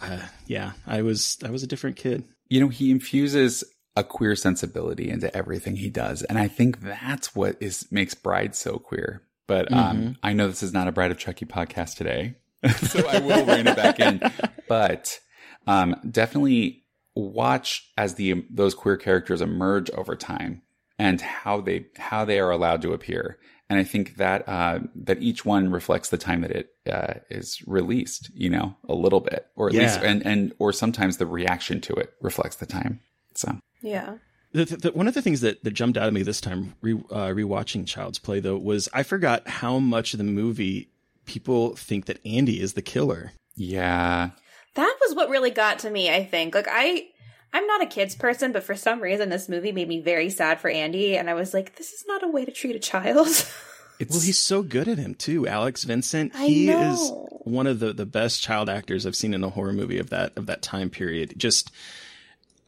[0.00, 2.24] uh, yeah, I was I was a different kid.
[2.48, 3.64] You know, he infuses
[3.96, 8.54] a queer sensibility into everything he does, and I think that's what is makes Bride
[8.54, 9.22] so queer.
[9.46, 10.16] But um, Mhm.
[10.22, 12.36] I know this is not a Bride of Chucky podcast today,
[12.76, 14.20] so I will rein it back in.
[14.68, 15.18] But
[15.66, 20.62] um, definitely watch as the those queer characters emerge over time
[20.98, 23.38] and how they how they are allowed to appear.
[23.68, 27.62] And I think that uh, that each one reflects the time that it uh, is
[27.66, 29.82] released, you know, a little bit, or at Yeah.
[29.82, 33.00] least, and and or sometimes the reaction to it reflects the time.
[33.34, 34.16] So Yeah.
[34.52, 36.74] The, the, the- one of the things that, that jumped out at me this time,
[36.80, 40.88] re, uh, rewatching Child's Play, though, was I forgot how much of the movie
[41.26, 43.32] people think that Andy is the killer.
[43.56, 44.30] yeah,
[44.74, 46.54] That was what really got to me, I think.
[46.54, 47.08] Like I
[47.52, 50.60] I'm not a kids person, but for some reason this movie made me very sad
[50.60, 53.26] for Andy and I was like, this is not a way to treat a child.
[54.10, 56.32] well, he's so good at him too, Alex Vincent.
[56.34, 56.92] I He know.
[56.92, 57.12] is
[57.52, 60.32] one of the, the best child actors I've seen in a horror movie of that
[60.36, 61.34] of that time period.
[61.38, 61.70] Just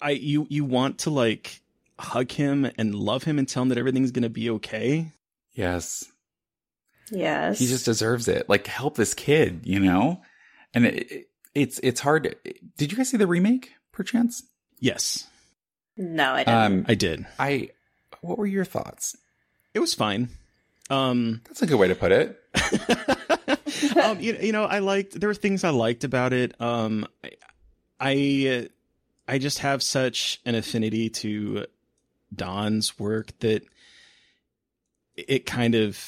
[0.01, 1.61] I you you want to like
[1.99, 5.12] hug him and love him and tell him that everything's gonna be okay.
[5.53, 6.05] yes,
[7.11, 7.59] yes.
[7.59, 8.49] he just deserves it.
[8.49, 10.23] Like help this kid, you know.
[10.75, 12.37] And it, it, it's it's hard.
[12.77, 14.43] Did you guys see the remake, perchance?
[14.81, 15.27] Yes,
[15.97, 16.55] No, I didn't.
[16.55, 17.27] Um, I did.
[17.39, 17.70] I.
[18.20, 19.16] What were your thoughts?
[19.75, 20.29] It was fine.
[20.91, 22.43] Um, That's a good way to put it.
[24.03, 26.61] um, you, you know, I liked there were things I liked about it.
[26.61, 27.31] Um, I,
[28.01, 28.69] I, uh,
[29.28, 31.66] I just have such an affinity to
[32.34, 33.62] Don's work that
[35.16, 36.02] it kind of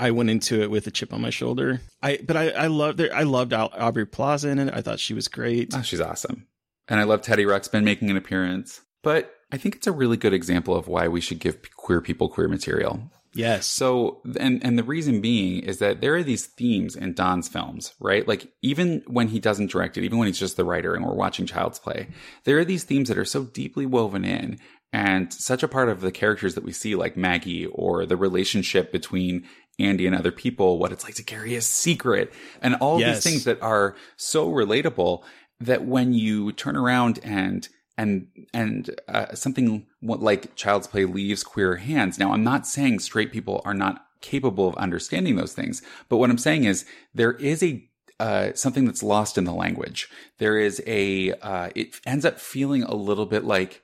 [0.00, 1.80] I went into it with a chip on my shoulder.
[2.02, 4.74] I but I I loved I loved Au- Aubrey Plaza in it.
[4.74, 5.72] I thought she was great.
[5.74, 6.46] Oh, she's awesome.
[6.88, 8.80] And I love Teddy Ruxpin making an appearance.
[9.02, 12.28] But I think it's a really good example of why we should give queer people
[12.28, 13.10] queer material.
[13.38, 13.66] Yes.
[13.66, 17.94] So, and and the reason being is that there are these themes in Don's films,
[18.00, 18.26] right?
[18.26, 21.14] Like even when he doesn't direct it, even when he's just the writer and we're
[21.14, 22.08] watching Child's Play,
[22.44, 24.58] there are these themes that are so deeply woven in
[24.92, 28.90] and such a part of the characters that we see, like Maggie or the relationship
[28.90, 29.46] between
[29.78, 33.16] Andy and other people, what it's like to carry a secret, and all Yes.
[33.22, 35.22] these things that are so relatable
[35.60, 41.76] that when you turn around and and and uh, something like child's play leaves queer
[41.76, 46.16] hands now i'm not saying straight people are not capable of understanding those things but
[46.16, 47.84] what i'm saying is there is a
[48.20, 50.08] uh, something that's lost in the language
[50.38, 53.82] there is a uh, it ends up feeling a little bit like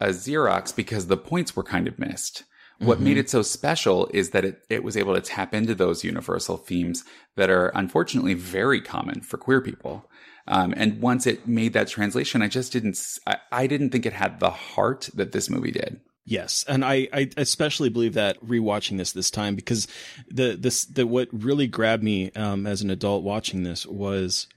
[0.00, 2.42] a xerox because the points were kind of missed
[2.78, 3.02] what Mhm.
[3.02, 6.58] made it so special is that it, it was able to tap into those universal
[6.58, 7.04] themes
[7.36, 10.10] that are unfortunately very common for queer people.
[10.48, 13.18] Um, and once it made that translation, I just didn't,
[13.50, 16.00] I didn't think it had the heart that this movie did.
[16.28, 19.86] Yes, and I, I especially believe that rewatching this this time because
[20.28, 24.48] the this the what really grabbed me um, as an adult watching this was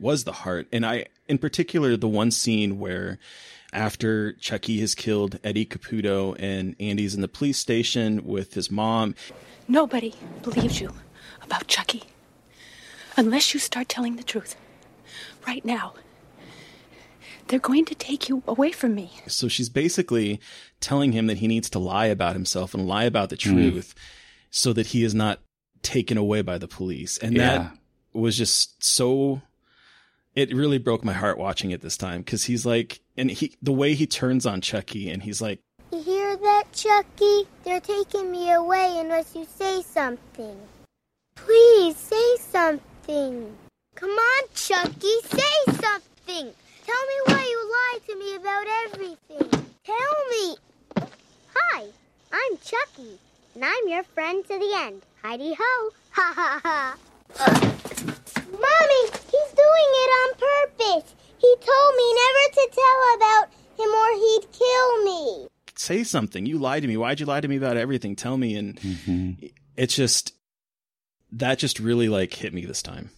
[0.00, 3.18] was the heart, and I in particular the one scene where
[3.74, 9.14] after Chucky has killed Eddie Caputo and Andy's in the police station with his mom.
[9.68, 10.94] Nobody believes you
[11.42, 12.04] about Chucky.
[13.18, 14.56] Unless you start telling the truth.
[15.48, 15.94] Right now.
[17.46, 19.12] They're going to take you away from me.
[19.28, 20.40] So she's basically
[20.78, 23.54] telling him that he needs to lie about himself and lie about the hmm.
[23.54, 23.94] truth
[24.50, 25.40] so that he is not
[25.80, 27.16] taken away by the police.
[27.16, 27.58] And Yeah.
[27.58, 27.78] that
[28.12, 29.40] was just so
[30.34, 33.72] it really broke my heart watching it this time because he's like and he the
[33.72, 35.60] way he turns on Chucky and he's like
[35.90, 37.48] You hear that, Chucky?
[37.64, 40.58] They're taking me away unless you say something.
[41.36, 43.56] Please say something.
[43.98, 46.52] Come on, Chucky, say something.
[46.86, 49.66] Tell me why you lied to me about everything.
[49.84, 50.56] Tell me.
[51.52, 51.86] Hi,
[52.30, 53.18] I'm Chucky,
[53.56, 55.02] and I'm your friend to the end.
[55.20, 55.90] Heidi ho.
[56.10, 56.96] Ha ha ha.
[58.52, 59.02] Mommy,
[59.32, 61.14] he's doing it on purpose.
[61.38, 63.48] He told me never to tell about
[63.78, 65.48] him or he'd kill me.
[65.74, 66.46] Say something.
[66.46, 66.96] You lied to me.
[66.96, 68.14] Why'd you lie to me about everything?
[68.14, 68.54] Tell me.
[68.54, 70.34] And it's just
[71.32, 73.10] that just really like hit me this time.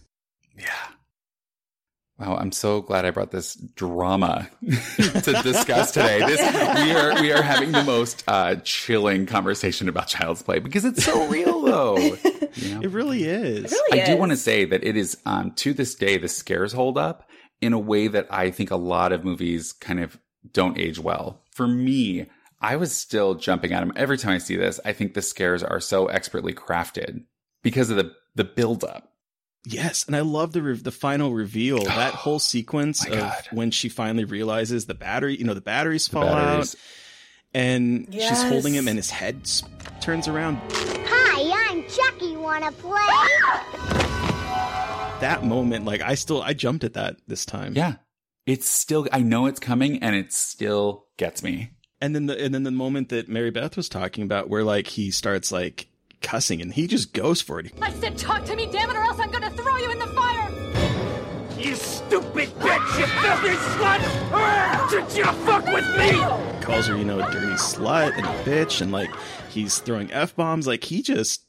[2.21, 6.19] Wow, I'm so glad I brought this drama to discuss today.
[6.19, 6.39] This
[6.83, 11.03] we are we are having the most uh, chilling conversation about child's play because it's
[11.03, 11.97] so real though.
[12.53, 13.73] It really is.
[13.93, 16.97] I do want to say that it is um, to this day the scares hold
[16.97, 17.27] up
[17.61, 20.19] in a way that I think a lot of movies kind of
[20.51, 21.41] don't age well.
[21.51, 22.27] For me,
[22.59, 24.81] I was still jumping at them every time I see this.
[24.83, 27.23] I think the scares are so expertly crafted
[27.63, 29.10] because of the the build up.
[29.65, 31.79] Yes, and I love the re- the final reveal.
[31.81, 33.43] Oh that whole sequence of God.
[33.51, 36.73] when she finally realizes the battery, you know, the batteries fall batteries.
[36.75, 36.81] out,
[37.53, 39.61] and she's holding him, and his head s-
[39.99, 40.59] turns around.
[40.73, 42.37] Hi, I'm Chucky.
[42.37, 42.97] Wanna play?
[45.21, 47.73] That moment, like I still, I jumped at that this time.
[47.75, 47.95] Yeah,
[48.47, 51.69] it's still I know it's coming and it still gets me.
[52.01, 54.87] and then the and then the moment that Mary Beth was talking about, where like
[54.87, 55.85] he starts like
[56.21, 57.71] cussing, and he just goes for it.
[57.81, 60.07] I said talk to me, damn it, or else I'm gonna throw you in the
[60.07, 60.49] fire!
[61.59, 64.89] You stupid bitch, you filthy slut!
[64.89, 66.11] Did you fuck with me?
[66.61, 69.11] Calls her, you know, a dirty slut and a bitch, and like
[69.49, 70.65] he's throwing f bombs.
[70.65, 71.45] Like he just,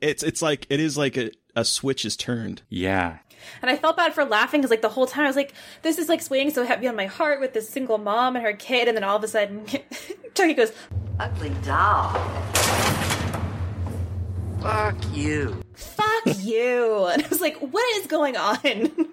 [0.00, 2.62] it's it's like it is like a a switch is turned.
[2.68, 3.18] Yeah,
[3.60, 5.98] And I felt bad for laughing because, like, the whole time I was like, this
[5.98, 8.88] is like weighing so heavy on my heart with this single mom and her kid.
[8.88, 9.66] And then all of a sudden,
[10.34, 10.72] Chucky goes,
[11.20, 12.14] Ugly doll.
[14.62, 15.60] Fuck you.
[15.74, 17.08] fuck you.
[17.12, 18.58] And I was like, what is going on?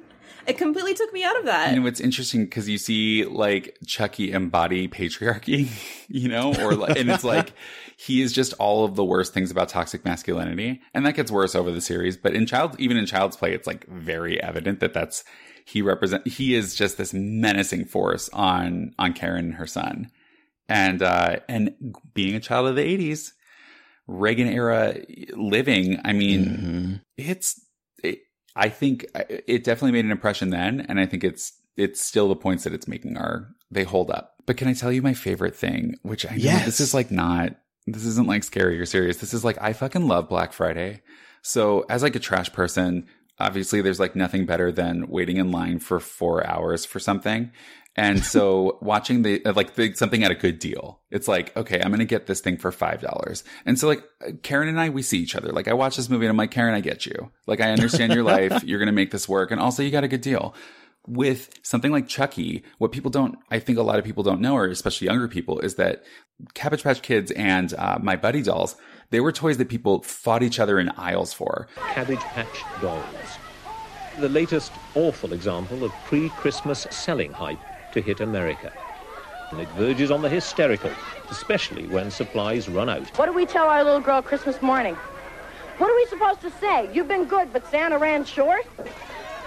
[0.47, 1.73] it completely took me out of that.
[1.73, 5.69] and what's interesting because you see like Chucky embody patriarchy,
[6.07, 7.53] you know, or like, and it's like
[7.97, 11.55] he is just all of the worst things about toxic masculinity, and that gets worse
[11.55, 12.15] over the series.
[12.15, 15.23] But in child, even in Child's Play, it's like very evident that that's
[15.65, 16.27] he represent.
[16.27, 20.11] He is just this menacing force on on Karen and her son,
[20.69, 21.73] and uh and
[22.13, 23.33] being a child of the '80s,
[24.09, 24.95] Reagan era
[25.35, 25.99] living.
[26.03, 26.93] I mean, mm-hmm.
[27.17, 27.59] it's.
[28.03, 28.19] It,
[28.55, 32.35] I think it definitely made an impression then, and I think it's it's still the
[32.35, 34.33] points that it's making are they hold up.
[34.45, 35.95] But can I tell you my favorite thing?
[36.01, 36.65] Which I know Yes.
[36.65, 37.55] this is like not
[37.85, 39.17] this isn't like scary or serious.
[39.17, 41.01] This is like I fucking love Black Friday.
[41.41, 43.07] So as like a trash person,
[43.39, 47.51] obviously there's like nothing better than waiting in line for four hours for something.
[47.95, 51.81] And so watching the uh, like the, something at a good deal, it's like okay,
[51.81, 53.43] I'm gonna get this thing for five dollars.
[53.65, 55.51] And so like uh, Karen and I, we see each other.
[55.51, 57.31] Like I watch this movie and I'm like, Karen, I get you.
[57.47, 58.63] Like I understand your life.
[58.63, 60.53] You're gonna make this work, and also you got a good deal.
[61.09, 64.55] With something like Chucky, what people don't, I think a lot of people don't know,
[64.55, 66.03] or especially younger people, is that
[66.53, 68.75] Cabbage Patch Kids and uh, My Buddy Dolls,
[69.09, 71.67] they were toys that people fought each other in aisles for.
[71.93, 73.03] Cabbage Patch Dolls.
[74.19, 77.59] The latest awful example of pre Christmas selling hype
[77.93, 78.71] to hit America.
[79.51, 80.91] And it verges on the hysterical,
[81.31, 83.07] especially when supplies run out.
[83.17, 84.95] What do we tell our little girl Christmas morning?
[85.79, 86.93] What are we supposed to say?
[86.93, 88.67] You've been good, but Santa ran short?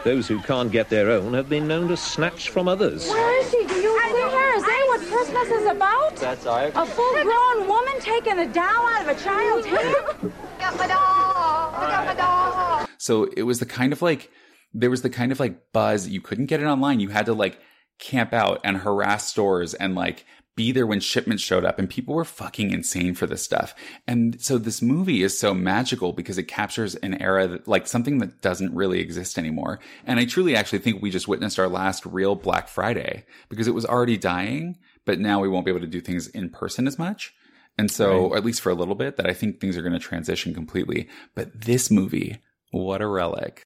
[0.04, 3.08] Those who can't get their own have been known to snatch from others.
[3.08, 3.64] Where is he?
[3.66, 4.56] Do you see her?
[4.56, 6.16] Is that what Christmas is about?
[6.16, 6.72] That's our.
[6.74, 10.32] A full-grown woman taking a doll out of a child's hand?
[10.58, 10.98] got my doll.
[10.98, 12.88] I got my doll.
[12.98, 14.30] So it was the kind of like,
[14.74, 16.08] there was the kind of like buzz.
[16.08, 16.98] You couldn't get it online.
[16.98, 17.60] You had to like
[18.00, 22.14] camp out and harass stores and like be there when shipments showed up and people
[22.14, 23.74] were fucking insane for this stuff.
[24.06, 28.18] And so this movie is so magical because it captures an era that like something
[28.18, 29.80] that doesn't really exist anymore.
[30.06, 33.74] And I truly actually think we just witnessed our last real Black Friday because it
[33.74, 34.76] was already dying,
[35.06, 37.32] but now we won't be able to do things in person as much.
[37.78, 38.36] And so, Right.
[38.38, 41.08] at least for a little bit, that I think things are going to transition completely.
[41.34, 42.38] But this movie,
[42.70, 43.62] what a relic.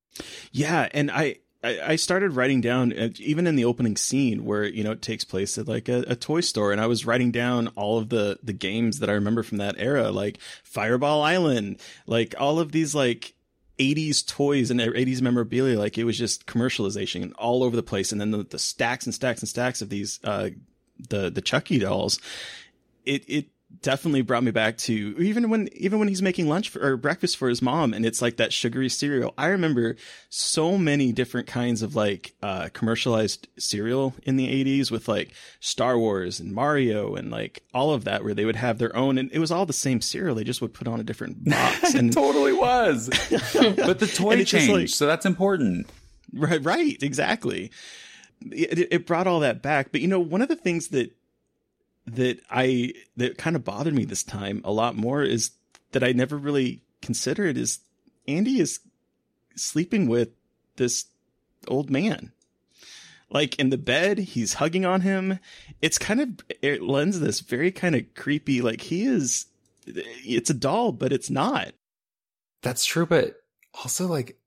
[0.52, 1.38] Yeah, and I
[1.84, 5.24] I started writing down uh, even in the opening scene where you know it takes
[5.24, 8.38] place at like a, a toy store, and I was writing down all of the
[8.42, 12.94] the games that I remember from that era, like Fireball Island, like all of these
[12.94, 13.32] like.
[13.78, 18.18] 80s toys and 80s memorabilia like it was just commercialization all over the place and
[18.18, 20.48] then the, the stacks and stacks and stacks of these uh
[21.10, 22.18] the the chucky dolls
[23.04, 23.46] it it
[23.82, 27.36] definitely brought me back to even when even when he's making lunch for, or breakfast
[27.36, 29.34] for his mom and it's like that sugary cereal.
[29.36, 29.96] I remember
[30.28, 35.98] so many different kinds of like uh commercialized cereal in the 80s with like star
[35.98, 39.30] wars and mario and like all of that where they would have their own and
[39.32, 40.34] it was all the same cereal.
[40.34, 43.08] They just would put on a different box and it totally was.
[43.52, 45.88] But the toy And it's just changed like- so that's important.
[46.32, 47.70] Right, right, exactly.
[48.50, 51.15] It, it brought all that back, but you know, one of the things that
[52.06, 55.50] that I that kind of bothered me this time a lot more is
[55.92, 57.80] that I never really considered is
[58.28, 58.80] Andy is
[59.54, 60.30] sleeping with
[60.76, 61.06] this
[61.68, 62.32] old man.
[63.28, 65.40] Like in the bed, he's hugging on him.
[65.82, 66.28] It's kind of
[66.62, 69.46] it lends this very kind of creepy like he is
[69.86, 71.72] it's a doll, but it's not.
[72.62, 73.36] That's true, but
[73.74, 74.38] also like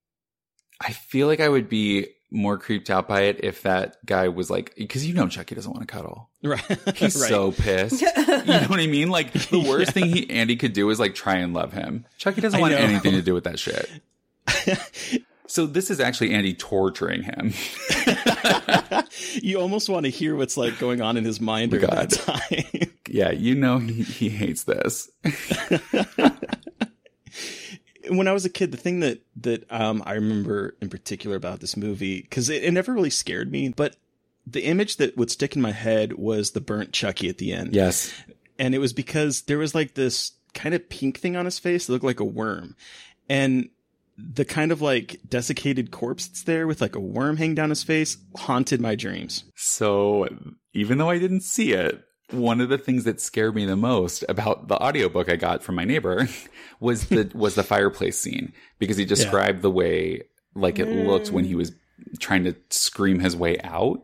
[0.79, 4.49] I feel like I would be more creeped out by it if that guy was
[4.51, 6.29] like because you know Chucky doesn't want to cuddle.
[6.43, 6.61] Right.
[6.95, 7.29] He's Right.
[7.29, 8.01] so pissed.
[8.01, 9.09] you know what I mean?
[9.09, 12.05] Like the worst thing he Andy could do is like try and love him.
[12.17, 12.79] Chucky doesn't I want know.
[12.79, 13.89] anything to do with that shit.
[15.47, 17.53] so this is actually Andy torturing him.
[19.41, 22.91] You almost want to hear what's like going on in his mind during that time.
[23.07, 25.09] yeah, you know he, he hates this.
[28.09, 31.59] When I was a kid, the thing that that um, I remember in particular about
[31.59, 33.95] this movie because it, it never really scared me, but
[34.45, 37.75] the image that would stick in my head was the burnt Chucky at the end.
[37.75, 38.13] Yes.
[38.57, 41.85] and it was because there was like this kind of pink thing on his face
[41.87, 42.75] that looked like a worm,
[43.29, 43.69] and
[44.17, 47.83] the kind of like desiccated corpse that's there with like a worm hanging down his
[47.83, 49.45] face haunted my dreams.
[49.55, 50.27] So
[50.73, 54.23] even though I didn't see it, one of the things that scared me the most
[54.29, 56.27] about the audiobook I got from my neighbor
[56.79, 60.23] was the was the fireplace scene because he described the way
[60.55, 61.71] like it looked when he was
[62.19, 64.03] trying to scream his way out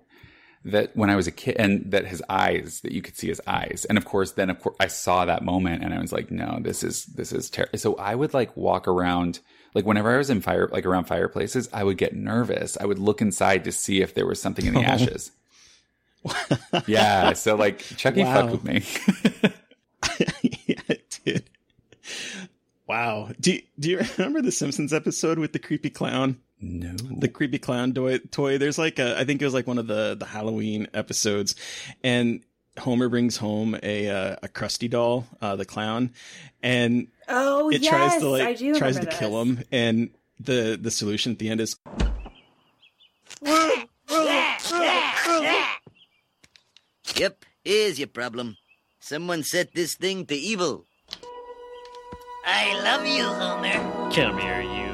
[0.64, 3.40] that when I was a kid and that his eyes that you could see his
[3.46, 3.86] eyes.
[3.88, 6.58] And of course then of course I saw that moment and I was like no
[6.62, 9.40] this is this is terrible so I would like walk around
[9.76, 12.78] like whenever I was in fire like around fireplaces I would get nervous.
[12.82, 14.94] I would look inside to see if there was something in the Oh.
[14.94, 15.32] ashes
[16.88, 18.34] yeah so like Chucky Wow.
[18.34, 18.84] fucked with me
[20.68, 21.50] yeah, it did.
[22.88, 23.30] Wow.
[23.40, 26.40] Do you, do you remember the Simpsons episode with the creepy clown?
[26.62, 26.94] No.
[26.94, 28.20] The creepy clown toy.
[28.20, 28.58] toy.
[28.60, 31.56] There's like a, I think it was like one of the the Halloween episodes,
[32.04, 32.44] and
[32.78, 36.12] Homer brings home a uh, a Krusty doll, uh, the clown,
[36.62, 40.10] and Oh, it yes, tries to like I do tries to remember kill him, and
[40.40, 41.76] the the solution at the end is
[47.18, 48.58] Yep, here's your problem.
[49.00, 50.86] Someone set this thing to evil.
[52.46, 54.12] I love you, Homer.
[54.12, 54.86] Come here, you.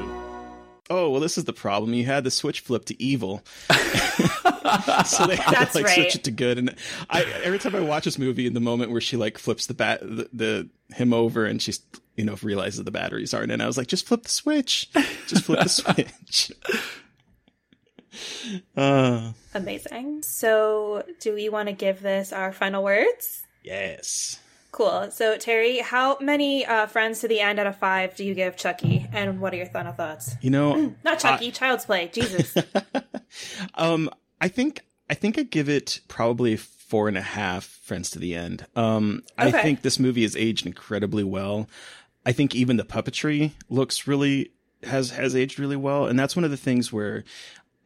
[0.88, 1.94] Oh well, this is the problem.
[1.94, 5.94] You had the switch flip to evil, so they had That's to like right.
[5.94, 6.58] switch it to good.
[6.58, 6.74] And
[7.10, 9.74] I every time I watch this movie, in the moment where she like flips the
[9.74, 11.80] bat the, the him over, and she's
[12.16, 14.90] you know realizes the batteries aren't in, I was like, just flip the switch,
[15.26, 16.52] just flip the switch.
[18.76, 20.22] Uh, Amazing.
[20.22, 23.42] So, do we want to give this our final words?
[23.62, 24.38] yes.
[24.70, 25.10] Cool.
[25.10, 28.56] So, Terry, how many uh, friends to the end out of five do you give
[28.56, 29.06] Chucky?
[29.12, 30.34] And what are your final thoughts?
[30.40, 32.08] You know, Not Chucky, Child's Play.
[32.12, 32.54] Jesus.
[33.74, 34.10] Um,
[34.40, 38.34] I think I think I'd give it probably four and a half friends to the
[38.34, 38.66] end.
[38.76, 41.68] Um, I think this movie has aged incredibly well.
[42.26, 44.52] I think even the puppetry looks really
[44.82, 47.24] has has aged really well, and that's one of the things where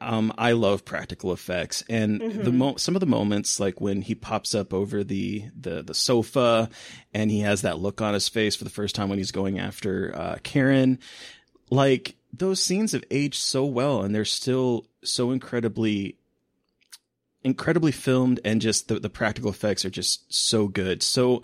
[0.00, 2.54] um, I love practical effects and the Mhm.
[2.54, 6.68] mo- some of the moments like when he pops up over the, the the sofa
[7.14, 9.58] and he has that look on his face for the first time when he's going
[9.58, 10.98] after uh, Karen,
[11.70, 16.16] like those scenes have aged so well and they're still so incredibly
[17.42, 21.02] incredibly filmed and just the, the practical effects are just so good.
[21.02, 21.42] So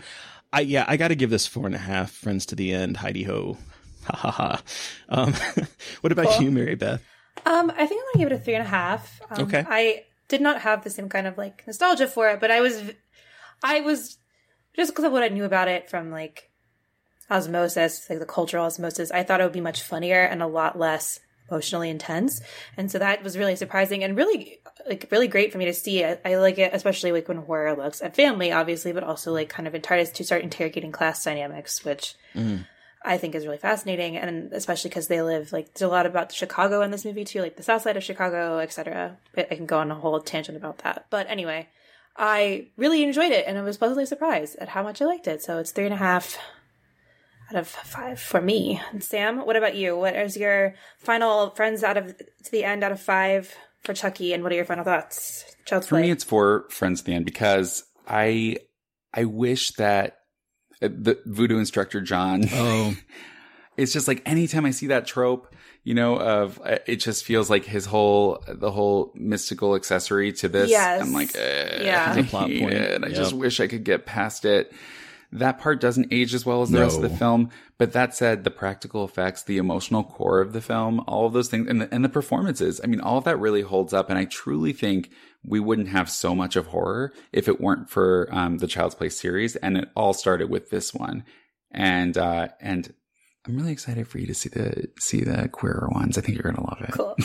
[0.52, 3.22] I yeah, I gotta give this four and a half friends to the end, Heidi
[3.22, 3.56] ho.
[4.04, 4.62] Ha ha ha.
[5.08, 5.32] Um
[6.02, 6.42] what about Cool.
[6.44, 7.02] you, Mary Beth?
[7.44, 9.20] Um, I think I'm gonna give it a three and a half.
[9.30, 9.64] Um, Okay.
[9.68, 12.82] I did not have the same kind of like nostalgia for it, but I was,
[13.62, 14.18] I was
[14.76, 16.50] just because of what I knew about it from like
[17.30, 19.10] osmosis, like the cultural osmosis.
[19.10, 22.40] I thought it would be much funnier and a lot less emotionally intense,
[22.76, 26.04] and so that was really surprising and really like really great for me to see.
[26.04, 29.48] I, I like it, especially like when horror looks at family, obviously, but also like
[29.48, 32.14] kind of tries to start interrogating class dynamics, which.
[33.04, 36.32] I think is really fascinating, and especially because they live like there's a lot about
[36.32, 39.18] Chicago in this movie too, like the South Side of Chicago, etc.
[39.34, 41.06] But I can go on a whole tangent about that.
[41.10, 41.68] But anyway,
[42.16, 45.42] I really enjoyed it, and I was pleasantly surprised at how much I liked it.
[45.42, 46.38] So it's three and a half
[47.50, 48.80] out of five for me.
[48.92, 49.96] And Sam, what about you?
[49.96, 54.32] What is your final friends out of to the end out of five for Chucky,
[54.32, 55.44] and what are your final thoughts?
[55.64, 56.02] Child's For Play.
[56.02, 58.58] me, it's four friends at the end because I
[59.12, 60.18] I wish that
[60.88, 62.44] the voodoo instructor John.
[62.54, 62.94] Oh,
[63.76, 67.48] it's just like anytime I see that trope, you know, of uh, it just feels
[67.48, 70.70] like his whole the whole mystical accessory to this.
[70.70, 71.00] Yes.
[71.00, 72.12] I'm like, eh, Yeah.
[72.14, 72.72] I The plot point.
[72.74, 73.02] it.
[73.02, 74.72] I just wish I could get past it.
[75.32, 77.50] That part doesn't age as well as the rest of the film.
[77.78, 81.48] But that said, the practical effects, the emotional core of the film, all of those
[81.48, 84.10] things, and the, and the performances, I mean, all of that really holds up.
[84.10, 85.10] And I truly think
[85.44, 89.08] we wouldn't have so much of horror if it weren't for um, the Child's Play
[89.08, 89.56] series.
[89.56, 91.24] And it all started with this one.
[91.70, 92.92] And, uh, and
[93.46, 96.16] I'm really excited for you to see the see the queerer ones.
[96.16, 96.92] I think you're gonna love it.
[96.92, 97.16] Cool.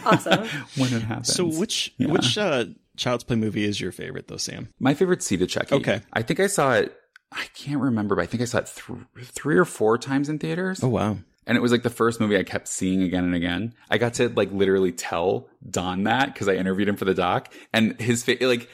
[0.06, 0.46] Awesome.
[0.76, 1.34] when it happens.
[1.34, 2.12] So which Yeah.
[2.12, 2.66] which uh,
[2.96, 4.68] Child's Play movie is your favorite though, Sam?
[4.78, 5.74] My favorite Seed of Chucky.
[5.74, 6.00] Okay.
[6.12, 6.94] I think I saw it.
[7.34, 10.38] I can't remember, but I think I saw it th- three or four times in
[10.38, 10.82] theaters.
[10.82, 11.18] Oh wow.
[11.46, 13.74] And it was like the first movie I kept seeing again and again.
[13.90, 17.52] I got to like literally tell Don that because I interviewed him for the doc,
[17.72, 18.68] and his face like.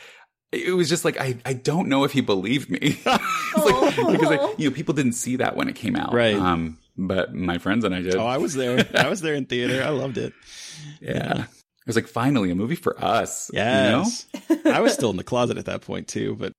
[0.52, 4.28] It was just like I, I don't know if he believed me It's like, because
[4.30, 6.34] like, you know people didn't see that when it came out Right.
[6.34, 8.84] um but my friends and I did Oh, I was there.
[8.96, 9.80] I was there in theater.
[9.84, 10.32] I loved it.
[11.00, 14.26] yeah it was like finally a movie for us Yes.
[14.50, 16.52] you know I was still in the closet at that point too, but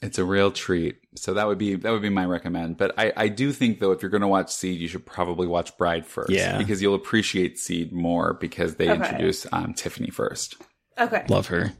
[0.00, 0.96] It's a real treat.
[1.16, 2.76] So that would be that would be my recommend.
[2.76, 5.46] But I, I do think though if you're going to watch Seed, you should probably
[5.48, 6.30] watch Bride first.
[6.30, 6.56] Yeah.
[6.58, 9.02] because you'll appreciate Seed more because they Okay.
[9.04, 10.56] introduce um, Tiffany first.
[10.98, 11.24] Okay.
[11.28, 11.72] love her.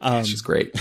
[0.00, 0.74] Um, She's great.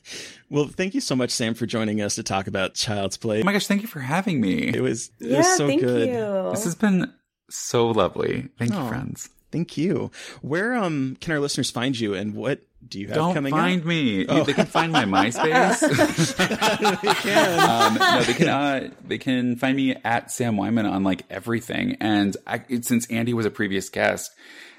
[0.50, 3.40] well, thank you so much, Sam, for joining us to talk about Child's Play.
[3.40, 4.68] oh my gosh, thank you for having me.
[4.68, 6.08] It was it Yeah, was so thank good.
[6.08, 6.50] you.
[6.52, 7.12] This has been
[7.50, 8.48] so lovely.
[8.58, 8.82] Thank Oh.
[8.84, 9.28] you, friends.
[9.52, 10.10] Thank you.
[10.42, 13.80] Where um can our listeners find you, and what do you have Don't coming find
[13.80, 13.86] up?
[13.86, 14.26] me.
[14.26, 14.44] Oh.
[14.44, 15.80] They can find my MySpace.
[17.02, 17.58] they can.
[17.70, 18.48] um, no, they can.
[18.48, 21.96] Uh, they can find me at Sam Wineman on like everything.
[22.00, 24.32] And I, since Andy was a previous guest,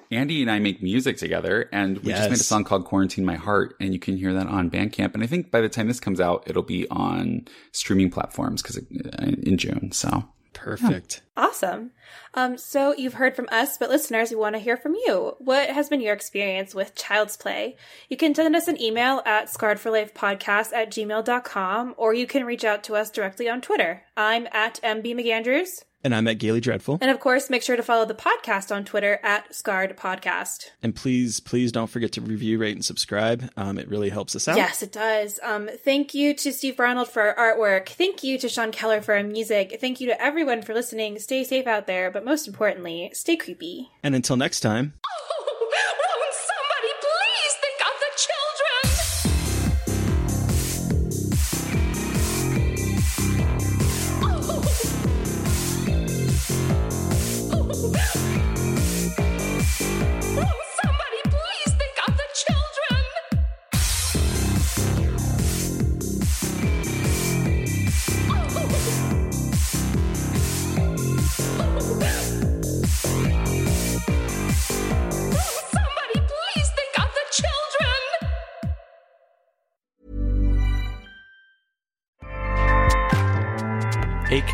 [0.10, 3.36] Andy and I make music together, and we just made a song called "Quarantine My
[3.36, 5.14] Heart," and you can hear that on Bandcamp.
[5.14, 8.78] And I think by the time this comes out, it'll be on streaming platforms because
[8.78, 9.92] in June.
[9.92, 11.22] So Perfect.
[11.36, 11.92] Awesome.
[12.34, 15.36] Um, so you've heard from us, but listeners, we want to hear from you.
[15.40, 17.76] What has been your experience with Child's Play?
[18.10, 22.84] You can send us an email at scarredforlifepodcast at gmail.com, or you can reach out
[22.86, 24.04] to us directly on Twitter.
[24.16, 25.84] I'm at MB McAndrews.
[26.04, 27.00] And I'm at Gayly Dreadful.
[27.02, 30.68] And of course, make sure to follow the podcast on Twitter at Scarred Podcast.
[30.82, 33.50] And please, please don't forget to review, rate, and subscribe.
[33.58, 34.58] Um, it really helps us out.
[34.58, 35.40] Yes, it does.
[35.44, 37.90] Um, thank you to Steve Ronald for our artwork.
[37.90, 39.78] Thank you to Sean Keller for our music.
[39.82, 41.20] Thank you to everyone for listening.
[41.20, 43.90] Stay safe out there, but most importantly, stay creepy.
[44.04, 44.94] And until next time.